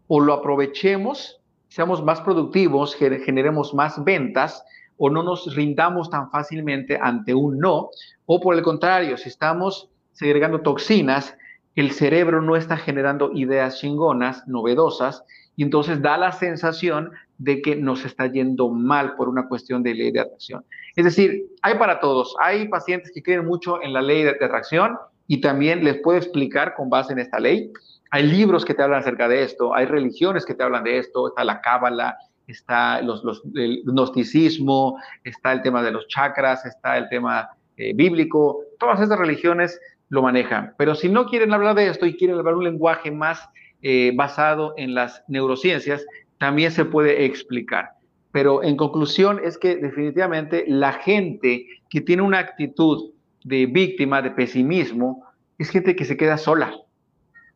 o 0.09 0.20
lo 0.20 0.32
aprovechemos, 0.34 1.41
seamos 1.68 2.03
más 2.03 2.20
productivos, 2.20 2.95
generemos 2.95 3.74
más 3.74 4.03
ventas 4.05 4.64
o 4.99 5.11
no 5.11 5.22
nos 5.22 5.55
rindamos 5.55 6.11
tan 6.11 6.30
fácilmente 6.30 6.99
ante 7.01 7.34
un 7.34 7.59
no, 7.59 7.91
o 8.24 8.41
por 8.41 8.55
el 8.55 8.62
contrario, 8.62 9.16
si 9.16 9.28
estamos 9.28 9.91
segregando 10.12 10.62
toxinas, 10.62 11.37
el 11.74 11.93
cerebro 11.93 12.41
no 12.41 12.57
está 12.57 12.78
generando 12.78 13.30
ideas 13.32 13.78
chingonas, 13.78 14.47
novedosas, 14.49 15.24
y 15.57 15.62
entonces 15.62 16.01
da 16.01 16.16
la 16.16 16.32
sensación 16.32 17.12
de 17.39 17.61
que 17.62 17.76
nos 17.76 18.05
está 18.05 18.26
yendo 18.26 18.70
mal 18.70 19.14
por 19.16 19.28
una 19.28 19.49
cuestión 19.49 19.82
de 19.82 19.95
ley 19.95 20.11
de 20.11 20.20
atracción. 20.20 20.64
Es 20.95 21.05
decir, 21.05 21.47
hay 21.62 21.78
para 21.78 22.01
todos. 22.01 22.34
Hay 22.41 22.68
pacientes 22.68 23.12
que 23.12 23.22
creen 23.22 23.45
mucho 23.45 23.82
en 23.82 23.93
la 23.93 24.03
ley 24.03 24.22
de 24.22 24.30
atracción 24.30 24.97
y 25.26 25.41
también 25.41 25.84
les 25.84 26.01
puedo 26.01 26.18
explicar 26.18 26.74
con 26.74 26.89
base 26.89 27.12
en 27.12 27.18
esta 27.18 27.39
ley. 27.39 27.70
Hay 28.11 28.22
libros 28.22 28.64
que 28.64 28.74
te 28.74 28.82
hablan 28.82 29.01
acerca 29.01 29.28
de 29.28 29.43
esto, 29.43 29.74
hay 29.74 29.87
religiones 29.87 30.47
que 30.47 30.55
te 30.55 30.62
hablan 30.62 30.84
de 30.84 30.99
esto, 30.99 31.28
está 31.28 31.45
la 31.45 31.61
cábala, 31.61 32.16
está 32.47 33.03
los, 33.03 33.22
el 33.55 33.82
gnosticismo, 33.84 34.99
está 35.24 35.53
el 35.53 35.62
tema 35.62 35.82
de 35.82 35.91
los 35.91 36.07
chakras, 36.07 36.64
está 36.64 36.97
el 36.97 37.09
tema 37.09 37.51
eh, 37.76 37.93
bíblico, 37.95 38.62
todas 38.78 39.01
esas 39.01 39.18
religiones 39.18 39.80
lo 40.09 40.22
manejan. 40.22 40.74
Pero 40.78 40.95
si 40.95 41.09
no 41.09 41.26
quieren 41.26 41.53
hablar 41.53 41.74
de 41.74 41.89
esto 41.89 42.07
y 42.07 42.16
quieren 42.16 42.39
hablar 42.39 42.55
un 42.55 42.64
lenguaje 42.64 43.11
más 43.11 43.49
eh, 43.82 44.12
basado 44.14 44.74
en 44.76 44.95
las 44.95 45.24
neurociencias, 45.28 46.07
también 46.39 46.70
se 46.70 46.84
puede 46.84 47.24
explicar. 47.24 47.91
Pero 48.32 48.62
en 48.62 48.76
conclusión 48.76 49.41
es 49.43 49.57
que 49.57 49.76
definitivamente 49.76 50.64
la 50.68 50.93
gente 50.93 51.66
que 51.89 52.01
tiene 52.01 52.22
una 52.22 52.39
actitud 52.39 53.12
de 53.45 53.66
víctima, 53.66 54.20
de 54.20 54.30
pesimismo, 54.30 55.24
es 55.59 55.70
gente 55.70 55.97
que 55.97 56.05
se 56.05 56.16
queda 56.16 56.37
sola. 56.37 56.74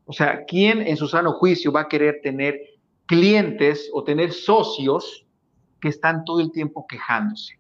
O 0.07 0.13
sea, 0.13 0.45
¿quién 0.47 0.81
en 0.81 0.97
su 0.97 1.07
sano 1.07 1.35
juicio 1.35 1.71
va 1.71 1.83
a 1.83 1.89
querer 1.89 2.21
tener 2.23 2.59
clientes 3.07 3.91
o 3.93 4.03
tener 4.03 4.33
socios 4.33 5.27
que 5.81 5.89
están 5.89 6.25
todo 6.25 6.41
el 6.41 6.51
tiempo 6.51 6.87
quejándose? 6.89 7.60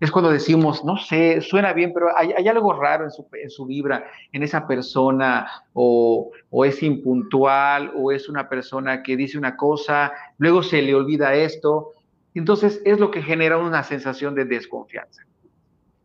Es 0.00 0.10
cuando 0.12 0.30
decimos, 0.30 0.84
no 0.84 0.96
sé, 0.96 1.40
suena 1.40 1.72
bien, 1.72 1.92
pero 1.92 2.16
hay, 2.16 2.46
algo 2.46 2.72
raro 2.72 3.04
en 3.04 3.10
su, 3.10 3.26
en 3.32 3.50
su, 3.50 3.66
vibra, 3.66 4.04
en 4.32 4.44
esa 4.44 4.66
persona, 4.66 5.50
o, 5.72 6.30
o, 6.50 6.64
es 6.64 6.82
impuntual, 6.82 7.92
o 7.96 8.12
es 8.12 8.28
una 8.28 8.48
persona 8.48 9.02
que 9.02 9.16
dice 9.16 9.38
una 9.38 9.56
cosa, 9.56 10.12
luego 10.38 10.62
se 10.62 10.82
le 10.82 10.94
olvida 10.94 11.34
esto. 11.34 11.94
Entonces 12.34 12.80
es 12.84 13.00
lo 13.00 13.10
que 13.10 13.22
genera 13.22 13.58
una 13.58 13.82
sensación 13.82 14.36
de 14.36 14.44
desconfianza. 14.44 15.22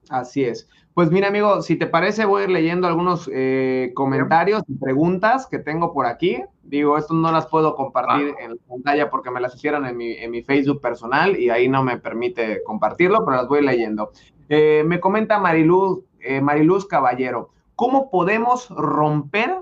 Así 0.10 0.44
es. 0.44 0.68
Pues 0.94 1.10
mira, 1.10 1.30
amigo, 1.30 1.64
si 1.64 1.76
te 1.76 1.88
parece, 1.88 2.26
voy 2.26 2.42
a 2.42 2.46
ir 2.46 2.52
leyendo 2.52 2.88
algunos 2.88 3.28
eh, 3.34 3.92
comentarios 3.96 4.62
y 4.68 4.76
preguntas 4.76 5.48
que 5.48 5.58
tengo 5.58 5.92
por 5.92 6.06
aquí. 6.06 6.44
Digo, 6.62 7.00
esto 7.00 7.16
no 7.16 7.32
las 7.32 7.48
puedo 7.48 7.76
compartir 7.76 8.36
ah. 8.38 8.44
en 8.44 8.52
la 8.52 8.58
pantalla 8.68 9.10
porque 9.10 9.32
me 9.32 9.42
las 9.42 9.56
hicieron 9.56 9.88
en 9.88 9.98
mi, 9.98 10.12
en 10.12 10.30
mi, 10.30 10.44
Facebook 10.44 10.82
personal 10.82 11.40
y 11.40 11.50
ahí 11.50 11.68
no 11.68 11.84
me 11.84 11.98
permite 11.98 12.62
compartirlo, 12.64 13.26
pero 13.26 13.38
las 13.38 13.48
voy 13.48 13.64
leyendo. 13.64 14.12
Eh, 14.50 14.84
me 14.86 15.00
comenta 15.00 15.40
Mariluz, 15.40 16.04
eh, 16.20 16.42
Mariluz 16.42 16.86
Caballero, 16.86 17.50
¿cómo 17.76 18.12
podemos 18.12 18.70
romper 18.70 19.56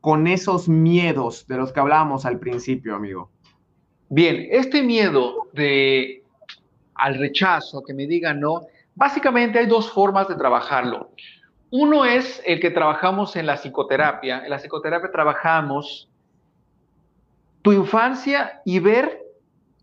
con 0.00 0.28
esos 0.28 0.68
miedos 0.68 1.48
de 1.48 1.56
los 1.56 1.72
que 1.72 1.80
hablábamos 1.80 2.24
al 2.24 2.38
principio, 2.38 2.94
amigo? 2.94 3.30
Bien, 4.08 4.46
este 4.52 4.84
miedo 4.84 5.48
de 5.52 6.22
al 6.94 7.16
rechazo, 7.16 7.82
que 7.82 7.92
me 7.92 8.06
digan 8.06 8.38
no, 8.38 8.62
Básicamente 8.96 9.58
hay 9.58 9.66
dos 9.66 9.92
formas 9.92 10.26
de 10.26 10.34
trabajarlo. 10.34 11.10
Uno 11.70 12.06
es 12.06 12.42
el 12.46 12.60
que 12.60 12.70
trabajamos 12.70 13.36
en 13.36 13.44
la 13.44 13.56
psicoterapia. 13.56 14.42
En 14.42 14.50
la 14.50 14.56
psicoterapia 14.56 15.12
trabajamos 15.12 16.08
tu 17.60 17.72
infancia 17.72 18.62
y 18.64 18.78
ver 18.78 19.20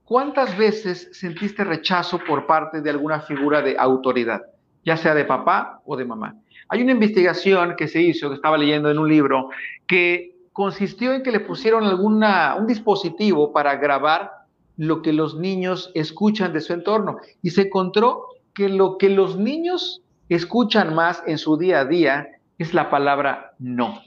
cuántas 0.03 0.57
veces 0.57 1.09
sentiste 1.11 1.63
rechazo 1.63 2.19
por 2.27 2.47
parte 2.47 2.81
de 2.81 2.89
alguna 2.89 3.21
figura 3.21 3.61
de 3.61 3.77
autoridad, 3.77 4.41
ya 4.83 4.97
sea 4.97 5.13
de 5.13 5.25
papá 5.25 5.81
o 5.85 5.95
de 5.95 6.05
mamá. 6.05 6.35
Hay 6.69 6.81
una 6.81 6.93
investigación 6.93 7.75
que 7.77 7.87
se 7.87 8.01
hizo, 8.01 8.29
que 8.29 8.35
estaba 8.35 8.57
leyendo 8.57 8.89
en 8.89 8.97
un 8.97 9.07
libro, 9.07 9.49
que 9.85 10.35
consistió 10.53 11.13
en 11.13 11.21
que 11.21 11.31
le 11.31 11.41
pusieron 11.41 11.83
alguna, 11.83 12.55
un 12.55 12.65
dispositivo 12.65 13.53
para 13.53 13.75
grabar 13.75 14.31
lo 14.75 15.03
que 15.03 15.13
los 15.13 15.35
niños 15.35 15.91
escuchan 15.93 16.51
de 16.51 16.61
su 16.61 16.73
entorno 16.73 17.17
y 17.43 17.51
se 17.51 17.63
encontró 17.63 18.27
que 18.53 18.69
lo 18.69 18.97
que 18.97 19.09
los 19.09 19.37
niños 19.37 20.01
escuchan 20.29 20.95
más 20.95 21.23
en 21.25 21.37
su 21.37 21.57
día 21.57 21.81
a 21.81 21.85
día 21.85 22.27
es 22.57 22.73
la 22.73 22.89
palabra 22.89 23.53
no. 23.59 24.01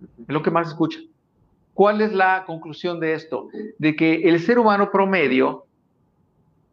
Es 0.00 0.28
lo 0.28 0.42
que 0.42 0.50
más 0.50 0.68
escuchan. 0.68 1.02
¿Cuál 1.74 2.00
es 2.00 2.12
la 2.12 2.44
conclusión 2.46 3.00
de 3.00 3.14
esto? 3.14 3.48
De 3.78 3.94
que 3.94 4.28
el 4.28 4.40
ser 4.40 4.58
humano 4.58 4.90
promedio 4.90 5.66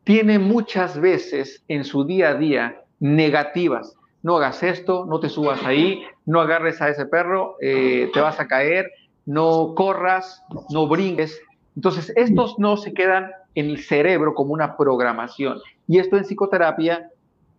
tiene 0.03 0.39
muchas 0.39 0.99
veces 0.99 1.63
en 1.67 1.84
su 1.84 2.05
día 2.05 2.30
a 2.30 2.36
día 2.36 2.82
negativas. 2.99 3.95
No 4.23 4.38
hagas 4.38 4.63
esto, 4.63 5.05
no 5.05 5.19
te 5.19 5.30
subas 5.30 5.63
ahí, 5.63 6.03
no 6.26 6.41
agarres 6.41 6.82
a 6.82 6.89
ese 6.89 7.05
perro, 7.05 7.57
eh, 7.61 8.09
te 8.13 8.19
vas 8.19 8.39
a 8.39 8.47
caer, 8.47 8.89
no 9.26 9.73
corras, 9.76 10.43
no 10.69 10.88
brinques. 10.88 11.39
Entonces, 11.76 12.11
estos 12.15 12.57
no 12.57 12.78
se 12.78 12.93
quedan 12.93 13.32
en 13.56 13.68
el 13.68 13.80
cerebro 13.80 14.34
como 14.34 14.53
una 14.53 14.78
programación. 14.78 15.60
Y 15.88 15.99
esto 15.99 16.18
en 16.18 16.24
psicoterapia 16.24 17.10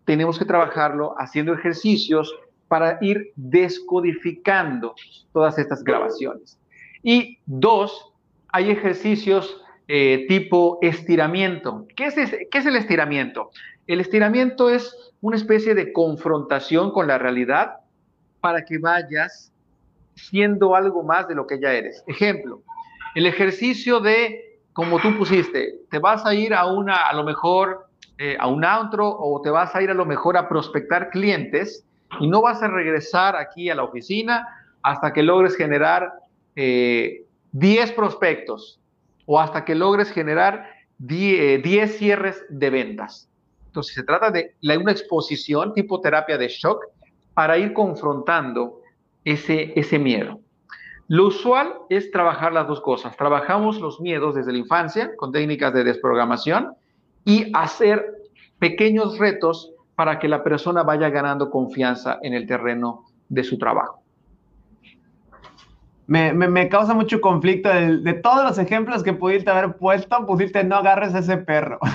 tenemos 0.05 0.38
que 0.38 0.44
trabajarlo 0.44 1.14
haciendo 1.18 1.53
ejercicios 1.55 2.34
para 2.68 2.99
ir 3.01 3.32
descodificando 3.36 4.94
todas 5.32 5.59
estas 5.59 5.82
grabaciones. 5.82 6.59
Y 7.03 7.38
dos, 7.47 8.12
hay 8.49 8.70
ejercicios 8.70 9.61
eh, 9.88 10.26
tipo 10.28 10.78
estiramiento. 10.82 11.86
¿Qué 11.97 12.07
es, 12.07 12.14
¿Qué 12.14 12.59
es 12.59 12.66
el 12.66 12.76
estiramiento? 12.76 13.51
El 13.86 14.01
estiramiento 14.01 14.68
es 14.68 15.12
una 15.20 15.36
especie 15.36 15.74
de 15.74 15.92
confrontación 15.92 16.90
con 16.90 17.07
la 17.07 17.18
realidad 17.18 17.76
para 18.40 18.64
que 18.64 18.78
vayas 18.78 19.53
siendo 20.14 20.74
algo 20.74 21.03
más 21.03 21.28
de 21.28 21.34
lo 21.34 21.47
que 21.47 21.61
ya 21.61 21.72
eres. 21.72 22.03
Ejemplo, 22.07 22.62
el 23.14 23.26
ejercicio 23.26 24.01
de, 24.01 24.45
como 24.76 25.00
tú 25.00 25.16
pusiste, 25.16 25.80
te 25.90 25.98
vas 25.98 26.26
a 26.26 26.34
ir 26.34 26.52
a 26.52 26.66
una, 26.66 27.08
a 27.08 27.14
lo 27.14 27.24
mejor, 27.24 27.86
eh, 28.18 28.36
a 28.38 28.46
un 28.46 28.62
antro 28.62 29.08
o 29.08 29.40
te 29.40 29.48
vas 29.48 29.74
a 29.74 29.80
ir 29.80 29.88
a 29.90 29.94
lo 29.94 30.04
mejor 30.04 30.36
a 30.36 30.50
prospectar 30.50 31.08
clientes 31.08 31.86
y 32.20 32.28
no 32.28 32.42
vas 32.42 32.62
a 32.62 32.68
regresar 32.68 33.36
aquí 33.36 33.70
a 33.70 33.74
la 33.74 33.84
oficina 33.84 34.46
hasta 34.82 35.14
que 35.14 35.22
logres 35.22 35.56
generar 35.56 36.12
10 36.54 36.56
eh, 36.56 37.92
prospectos 37.96 38.78
o 39.24 39.40
hasta 39.40 39.64
que 39.64 39.74
logres 39.74 40.10
generar 40.10 40.68
10, 40.98 41.64
eh, 41.64 41.88
cierres 41.88 42.44
de 42.50 42.68
ventas. 42.68 43.30
Entonces 43.68 43.94
se 43.94 44.02
trata 44.02 44.30
de 44.30 44.52
una 44.76 44.92
exposición 44.92 45.72
tipo 45.72 46.02
terapia 46.02 46.36
de 46.36 46.48
shock 46.48 46.84
para 47.32 47.56
ir 47.56 47.72
confrontando 47.72 48.82
ese, 49.24 49.72
ese 49.74 49.98
miedo. 49.98 50.38
Lo 51.09 51.28
usual 51.28 51.74
es 51.88 52.11
trabajar 52.11 52.52
las 52.52 52.66
dos 52.66 52.80
cosas. 52.80 53.16
Trabajamos 53.16 53.80
los 53.80 54.00
miedos 54.00 54.34
desde 54.34 54.52
la 54.52 54.59
infancia 54.59 55.14
con 55.16 55.30
técnicas 55.30 55.72
de 55.72 55.84
desprogramación 55.84 56.74
y 57.24 57.52
hacer 57.54 58.16
pequeños 58.59 59.18
retos 59.18 59.72
para 59.94 60.18
que 60.18 60.28
la 60.28 60.42
persona 60.42 60.82
vaya 60.82 61.09
ganando 61.11 61.50
confianza 61.50 62.18
en 62.22 62.34
el 62.34 62.46
terreno 62.46 63.04
de 63.28 63.44
su 63.44 63.57
trabajo. 63.57 64.02
Me, 66.09 66.68
causa 66.68 66.94
mucho 66.94 67.20
conflicto 67.20 67.68
de, 67.68 68.12
todos 68.14 68.44
los 68.44 68.59
ejemplos 68.59 69.02
que 69.02 69.12
pudiste 69.12 69.50
haber 69.50 69.76
puesto, 69.76 70.24
pusiste 70.24 70.62
no 70.62 70.76
agarres 70.76 71.14
a 71.14 71.18
ese 71.20 71.36
perro. 71.36 71.78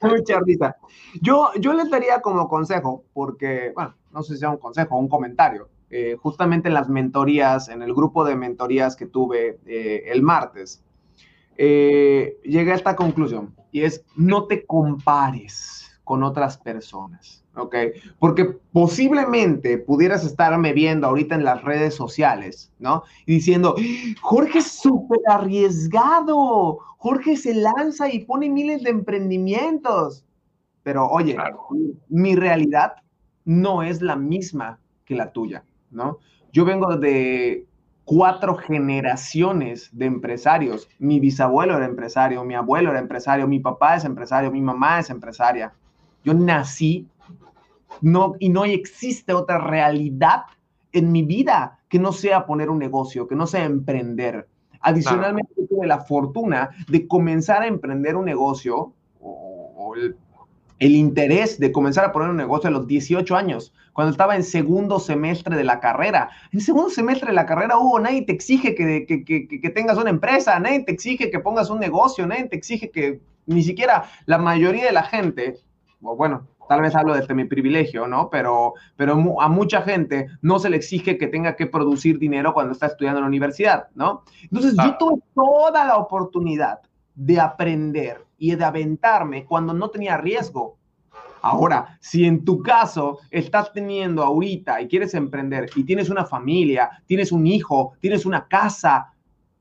Mucha 0.00 0.40
risa. 0.40 0.76
Yo, 1.20 1.50
yo 1.58 1.74
les 1.74 1.90
daría 1.90 2.22
como 2.22 2.48
consejo, 2.48 3.04
porque, 3.12 3.72
bueno, 3.74 3.94
no 4.12 4.22
sé 4.22 4.34
si 4.34 4.40
sea 4.40 4.50
un 4.50 4.56
consejo 4.58 4.96
un 4.96 5.08
comentario, 5.08 5.68
eh, 5.90 6.16
justamente 6.20 6.68
en 6.68 6.74
las 6.74 6.88
mentorías, 6.88 7.68
en 7.68 7.82
el 7.82 7.92
grupo 7.92 8.24
de 8.24 8.36
mentorías 8.36 8.94
que 8.94 9.06
tuve 9.06 9.58
eh, 9.66 10.04
el 10.06 10.22
martes, 10.22 10.84
eh, 11.56 12.38
llegué 12.44 12.72
a 12.72 12.76
esta 12.76 12.94
conclusión 12.94 13.56
y 13.72 13.82
es 13.82 14.04
no 14.14 14.46
te 14.46 14.64
compares 14.64 16.00
con 16.04 16.22
otras 16.22 16.58
personas, 16.58 17.44
¿ok? 17.56 17.74
Porque 18.18 18.44
posiblemente 18.72 19.78
pudieras 19.78 20.24
estarme 20.24 20.72
viendo 20.72 21.08
ahorita 21.08 21.34
en 21.34 21.44
las 21.44 21.62
redes 21.62 21.94
sociales, 21.94 22.72
¿no? 22.78 23.02
Y 23.26 23.34
diciendo, 23.34 23.74
Jorge 24.20 24.58
es 24.58 24.68
súper 24.68 25.18
arriesgado, 25.28 26.78
Jorge 26.98 27.36
se 27.36 27.54
lanza 27.54 28.08
y 28.12 28.24
pone 28.24 28.48
miles 28.48 28.82
de 28.84 28.90
emprendimientos. 28.90 30.24
Pero 30.82 31.08
oye, 31.08 31.36
mi 32.08 32.36
realidad 32.36 32.92
no 33.44 33.82
es 33.82 34.00
la 34.02 34.16
misma 34.16 34.78
que 35.04 35.14
la 35.14 35.32
tuya. 35.32 35.64
¿No? 35.90 36.18
Yo 36.52 36.64
vengo 36.64 36.96
de 36.96 37.66
cuatro 38.04 38.56
generaciones 38.56 39.88
de 39.92 40.06
empresarios. 40.06 40.88
Mi 40.98 41.20
bisabuelo 41.20 41.76
era 41.76 41.86
empresario, 41.86 42.44
mi 42.44 42.54
abuelo 42.54 42.90
era 42.90 42.98
empresario, 42.98 43.46
mi 43.46 43.60
papá 43.60 43.96
es 43.96 44.04
empresario, 44.04 44.50
mi 44.50 44.60
mamá 44.60 44.98
es 44.98 45.10
empresaria. 45.10 45.72
Yo 46.24 46.34
nací 46.34 47.06
no, 48.00 48.34
y 48.38 48.48
no 48.48 48.64
existe 48.64 49.32
otra 49.32 49.58
realidad 49.58 50.42
en 50.92 51.12
mi 51.12 51.22
vida 51.22 51.78
que 51.88 51.98
no 51.98 52.12
sea 52.12 52.46
poner 52.46 52.70
un 52.70 52.78
negocio, 52.78 53.26
que 53.28 53.36
no 53.36 53.46
sea 53.46 53.64
emprender. 53.64 54.48
Adicionalmente, 54.80 55.54
tuve 55.68 55.86
la 55.86 56.00
fortuna 56.00 56.70
de 56.88 57.06
comenzar 57.06 57.62
a 57.62 57.66
emprender 57.66 58.16
un 58.16 58.24
negocio 58.24 58.92
o, 59.20 59.94
el, 59.96 60.16
el, 60.80 60.96
interés 60.96 61.60
de 61.60 61.70
comenzar 61.70 62.04
a 62.04 62.12
poner 62.12 62.30
un 62.30 62.36
negocio 62.36 62.68
a 62.68 62.72
los 62.72 62.86
18 62.86 63.36
años 63.36 63.72
cuando 63.92 64.10
estaba 64.12 64.34
en 64.34 64.42
segundo 64.42 64.98
semestre 64.98 65.56
de 65.56 65.64
la 65.64 65.80
carrera. 65.80 66.30
En 66.52 66.60
segundo 66.60 66.90
semestre 66.90 67.28
de 67.28 67.34
la 67.34 67.46
carrera, 67.46 67.78
hubo, 67.78 67.98
nadie 68.00 68.22
te 68.22 68.32
exige 68.32 68.74
que, 68.74 69.06
que, 69.06 69.70
tengas 69.70 69.98
una 69.98 70.10
empresa, 70.10 70.58
nadie 70.58 70.84
te 70.84 70.92
exige 70.92 71.30
que 71.30 71.38
pongas 71.38 71.70
un 71.70 71.80
negocio, 71.80 72.26
nadie 72.26 72.44
te 72.44 72.56
exige 72.56 72.90
que 72.90 73.20
ni 73.46 73.62
siquiera 73.62 74.04
la 74.26 74.38
mayoría 74.38 74.86
de 74.86 74.92
la 74.92 75.02
gente, 75.02 75.58
o 76.02 76.16
bueno, 76.16 76.46
tal 76.68 76.82
vez 76.82 76.94
hablo 76.94 77.14
desde 77.14 77.34
mi 77.34 77.44
privilegio, 77.44 78.06
¿no? 78.06 78.30
Pero, 78.30 78.74
pero 78.96 79.40
a 79.40 79.48
mucha 79.48 79.82
gente 79.82 80.28
no 80.40 80.60
se 80.60 80.70
le 80.70 80.76
exige 80.76 81.18
que 81.18 81.26
tenga 81.26 81.56
que 81.56 81.66
producir 81.66 82.18
dinero 82.18 82.54
cuando 82.54 82.72
está 82.72 82.86
estudiando 82.86 83.18
en 83.18 83.24
la 83.24 83.28
universidad, 83.28 83.88
¿no? 83.94 84.22
Entonces 84.44 84.74
yo 84.76 84.96
tuve 84.96 85.20
toda 85.34 85.84
la 85.84 85.96
oportunidad 85.96 86.78
de 87.16 87.40
aprender 87.40 88.24
y 88.40 88.56
de 88.56 88.64
aventarme 88.64 89.44
cuando 89.44 89.72
no 89.72 89.90
tenía 89.90 90.16
riesgo. 90.16 90.78
Ahora, 91.42 91.98
si 92.00 92.24
en 92.24 92.44
tu 92.44 92.62
caso 92.62 93.18
estás 93.30 93.72
teniendo 93.72 94.22
ahorita 94.22 94.80
y 94.80 94.88
quieres 94.88 95.14
emprender 95.14 95.70
y 95.76 95.84
tienes 95.84 96.10
una 96.10 96.24
familia, 96.24 96.90
tienes 97.06 97.32
un 97.32 97.46
hijo, 97.46 97.92
tienes 98.00 98.26
una 98.26 98.46
casa, 98.48 99.12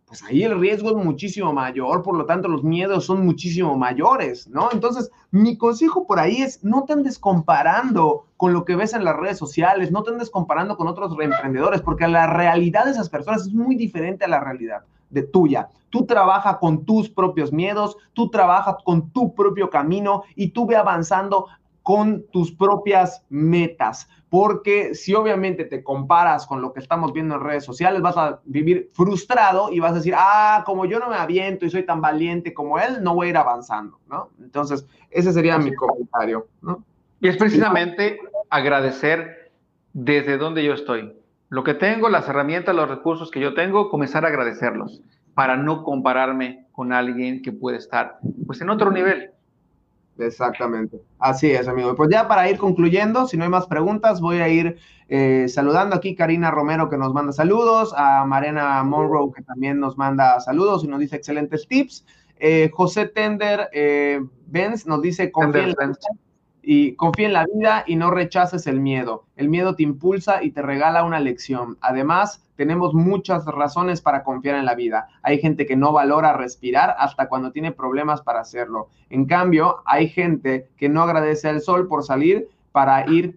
pues 0.06 0.24
ahí 0.24 0.44
el 0.44 0.60
riesgo 0.60 0.90
es 0.90 0.96
muchísimo 1.06 1.54
mayor, 1.54 2.02
por 2.02 2.18
lo 2.18 2.26
tanto 2.26 2.48
los 2.48 2.64
miedos 2.64 3.06
son 3.06 3.26
muchísimo 3.26 3.78
mayores, 3.78 4.48
¿no? 4.48 4.70
Entonces, 4.72 5.12
mi 5.32 5.58
consejo 5.58 6.08
por 6.08 6.20
ahí 6.20 6.42
es 6.42 6.64
no 6.64 6.84
te 6.86 6.94
andes 6.94 7.20
comparando 7.20 8.28
con 8.38 8.54
lo 8.54 8.64
que 8.66 8.76
ves 8.76 8.94
en 8.94 9.04
las 9.04 9.16
redes 9.16 9.38
sociales, 9.38 9.92
no 9.92 10.04
te 10.04 10.12
andes 10.12 10.30
comparando 10.30 10.78
con 10.78 10.88
otros 10.88 11.14
emprendedores, 11.20 11.82
porque 11.82 12.08
la 12.08 12.28
realidad 12.28 12.86
de 12.86 12.92
esas 12.92 13.10
personas 13.10 13.42
es 13.42 13.54
muy 13.54 13.76
diferente 13.76 14.26
a 14.26 14.30
la 14.30 14.40
realidad 14.40 14.84
de 15.10 15.24
tuya. 15.24 15.70
Tú 15.90 16.06
trabajas 16.06 16.58
con 16.58 16.86
tus 16.86 17.10
propios 17.10 17.52
miedos, 17.52 17.98
tú 18.14 18.30
trabajas 18.30 18.76
con 18.84 19.10
tu 19.12 19.34
propio 19.34 19.70
camino 19.70 20.24
y 20.36 20.50
tú 20.50 20.66
ve 20.66 20.76
avanzando 20.76 21.48
con 21.82 22.24
tus 22.32 22.52
propias 22.52 23.26
metas, 23.30 24.08
porque 24.30 24.94
si 24.94 25.16
obviamente 25.16 25.66
te 25.66 25.84
comparas 25.84 26.46
con 26.46 26.62
lo 26.62 26.72
que 26.72 26.80
estamos 26.80 27.14
viendo 27.14 27.34
en 27.34 27.42
redes 27.42 27.66
sociales, 27.66 28.02
vas 28.02 28.16
a 28.16 28.42
vivir 28.46 28.92
frustrado 28.94 29.72
y 29.72 29.80
vas 29.80 29.94
a 29.94 29.96
decir, 29.96 30.14
ah, 30.16 30.62
como 30.68 30.86
yo 30.86 31.00
no 31.00 31.10
me 31.10 31.16
aviento 31.16 31.66
y 31.66 31.72
soy 31.72 31.84
tan 31.88 32.00
valiente 32.00 32.54
como 32.54 32.78
él, 32.78 33.02
no 33.02 33.16
voy 33.16 33.28
a 33.28 33.30
ir 33.32 33.38
avanzando, 33.38 33.98
¿no? 34.08 34.30
Entonces, 34.40 34.86
ese 35.10 35.34
sería 35.34 35.58
mi 35.58 35.74
comentario. 35.74 36.48
Y 37.22 37.28
es 37.28 37.38
precisamente 37.38 38.20
agradecer 38.52 39.52
desde 39.94 40.38
donde 40.38 40.64
yo 40.64 40.74
estoy. 40.74 41.19
Lo 41.50 41.64
que 41.64 41.74
tengo, 41.74 42.10
las 42.10 42.30
herramientas, 42.30 42.76
los 42.76 42.88
recursos 42.88 43.32
que 43.32 43.40
yo 43.40 43.54
tengo, 43.54 43.90
comenzar 43.90 44.24
a 44.24 44.28
agradecerlos 44.28 45.02
para 45.34 45.58
no 45.58 45.84
compararme 45.84 46.68
con 46.72 46.94
alguien 46.94 47.42
que 47.42 47.52
puede 47.52 47.78
estar 47.78 48.20
pues 48.46 48.62
en 48.62 48.70
otro 48.70 48.92
nivel. 48.92 49.32
Exactamente. 50.20 51.02
Así 51.18 51.50
es, 51.52 51.68
amigo. 51.68 51.96
Pues 51.96 52.10
ya 52.10 52.28
para 52.28 52.50
ir 52.50 52.58
concluyendo, 52.58 53.28
si 53.28 53.38
no 53.38 53.46
hay 53.46 53.50
más 53.50 53.68
preguntas, 53.68 54.20
voy 54.20 54.40
a 54.40 54.50
ir 54.50 54.78
eh, 55.08 55.48
saludando 55.48 55.96
aquí 55.96 56.14
Karina 56.14 56.52
Romero 56.52 56.90
que 56.90 56.98
nos 56.98 57.14
manda 57.14 57.32
saludos, 57.32 57.94
a 57.96 58.26
Mariana 58.26 58.84
Monroe 58.84 59.32
que 59.34 59.42
también 59.42 59.80
nos 59.80 59.98
manda 59.98 60.40
saludos 60.42 60.84
y 60.84 60.88
nos 60.88 61.00
dice 61.00 61.16
excelentes 61.16 61.68
tips. 61.68 62.06
Eh, 62.38 62.70
José 62.74 63.08
Tender 63.08 63.70
eh, 63.74 64.22
Benz 64.46 64.86
nos 64.86 65.02
dice 65.02 65.32
confía 65.32 65.64
en, 65.64 65.70
la 65.70 65.98
y 66.72 66.94
confía 66.94 67.26
en 67.26 67.34
la 67.34 67.48
vida 67.52 67.84
y 67.88 67.96
no 67.96 68.12
rechaces 68.12 68.68
el 68.68 68.80
miedo. 68.80 69.26
El 69.36 69.50
miedo 69.50 69.74
te 69.74 69.82
impulsa 69.82 70.44
y 70.44 70.52
te 70.52 70.62
regala 70.62 71.04
una 71.04 71.20
lección. 71.20 71.80
Además, 71.82 72.46
tenemos 72.58 72.94
muchas 72.94 73.44
razones 73.46 74.02
para 74.02 74.24
confiar 74.24 74.54
en 74.54 74.66
la 74.66 74.76
vida. 74.76 75.08
Hay 75.24 75.40
gente 75.40 75.66
que 75.66 75.76
no 75.76 75.92
valora 75.94 76.38
respirar 76.38 76.96
hasta 77.00 77.28
cuando 77.28 77.52
tiene 77.52 77.72
problemas 77.72 78.22
para 78.22 78.42
hacerlo. 78.42 78.90
En 79.10 79.26
cambio, 79.26 79.78
hay 79.84 80.10
gente 80.10 80.70
que 80.78 80.90
no 80.90 81.02
agradece 81.02 81.50
al 81.50 81.62
sol 81.62 81.88
por 81.88 82.04
salir 82.04 82.48
para 82.72 83.04
ir 83.10 83.36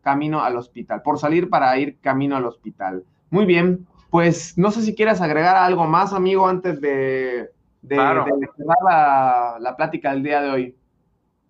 camino 0.00 0.40
al 0.40 0.56
hospital, 0.56 1.02
por 1.02 1.18
salir 1.18 1.50
para 1.50 1.76
ir 1.78 1.98
camino 2.00 2.36
al 2.36 2.46
hospital. 2.46 3.02
Muy 3.30 3.44
bien, 3.44 3.88
pues 4.08 4.56
no 4.56 4.70
sé 4.70 4.82
si 4.82 4.94
quieres 4.94 5.20
agregar 5.20 5.56
algo 5.56 5.88
más, 5.88 6.12
amigo, 6.12 6.46
antes 6.46 6.80
de, 6.80 7.50
de, 7.82 7.96
cerrar 7.96 8.78
la, 8.88 9.56
la 9.58 9.76
plática 9.76 10.12
del 10.12 10.22
día 10.22 10.40
de 10.40 10.50
hoy. 10.50 10.76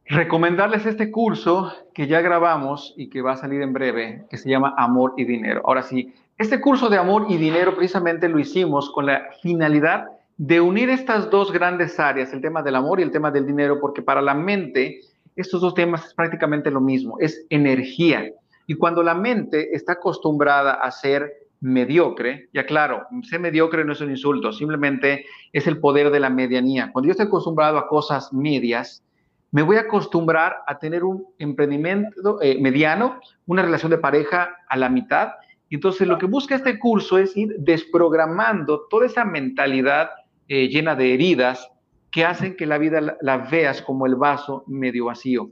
Recomendarles 0.06 0.84
este 0.84 1.10
curso 1.10 1.72
que 1.94 2.06
ya 2.06 2.20
grabamos 2.20 2.92
y 2.96 3.08
que 3.08 3.22
va 3.22 3.32
a 3.32 3.36
salir 3.36 3.62
en 3.62 3.72
breve, 3.72 4.26
que 4.28 4.36
se 4.36 4.50
llama 4.50 4.74
Amor 4.76 5.14
y 5.16 5.24
Dinero. 5.24 5.62
Ahora 5.64 5.82
sí, 5.82 6.12
este 6.38 6.60
curso 6.60 6.88
de 6.88 6.98
amor 6.98 7.26
y 7.28 7.36
dinero 7.36 7.74
precisamente 7.74 8.28
lo 8.28 8.38
hicimos 8.38 8.90
con 8.90 9.06
la 9.06 9.28
finalidad 9.42 10.08
de 10.36 10.60
unir 10.60 10.90
estas 10.90 11.30
dos 11.30 11.52
grandes 11.52 12.00
áreas, 12.00 12.32
el 12.32 12.40
tema 12.40 12.62
del 12.62 12.74
amor 12.74 12.98
y 12.98 13.04
el 13.04 13.12
tema 13.12 13.30
del 13.30 13.46
dinero, 13.46 13.78
porque 13.80 14.02
para 14.02 14.20
la 14.20 14.34
mente 14.34 15.00
estos 15.36 15.60
dos 15.60 15.74
temas 15.74 16.04
es 16.06 16.14
prácticamente 16.14 16.70
lo 16.70 16.80
mismo, 16.80 17.16
es 17.20 17.46
energía. 17.48 18.28
Y 18.66 18.74
cuando 18.74 19.02
la 19.02 19.14
mente 19.14 19.74
está 19.74 19.92
acostumbrada 19.92 20.74
a 20.74 20.90
ser 20.90 21.32
mediocre, 21.60 22.48
ya 22.52 22.66
claro, 22.66 23.06
ser 23.22 23.38
mediocre 23.38 23.84
no 23.84 23.92
es 23.92 24.00
un 24.00 24.10
insulto, 24.10 24.52
simplemente 24.52 25.26
es 25.52 25.66
el 25.68 25.78
poder 25.78 26.10
de 26.10 26.18
la 26.18 26.28
medianía. 26.28 26.90
Cuando 26.92 27.06
yo 27.06 27.12
estoy 27.12 27.26
acostumbrado 27.26 27.78
a 27.78 27.86
cosas 27.86 28.32
medias, 28.32 29.04
me 29.52 29.62
voy 29.62 29.76
a 29.76 29.82
acostumbrar 29.82 30.56
a 30.66 30.78
tener 30.78 31.04
un 31.04 31.26
emprendimiento 31.38 32.42
eh, 32.42 32.58
mediano, 32.60 33.20
una 33.46 33.62
relación 33.62 33.90
de 33.90 33.98
pareja 33.98 34.56
a 34.68 34.76
la 34.76 34.88
mitad 34.88 35.28
entonces 35.76 36.06
lo 36.06 36.18
que 36.18 36.26
busca 36.26 36.54
este 36.54 36.78
curso 36.78 37.18
es 37.18 37.36
ir 37.36 37.56
desprogramando 37.58 38.86
toda 38.90 39.06
esa 39.06 39.24
mentalidad 39.24 40.10
eh, 40.48 40.68
llena 40.68 40.94
de 40.94 41.14
heridas 41.14 41.70
que 42.10 42.26
hacen 42.26 42.56
que 42.56 42.66
la 42.66 42.76
vida 42.76 43.16
la, 43.20 43.38
veas 43.38 43.80
como 43.80 44.04
el 44.06 44.16
vaso 44.16 44.64
medio 44.66 45.06
vacío. 45.06 45.50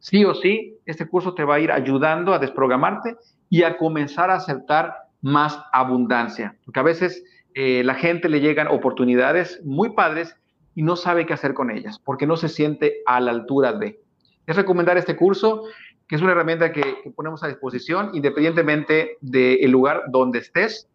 Sí 0.00 0.24
o 0.24 0.34
sí, 0.34 0.78
este 0.84 1.06
curso 1.06 1.34
te 1.34 1.44
va 1.44 1.56
a 1.56 1.60
ir 1.60 1.70
ayudando 1.70 2.34
a 2.34 2.40
desprogramarte 2.40 3.16
y 3.48 3.62
a 3.62 3.78
comenzar 3.78 4.30
a 4.30 4.34
aceptar 4.34 4.94
más 5.20 5.60
abundancia. 5.72 6.56
Porque 6.64 6.80
a 6.80 6.84
veces 6.84 7.22
eh, 7.54 7.84
la 7.84 7.94
gente 7.94 8.28
le 8.28 8.40
llegan 8.40 8.66
oportunidades 8.66 9.60
muy 9.64 9.90
padres 9.90 10.36
y 10.74 10.82
no 10.82 10.96
sabe 10.96 11.26
qué 11.26 11.34
hacer 11.34 11.54
con 11.54 11.70
ellas, 11.70 11.98
porque 11.98 12.26
no 12.26 12.36
se 12.36 12.48
siente 12.48 13.02
a 13.06 13.20
la 13.20 13.30
altura 13.30 13.72
de. 13.72 14.00
Es 14.46 14.56
recomendar 14.56 14.98
este 14.98 15.16
curso 15.16 15.64
que 16.12 16.16
es 16.16 16.22
una 16.22 16.32
herramienta 16.32 16.72
que, 16.72 17.10
ponemos 17.16 17.42
a 17.42 17.48
disposición 17.48 18.10
independientemente 18.12 19.16
del 19.22 19.70
lugar 19.70 20.02
donde 20.10 20.40
estés, 20.40 20.86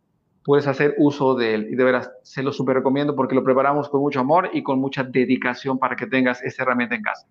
puedes 0.44 0.68
hacer 0.68 0.94
uso 1.00 1.34
de 1.34 1.56
él. 1.56 1.68
Y 1.72 1.76
de 1.76 1.84
veras, 1.84 2.12
se 2.22 2.44
lo 2.44 2.54
súper 2.54 2.76
recomiendo 2.76 3.16
porque 3.16 3.34
lo 3.34 3.44
preparamos 3.44 3.90
con 3.90 4.02
mucho 4.02 4.20
amor 4.20 4.52
y 4.54 4.62
con 4.62 4.80
mucha 4.80 5.04
dedicación 5.04 5.80
para 5.80 5.96
que 5.96 6.06
tengas 6.06 6.44
esta 6.44 6.62
herramienta 6.62 6.94
en 6.94 7.02
casa. 7.02 7.26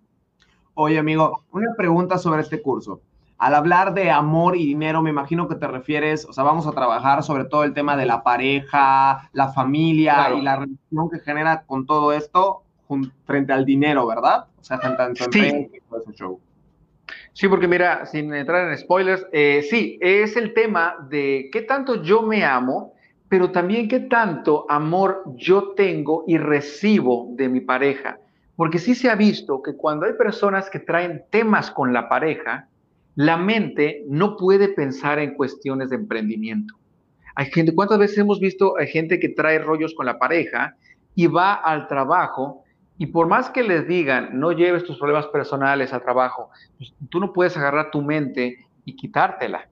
Oye, 0.73 0.99
amigo, 0.99 1.45
una 1.51 1.73
pregunta 1.75 2.17
sobre 2.17 2.41
este 2.41 2.61
curso. 2.61 3.01
Al 3.37 3.53
hablar 3.53 3.93
de 3.93 4.09
amor 4.09 4.55
y 4.55 4.65
dinero, 4.65 5.01
me 5.01 5.11
imagino 5.11 5.47
que 5.47 5.55
te 5.55 5.67
refieres, 5.67 6.25
o 6.25 6.33
sea, 6.33 6.43
vamos 6.43 6.65
a 6.65 6.71
trabajar 6.71 7.21
sobre 7.23 7.45
todo 7.45 7.63
el 7.63 7.73
tema 7.73 7.95
de 7.95 8.05
la 8.05 8.23
pareja, 8.23 9.29
la 9.31 9.49
familia 9.49 10.33
y 10.35 10.41
la 10.41 10.55
relación 10.55 11.09
que 11.11 11.19
genera 11.19 11.63
con 11.63 11.85
todo 11.85 12.13
esto 12.13 12.63
frente 13.25 13.53
al 13.53 13.65
dinero, 13.65 14.07
¿verdad? 14.07 14.45
O 14.59 14.63
sea, 14.63 14.79
frente 14.79 15.01
a 15.01 15.13
tu 15.13 15.31
sí. 15.31 15.69
y 15.71 15.79
todo 15.81 16.01
ese 16.01 16.13
show. 16.13 16.39
Sí, 17.33 17.47
porque 17.47 17.67
mira, 17.67 18.05
sin 18.07 18.33
entrar 18.33 18.71
en 18.71 18.77
spoilers, 18.77 19.27
eh, 19.31 19.65
sí, 19.69 19.99
es 20.01 20.35
el 20.35 20.53
tema 20.53 20.95
de 21.09 21.49
qué 21.51 21.61
tanto 21.61 22.01
yo 22.01 22.23
me 22.23 22.43
amo, 22.43 22.93
pero 23.29 23.51
también 23.51 23.87
qué 23.87 23.99
tanto 23.99 24.65
amor 24.69 25.23
yo 25.35 25.73
tengo 25.75 26.23
y 26.25 26.37
recibo 26.37 27.27
de 27.31 27.49
mi 27.49 27.59
pareja. 27.59 28.17
Porque 28.55 28.79
sí 28.79 28.95
se 28.95 29.09
ha 29.09 29.15
visto 29.15 29.61
que 29.61 29.75
cuando 29.75 30.07
hay 30.07 30.13
personas 30.13 30.69
que 30.69 30.79
traen 30.79 31.25
temas 31.29 31.69
con 31.69 31.93
la 31.93 32.09
pareja, 32.09 32.67
la 33.17 33.35
mente 33.35 34.05
no 34.07 34.37
puede 34.37 34.69
pensar 34.69 35.17
en 35.17 35.33
cuestiones 35.33 35.89
de 35.89 35.95
emprendimiento. 35.95 36.75
Hay 37.33 37.47
gente, 37.47 37.73
¿cuántas 37.73 37.97
veces 37.97 38.19
hemos 38.19 38.39
visto 38.39 38.77
a 38.77 38.85
gente 38.85 39.19
que 39.19 39.29
trae 39.29 39.57
rollos 39.57 39.95
con 39.95 40.05
la 40.05 40.19
pareja 40.19 40.75
y 41.15 41.25
va 41.25 41.55
al 41.55 41.87
trabajo 41.87 42.63
y 42.99 43.07
por 43.07 43.27
más 43.27 43.49
que 43.49 43.63
les 43.63 43.87
digan, 43.87 44.39
no 44.39 44.51
lleves 44.51 44.83
tus 44.83 44.99
problemas 44.99 45.25
personales 45.27 45.93
al 45.93 46.03
trabajo, 46.03 46.51
pues, 46.77 46.93
tú 47.09 47.19
no 47.19 47.33
puedes 47.33 47.57
agarrar 47.57 47.89
tu 47.89 48.03
mente 48.03 48.57
y 48.85 48.95
quitártela. 48.95 49.67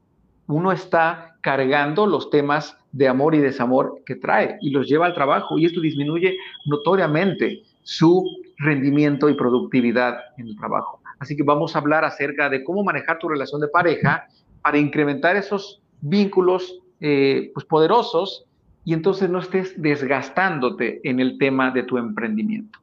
Uno 0.47 0.71
está 0.71 1.37
cargando 1.41 2.07
los 2.07 2.31
temas 2.31 2.75
de 2.91 3.07
amor 3.07 3.35
y 3.35 3.39
desamor 3.39 4.01
que 4.07 4.15
trae 4.15 4.57
y 4.59 4.71
los 4.71 4.87
lleva 4.87 5.05
al 5.05 5.13
trabajo 5.13 5.59
y 5.59 5.65
esto 5.65 5.81
disminuye 5.81 6.35
notoriamente 6.65 7.61
su 7.83 8.27
rendimiento 8.57 9.29
y 9.29 9.35
productividad 9.35 10.17
en 10.37 10.47
el 10.47 10.57
trabajo. 10.57 10.99
Así 11.19 11.35
que 11.35 11.43
vamos 11.43 11.75
a 11.75 11.79
hablar 11.79 12.03
acerca 12.05 12.49
de 12.49 12.63
cómo 12.63 12.83
manejar 12.83 13.19
tu 13.19 13.27
relación 13.27 13.61
de 13.61 13.67
pareja 13.67 14.27
para 14.61 14.77
incrementar 14.77 15.35
esos 15.35 15.81
vínculos 16.01 16.79
eh, 16.99 17.51
pues 17.53 17.65
poderosos 17.65 18.45
y 18.83 18.93
entonces 18.93 19.29
no 19.29 19.39
estés 19.39 19.81
desgastándote 19.81 21.01
en 21.03 21.19
el 21.19 21.37
tema 21.37 21.71
de 21.71 21.83
tu 21.83 21.97
emprendimiento. 21.97 22.79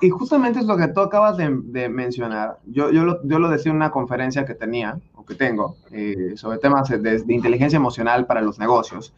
Y 0.00 0.10
justamente 0.10 0.60
es 0.60 0.64
lo 0.64 0.76
que 0.76 0.88
tú 0.88 1.00
acabas 1.00 1.36
de, 1.36 1.88
mencionar. 1.88 2.58
Yo, 2.66 2.90
yo, 2.90 3.04
lo, 3.04 3.22
yo, 3.24 3.38
lo, 3.38 3.50
decía 3.50 3.70
en 3.70 3.76
una 3.76 3.90
conferencia 3.90 4.46
que 4.46 4.54
tenía, 4.54 4.98
o 5.14 5.24
que 5.24 5.34
tengo, 5.34 5.76
eh, 5.90 6.32
sobre 6.36 6.58
temas 6.58 6.88
de, 6.88 7.24
inteligencia 7.28 7.76
emocional 7.76 8.26
para 8.26 8.40
los 8.40 8.58
negocios. 8.58 9.12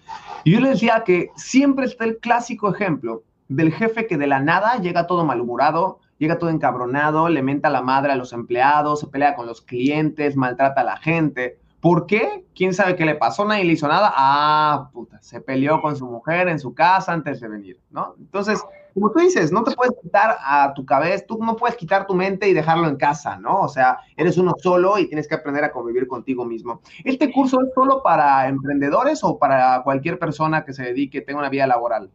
Y 0.45 0.53
yo 0.53 0.61
le 0.61 0.71
decía 0.71 1.05
que 1.05 1.31
siempre 1.37 1.87
está 1.87 2.05
el 2.05 2.19
clásico 2.19 2.75
ejemplo 2.75 3.23
del 3.49 3.73
jefe 3.73 4.07
que 4.07 4.17
de 4.17 4.27
la 4.27 4.41
nada 4.41 4.79
llega 4.79 5.07
todo 5.07 5.25
malhumorado, 5.25 6.01
llega 6.21 6.39
todo 6.39 6.51
encabronado, 6.51 7.29
le 7.29 7.43
menta 7.43 7.71
la 7.71 7.81
madre 7.81 8.13
a 8.13 8.17
los 8.17 8.33
empleados, 8.35 9.01
se 9.01 9.07
pelea 9.09 9.35
con 9.35 9.47
los 9.47 9.63
clientes, 9.63 10.37
maltrata 10.37 10.83
a 10.83 10.85
la 10.85 10.97
gente. 10.99 11.59
¿Por 11.81 12.07
qué? 12.07 12.45
¿Quién 12.55 12.75
sabe 12.75 12.95
qué 12.95 13.07
le 13.07 13.15
pasó? 13.15 13.47
Nadie 13.47 13.65
le 13.65 13.73
hizo 13.73 13.89
nada. 13.89 14.13
Ah, 14.15 14.91
puta, 14.93 15.19
se 15.23 15.41
peleó 15.41 15.81
con 15.81 15.97
su 15.97 16.07
mujer 16.07 16.49
en 16.49 16.59
su 16.59 16.75
casa 16.75 17.15
antes 17.15 17.41
de 17.41 17.49
venir, 17.49 17.81
¿no? 17.91 18.17
Entonces, 18.19 18.63
como 18.93 19.11
tú 19.11 19.21
dices, 19.21 19.51
no 19.51 19.65
te 19.65 19.75
puedes 19.75 19.95
quitar 20.03 20.37
a 20.45 20.75
tu 20.75 20.85
cabeza, 20.85 21.25
tú 21.27 21.39
no 21.43 21.57
puedes 21.57 21.77
quitar 21.77 22.07
tu 22.07 22.15
mente 22.15 22.51
y 22.51 22.53
dejarlo 22.53 22.87
en 22.87 22.97
casa, 22.97 23.39
¿no? 23.39 23.61
O 23.61 23.69
sea, 23.69 24.01
eres 24.15 24.37
uno 24.37 24.53
solo 24.59 24.99
y 24.99 25.07
tienes 25.07 25.27
que 25.27 25.37
aprender 25.37 25.65
a 25.65 25.73
convivir 25.73 26.07
contigo 26.07 26.45
mismo. 26.45 26.83
¿Este 27.03 27.33
curso 27.33 27.63
es 27.63 27.73
solo 27.75 28.03
para 28.03 28.47
emprendedores 28.47 29.25
o 29.25 29.39
para 29.39 29.83
cualquier 29.83 30.19
persona 30.19 30.67
que 30.67 30.75
se 30.75 30.83
dedique, 30.83 31.23
tenga 31.23 31.39
una 31.39 31.49
vida 31.49 31.67
laboral? 31.67 32.11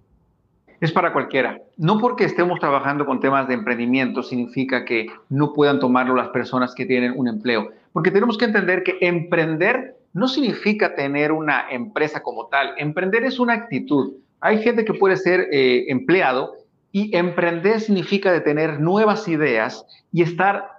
Es 0.86 0.92
para 0.92 1.14
cualquiera. 1.14 1.60
No 1.78 1.98
porque 1.98 2.26
estemos 2.26 2.60
trabajando 2.60 3.08
con 3.08 3.20
temas 3.20 3.48
de 3.48 3.56
emprendimiento 3.56 4.22
significa 4.22 4.86
que 4.86 5.08
no 5.30 5.52
puedan 5.52 5.80
tomarlo 5.80 6.14
las 6.14 6.30
personas 6.30 6.76
que 6.76 6.86
tienen 6.86 7.14
un 7.16 7.28
empleo. 7.28 7.72
Porque 7.92 8.12
tenemos 8.12 8.38
que 8.38 8.46
entender 8.46 8.84
que 8.84 9.00
emprender 9.02 9.96
no 10.14 10.28
significa 10.28 10.94
tener 10.94 11.32
una 11.32 11.66
empresa 11.72 12.22
como 12.22 12.50
tal. 12.50 12.76
Emprender 12.78 13.24
es 13.24 13.40
una 13.40 13.54
actitud. 13.54 14.14
Hay 14.42 14.62
gente 14.62 14.86
que 14.86 14.94
puede 14.94 15.18
ser 15.18 15.48
eh, 15.52 15.86
empleado 15.88 16.54
y 16.92 17.18
emprender 17.18 17.82
significa 17.82 18.44
tener 18.44 18.80
nuevas 18.80 19.28
ideas 19.28 19.84
y 20.12 20.22
estar 20.22 20.70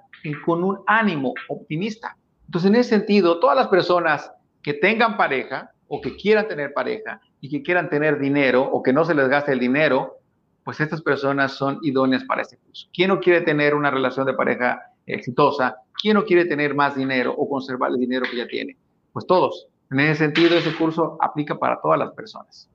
con 0.44 0.62
un 0.62 0.78
ánimo 0.86 1.34
optimista. 1.48 2.16
Entonces, 2.44 2.70
en 2.70 2.76
ese 2.76 2.90
sentido, 2.90 3.40
todas 3.40 3.57
las 3.57 3.66
personas 3.66 4.30
que 4.62 4.72
tengan 4.72 5.16
pareja 5.16 5.72
o 5.89 6.01
que 6.01 6.16
quieran 6.16 6.49
tener 6.49 6.72
pareja 6.72 7.20
y 7.41 7.49
que 7.49 7.62
quieran 7.62 7.89
tener 7.89 8.18
dinero 8.18 8.62
o 8.62 8.82
que 8.82 8.93
no 8.93 9.05
se 9.05 9.14
les 9.14 9.28
gaste 9.28 9.53
el 9.53 9.61
dinero, 9.61 10.18
pues 10.64 10.80
estas 10.80 11.01
personas 11.01 11.53
son 11.53 11.78
idóneas 11.82 12.24
para 12.24 12.43
este 12.43 12.57
curso. 12.57 12.89
¿Quién 12.93 13.09
no 13.09 13.20
quiere 13.20 13.43
tener 13.43 13.74
una 13.74 13.91
relación 13.91 14.26
de 14.26 14.34
pareja 14.34 14.82
exitosa? 15.07 15.76
¿Quién 16.01 16.14
no 16.14 16.24
quiere 16.24 16.45
tener 16.45 16.74
más 16.74 16.97
dinero 16.97 17.34
o 17.37 17.49
conservar 17.49 17.91
el 17.93 17.99
dinero 17.99 18.26
que 18.28 18.37
ya 18.37 18.47
tiene? 18.47 18.76
Pues 19.12 19.26
todos. 19.26 19.68
En 19.91 20.01
ese 20.01 20.24
sentido, 20.24 20.57
ese 20.57 20.74
curso 20.74 21.16
aplica 21.20 21.57
para 21.57 21.80
todas 21.80 21.99
las 21.99 22.11
personas. 22.11 22.68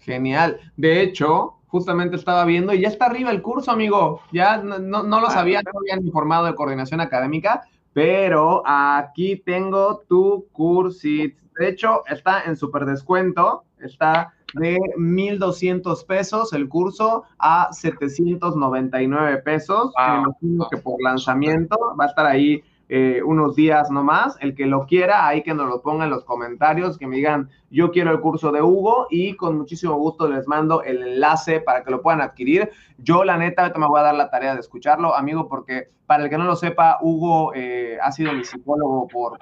Genial. 0.00 0.58
De 0.76 1.00
hecho, 1.02 1.56
justamente 1.68 2.16
estaba 2.16 2.44
viendo 2.44 2.74
y 2.74 2.80
ya 2.80 2.88
está 2.88 3.06
arriba 3.06 3.30
el 3.30 3.42
curso, 3.42 3.70
amigo. 3.70 4.20
Ya 4.32 4.56
no, 4.58 4.78
no, 4.78 5.20
lo 5.20 5.28
ah, 5.28 5.30
sabía, 5.30 5.62
no 5.62 5.78
habían 5.78 6.04
informado 6.04 6.46
de 6.46 6.54
coordinación 6.54 7.00
académica, 7.00 7.62
pero 7.92 8.62
aquí 8.66 9.36
tengo 9.36 10.02
tu 10.08 10.46
cursit. 10.52 11.38
De 11.58 11.68
hecho, 11.68 12.02
está 12.06 12.42
en 12.44 12.56
super 12.56 12.84
descuento, 12.84 13.64
está 13.78 14.34
de 14.54 14.78
1,200 14.96 16.04
pesos 16.04 16.52
el 16.52 16.68
curso 16.68 17.24
a 17.38 17.68
799 17.72 19.38
pesos. 19.38 19.92
Me 19.98 20.18
imagino 20.18 20.68
que 20.70 20.76
por 20.78 21.02
lanzamiento 21.02 21.76
va 21.98 22.04
a 22.04 22.08
estar 22.08 22.26
ahí 22.26 22.62
eh, 22.88 23.20
unos 23.24 23.56
días 23.56 23.90
nomás. 23.90 24.36
El 24.40 24.54
que 24.54 24.66
lo 24.66 24.86
quiera, 24.86 25.26
ahí 25.26 25.42
que 25.42 25.54
nos 25.54 25.68
lo 25.68 25.82
ponga 25.82 26.04
en 26.04 26.10
los 26.10 26.24
comentarios, 26.24 26.98
que 26.98 27.06
me 27.06 27.16
digan, 27.16 27.50
yo 27.70 27.90
quiero 27.90 28.12
el 28.12 28.20
curso 28.20 28.52
de 28.52 28.62
Hugo 28.62 29.08
y 29.10 29.34
con 29.34 29.58
muchísimo 29.58 29.94
gusto 29.96 30.28
les 30.28 30.46
mando 30.46 30.82
el 30.82 31.02
enlace 31.02 31.60
para 31.60 31.82
que 31.82 31.90
lo 31.90 32.00
puedan 32.00 32.20
adquirir. 32.20 32.70
Yo, 32.98 33.24
la 33.24 33.36
neta, 33.36 33.62
ahorita 33.62 33.78
me 33.78 33.88
voy 33.88 34.00
a 34.00 34.04
dar 34.04 34.14
la 34.14 34.30
tarea 34.30 34.54
de 34.54 34.60
escucharlo, 34.60 35.14
amigo, 35.14 35.48
porque 35.48 35.90
para 36.06 36.24
el 36.24 36.30
que 36.30 36.38
no 36.38 36.44
lo 36.44 36.54
sepa, 36.54 36.98
Hugo 37.00 37.52
eh, 37.54 37.98
ha 38.00 38.12
sido 38.12 38.32
mi 38.32 38.44
psicólogo 38.44 39.08
por, 39.08 39.38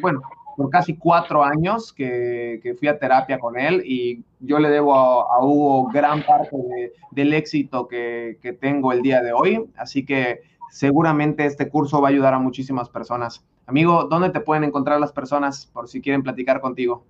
bueno, 0.00 0.20
por 0.56 0.70
casi 0.70 0.96
cuatro 0.96 1.44
años 1.44 1.92
que, 1.92 2.74
fui 2.78 2.88
a 2.88 2.98
terapia 2.98 3.38
con 3.38 3.58
él 3.58 3.82
y 3.84 4.22
yo 4.40 4.58
le 4.58 4.68
debo 4.68 4.94
a, 4.94 5.44
Hugo 5.44 5.88
gran 5.92 6.22
parte 6.22 6.92
del 7.10 7.32
éxito 7.32 7.88
que, 7.88 8.38
que 8.42 8.52
tengo 8.52 8.92
el 8.92 9.02
día 9.02 9.22
de 9.22 9.32
hoy. 9.32 9.64
Así 9.76 10.04
que 10.04 10.42
seguramente 10.70 11.44
este 11.44 11.68
curso 11.68 12.00
va 12.00 12.08
a 12.08 12.10
ayudar 12.10 12.34
a 12.34 12.38
muchísimas 12.38 12.88
personas. 12.88 13.44
Amigo, 13.66 14.04
¿dónde 14.04 14.30
te 14.30 14.40
pueden 14.40 14.64
encontrar 14.64 15.00
las 15.00 15.12
personas 15.12 15.66
por 15.66 15.88
si 15.88 16.00
quieren 16.00 16.22
platicar 16.22 16.60
contigo? 16.60 17.04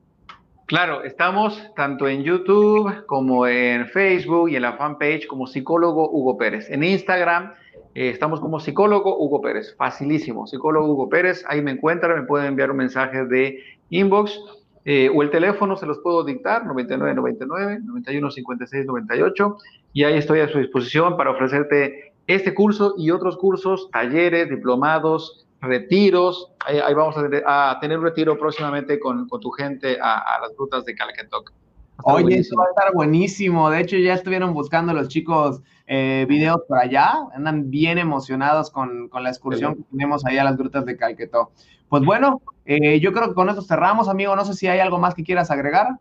Claro, 0.67 1.03
estamos 1.03 1.63
tanto 1.77 2.09
en 2.09 2.23
YouTube 2.23 3.05
como 3.07 3.47
en 3.47 3.87
Facebook 3.89 4.49
y 4.49 4.57
en 4.57 4.63
la 4.63 4.73
fanpage 4.75 5.27
como 5.27 5.47
psicólogo 5.47 6.11
Hugo 6.11 6.39
Pérez. 6.39 6.71
En 6.71 6.83
Instagram 6.83 7.53
eh, 7.95 8.11
estamos 8.11 8.41
como 8.41 8.61
psicólogo 8.61 9.19
Hugo 9.19 9.41
Pérez. 9.41 9.75
Facilísimo, 9.77 10.47
psicólogo 10.47 10.93
Hugo 10.93 11.09
Pérez. 11.09 11.45
Ahí 11.49 11.63
me 11.63 11.73
encuentran, 11.73 12.21
me 12.21 12.27
pueden 12.27 12.47
enviar 12.49 12.71
un 12.71 12.79
mensaje 12.79 13.25
de 13.27 13.59
inbox 13.91 14.41
eh, 14.85 15.11
o 15.15 15.23
el 15.23 15.31
teléfono 15.31 15.77
se 15.77 15.87
los 15.87 15.99
puedo 16.01 16.25
dictar, 16.25 16.67
9999 16.67 17.81
91 17.85 18.31
56 18.31 18.87
98 18.87 19.57
y 19.93 20.05
ahí 20.05 20.19
estoy 20.19 20.41
a 20.41 20.49
su 20.49 20.59
disposición 20.59 21.17
para 21.17 21.31
ofrecerte 21.31 22.15
este 22.27 22.55
curso 22.55 22.95
y 22.99 23.11
otros 23.11 23.37
cursos, 23.37 23.91
talleres, 23.93 24.49
diplomados, 24.49 25.47
retiros. 25.61 26.51
Ahí, 26.65 26.95
vamos 26.95 27.17
a 27.17 27.79
tener, 27.81 27.99
un 27.99 28.05
retiro 28.05 28.39
próximamente 28.39 28.99
con, 28.99 29.29
tu 29.29 29.51
gente 29.51 29.99
a, 30.01 30.39
las 30.41 30.57
rutas 30.57 30.85
de 30.85 30.95
Calquetoc. 30.95 31.53
Oye, 32.05 32.39
eso 32.39 32.57
va 32.57 32.65
a 32.65 32.69
estar 32.69 32.93
buenísimo. 32.95 33.71
De 33.71 33.81
hecho, 33.81 33.97
ya 33.97 34.15
estuvieron 34.15 34.55
buscando 34.55 34.93
los 34.93 35.09
chicos 35.09 35.61
eh, 35.87 36.27
videos 36.29 36.63
por 36.67 36.79
allá. 36.79 37.13
Andan 37.35 37.71
bien 37.71 37.99
emocionados 37.99 38.71
con, 38.71 39.11
la 39.13 39.29
excursión 39.29 39.77
que 39.77 39.83
tenemos 39.91 40.25
ahí 40.25 40.39
a 40.39 40.45
las 40.45 40.57
grutas 40.57 40.85
de 40.85 40.97
Calquetó. 40.97 41.53
Pues 41.89 42.05
bueno, 42.05 42.41
eh, 42.65 42.99
yo 43.01 43.13
creo 43.13 43.29
que 43.29 43.35
con 43.35 43.49
esto 43.49 43.63
cerramos, 43.63 44.09
amigo. 44.09 44.35
No 44.35 44.45
sé 44.45 44.55
si 44.55 44.67
hay 44.67 44.81
algo 44.81 44.99
más 44.99 45.15
que 45.15 45.25
quieras 45.25 45.51
agregar. 45.51 45.99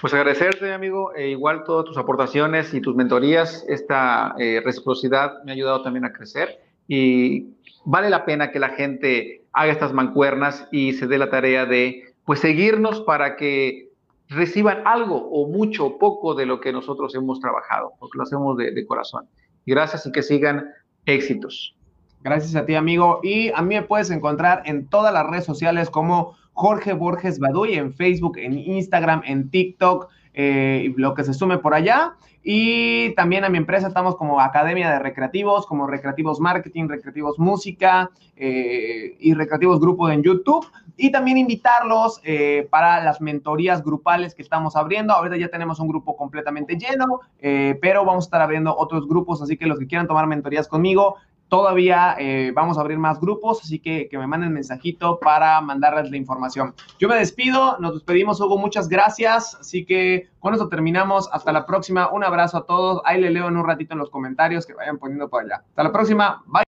Pues 0.00 0.14
agradecerte, 0.14 0.72
amigo, 0.72 1.14
e 1.14 1.28
igual 1.28 1.64
todas 1.64 1.84
tus 1.84 1.98
aportaciones 1.98 2.72
y 2.72 2.80
tus 2.80 2.96
mentorías. 2.96 3.64
Esta 3.68 4.34
eh, 4.38 4.62
reciprocidad 4.64 5.42
me 5.44 5.52
ha 5.52 5.54
ayudado 5.54 5.82
también 5.82 6.04
a 6.06 6.12
crecer 6.12 6.60
y 6.88 7.50
vale 7.84 8.08
la 8.08 8.24
pena 8.24 8.50
que 8.50 8.58
la 8.58 8.70
gente 8.70 9.44
haga 9.52 9.72
estas 9.72 9.92
mancuernas 9.92 10.66
y 10.72 10.94
se 10.94 11.06
dé 11.06 11.18
la 11.18 11.30
tarea 11.30 11.66
de 11.66 12.14
pues 12.24 12.40
seguirnos 12.40 13.00
para 13.02 13.36
que 13.36 13.89
reciban 14.30 14.82
algo 14.86 15.16
o 15.16 15.48
mucho 15.48 15.86
o 15.86 15.98
poco 15.98 16.34
de 16.34 16.46
lo 16.46 16.60
que 16.60 16.72
nosotros 16.72 17.14
hemos 17.14 17.40
trabajado, 17.40 17.92
porque 17.98 18.16
lo 18.16 18.22
hacemos 18.22 18.56
de, 18.56 18.86
corazón. 18.86 19.28
Gracias 19.66 20.06
y 20.06 20.12
que 20.12 20.22
sigan 20.22 20.70
éxitos. 21.04 21.76
Gracias 22.22 22.54
a 22.54 22.64
ti, 22.64 22.76
amigo. 22.76 23.20
Y 23.22 23.50
a 23.50 23.62
mí 23.62 23.74
me 23.74 23.82
puedes 23.82 24.10
encontrar 24.10 24.62
en 24.66 24.86
todas 24.88 25.12
las 25.12 25.26
redes 25.26 25.44
sociales 25.44 25.90
como 25.90 26.36
Jorge 26.52 26.92
Borges 26.92 27.40
Baduy 27.40 27.74
en 27.74 27.92
Facebook, 27.92 28.38
en 28.38 28.56
Instagram, 28.56 29.22
en 29.24 29.50
TikTok, 29.50 30.08
eh, 30.34 30.92
lo 30.96 31.14
que 31.14 31.24
se 31.24 31.34
sume 31.34 31.58
por 31.58 31.74
allá. 31.74 32.14
Y 32.42 33.14
también 33.16 33.44
a 33.44 33.50
mi 33.50 33.58
empresa 33.58 33.88
estamos 33.88 34.16
como 34.16 34.40
Academia 34.40 34.90
de 34.90 34.98
Recreativos, 34.98 35.66
como 35.66 35.86
Recreativos 35.86 36.40
Marketing, 36.40 36.88
Recreativos 36.88 37.38
Música 37.38 38.10
eh, 38.36 39.16
y 39.20 39.34
Recreativos 39.34 39.78
Grupo 39.80 40.08
en 40.08 40.22
YouTube. 40.22 40.66
Y 40.96 41.10
también 41.10 41.38
invitarlos 41.38 42.20
eh, 42.24 42.66
para 42.70 43.02
las 43.02 43.20
mentorías 43.20 43.82
grupales 43.82 44.34
que 44.34 44.42
estamos 44.42 44.76
abriendo. 44.76 45.14
Ahorita 45.14 45.36
ya 45.36 45.48
tenemos 45.48 45.80
un 45.80 45.88
grupo 45.88 46.16
completamente 46.16 46.76
lleno, 46.76 47.20
pero 47.40 48.04
vamos 48.04 48.24
a 48.24 48.26
estar 48.26 48.42
abriendo 48.42 48.76
otros 48.76 49.08
grupos, 49.08 49.40
así 49.40 49.56
que 49.56 49.66
los 49.66 49.78
que 49.78 49.86
quieran 49.86 50.06
tomar 50.06 50.26
mentorías 50.26 50.68
conmigo, 50.68 51.16
Todavía 51.50 52.16
eh, 52.18 52.52
vamos 52.54 52.78
a 52.78 52.80
abrir 52.80 52.96
más 52.96 53.20
grupos, 53.20 53.60
así 53.62 53.78
que 53.80 54.08
que 54.08 54.16
me 54.16 54.26
manden 54.26 54.52
mensajito 54.52 55.18
para 55.20 55.60
mandarles 55.60 56.10
la 56.10 56.16
información. 56.16 56.74
Yo 56.98 57.08
me 57.08 57.16
despido, 57.16 57.76
nos 57.80 57.92
despedimos, 57.94 58.40
Hugo, 58.40 58.56
muchas 58.56 58.88
gracias. 58.88 59.56
Así 59.56 59.84
que 59.84 60.30
con 60.38 60.54
eso 60.54 60.68
terminamos. 60.68 61.28
Hasta 61.32 61.52
la 61.52 61.66
próxima. 61.66 62.10
Un 62.10 62.24
abrazo 62.24 62.58
a 62.58 62.66
todos. 62.66 63.02
Ahí 63.04 63.20
le 63.20 63.30
leo 63.30 63.48
en 63.48 63.56
un 63.56 63.66
ratito 63.66 63.94
en 63.94 63.98
los 63.98 64.10
comentarios 64.10 64.64
que 64.64 64.74
vayan 64.74 64.98
poniendo 64.98 65.28
por 65.28 65.42
allá. 65.44 65.64
Hasta 65.68 65.82
la 65.82 65.92
próxima. 65.92 66.42
Bye. 66.46 66.58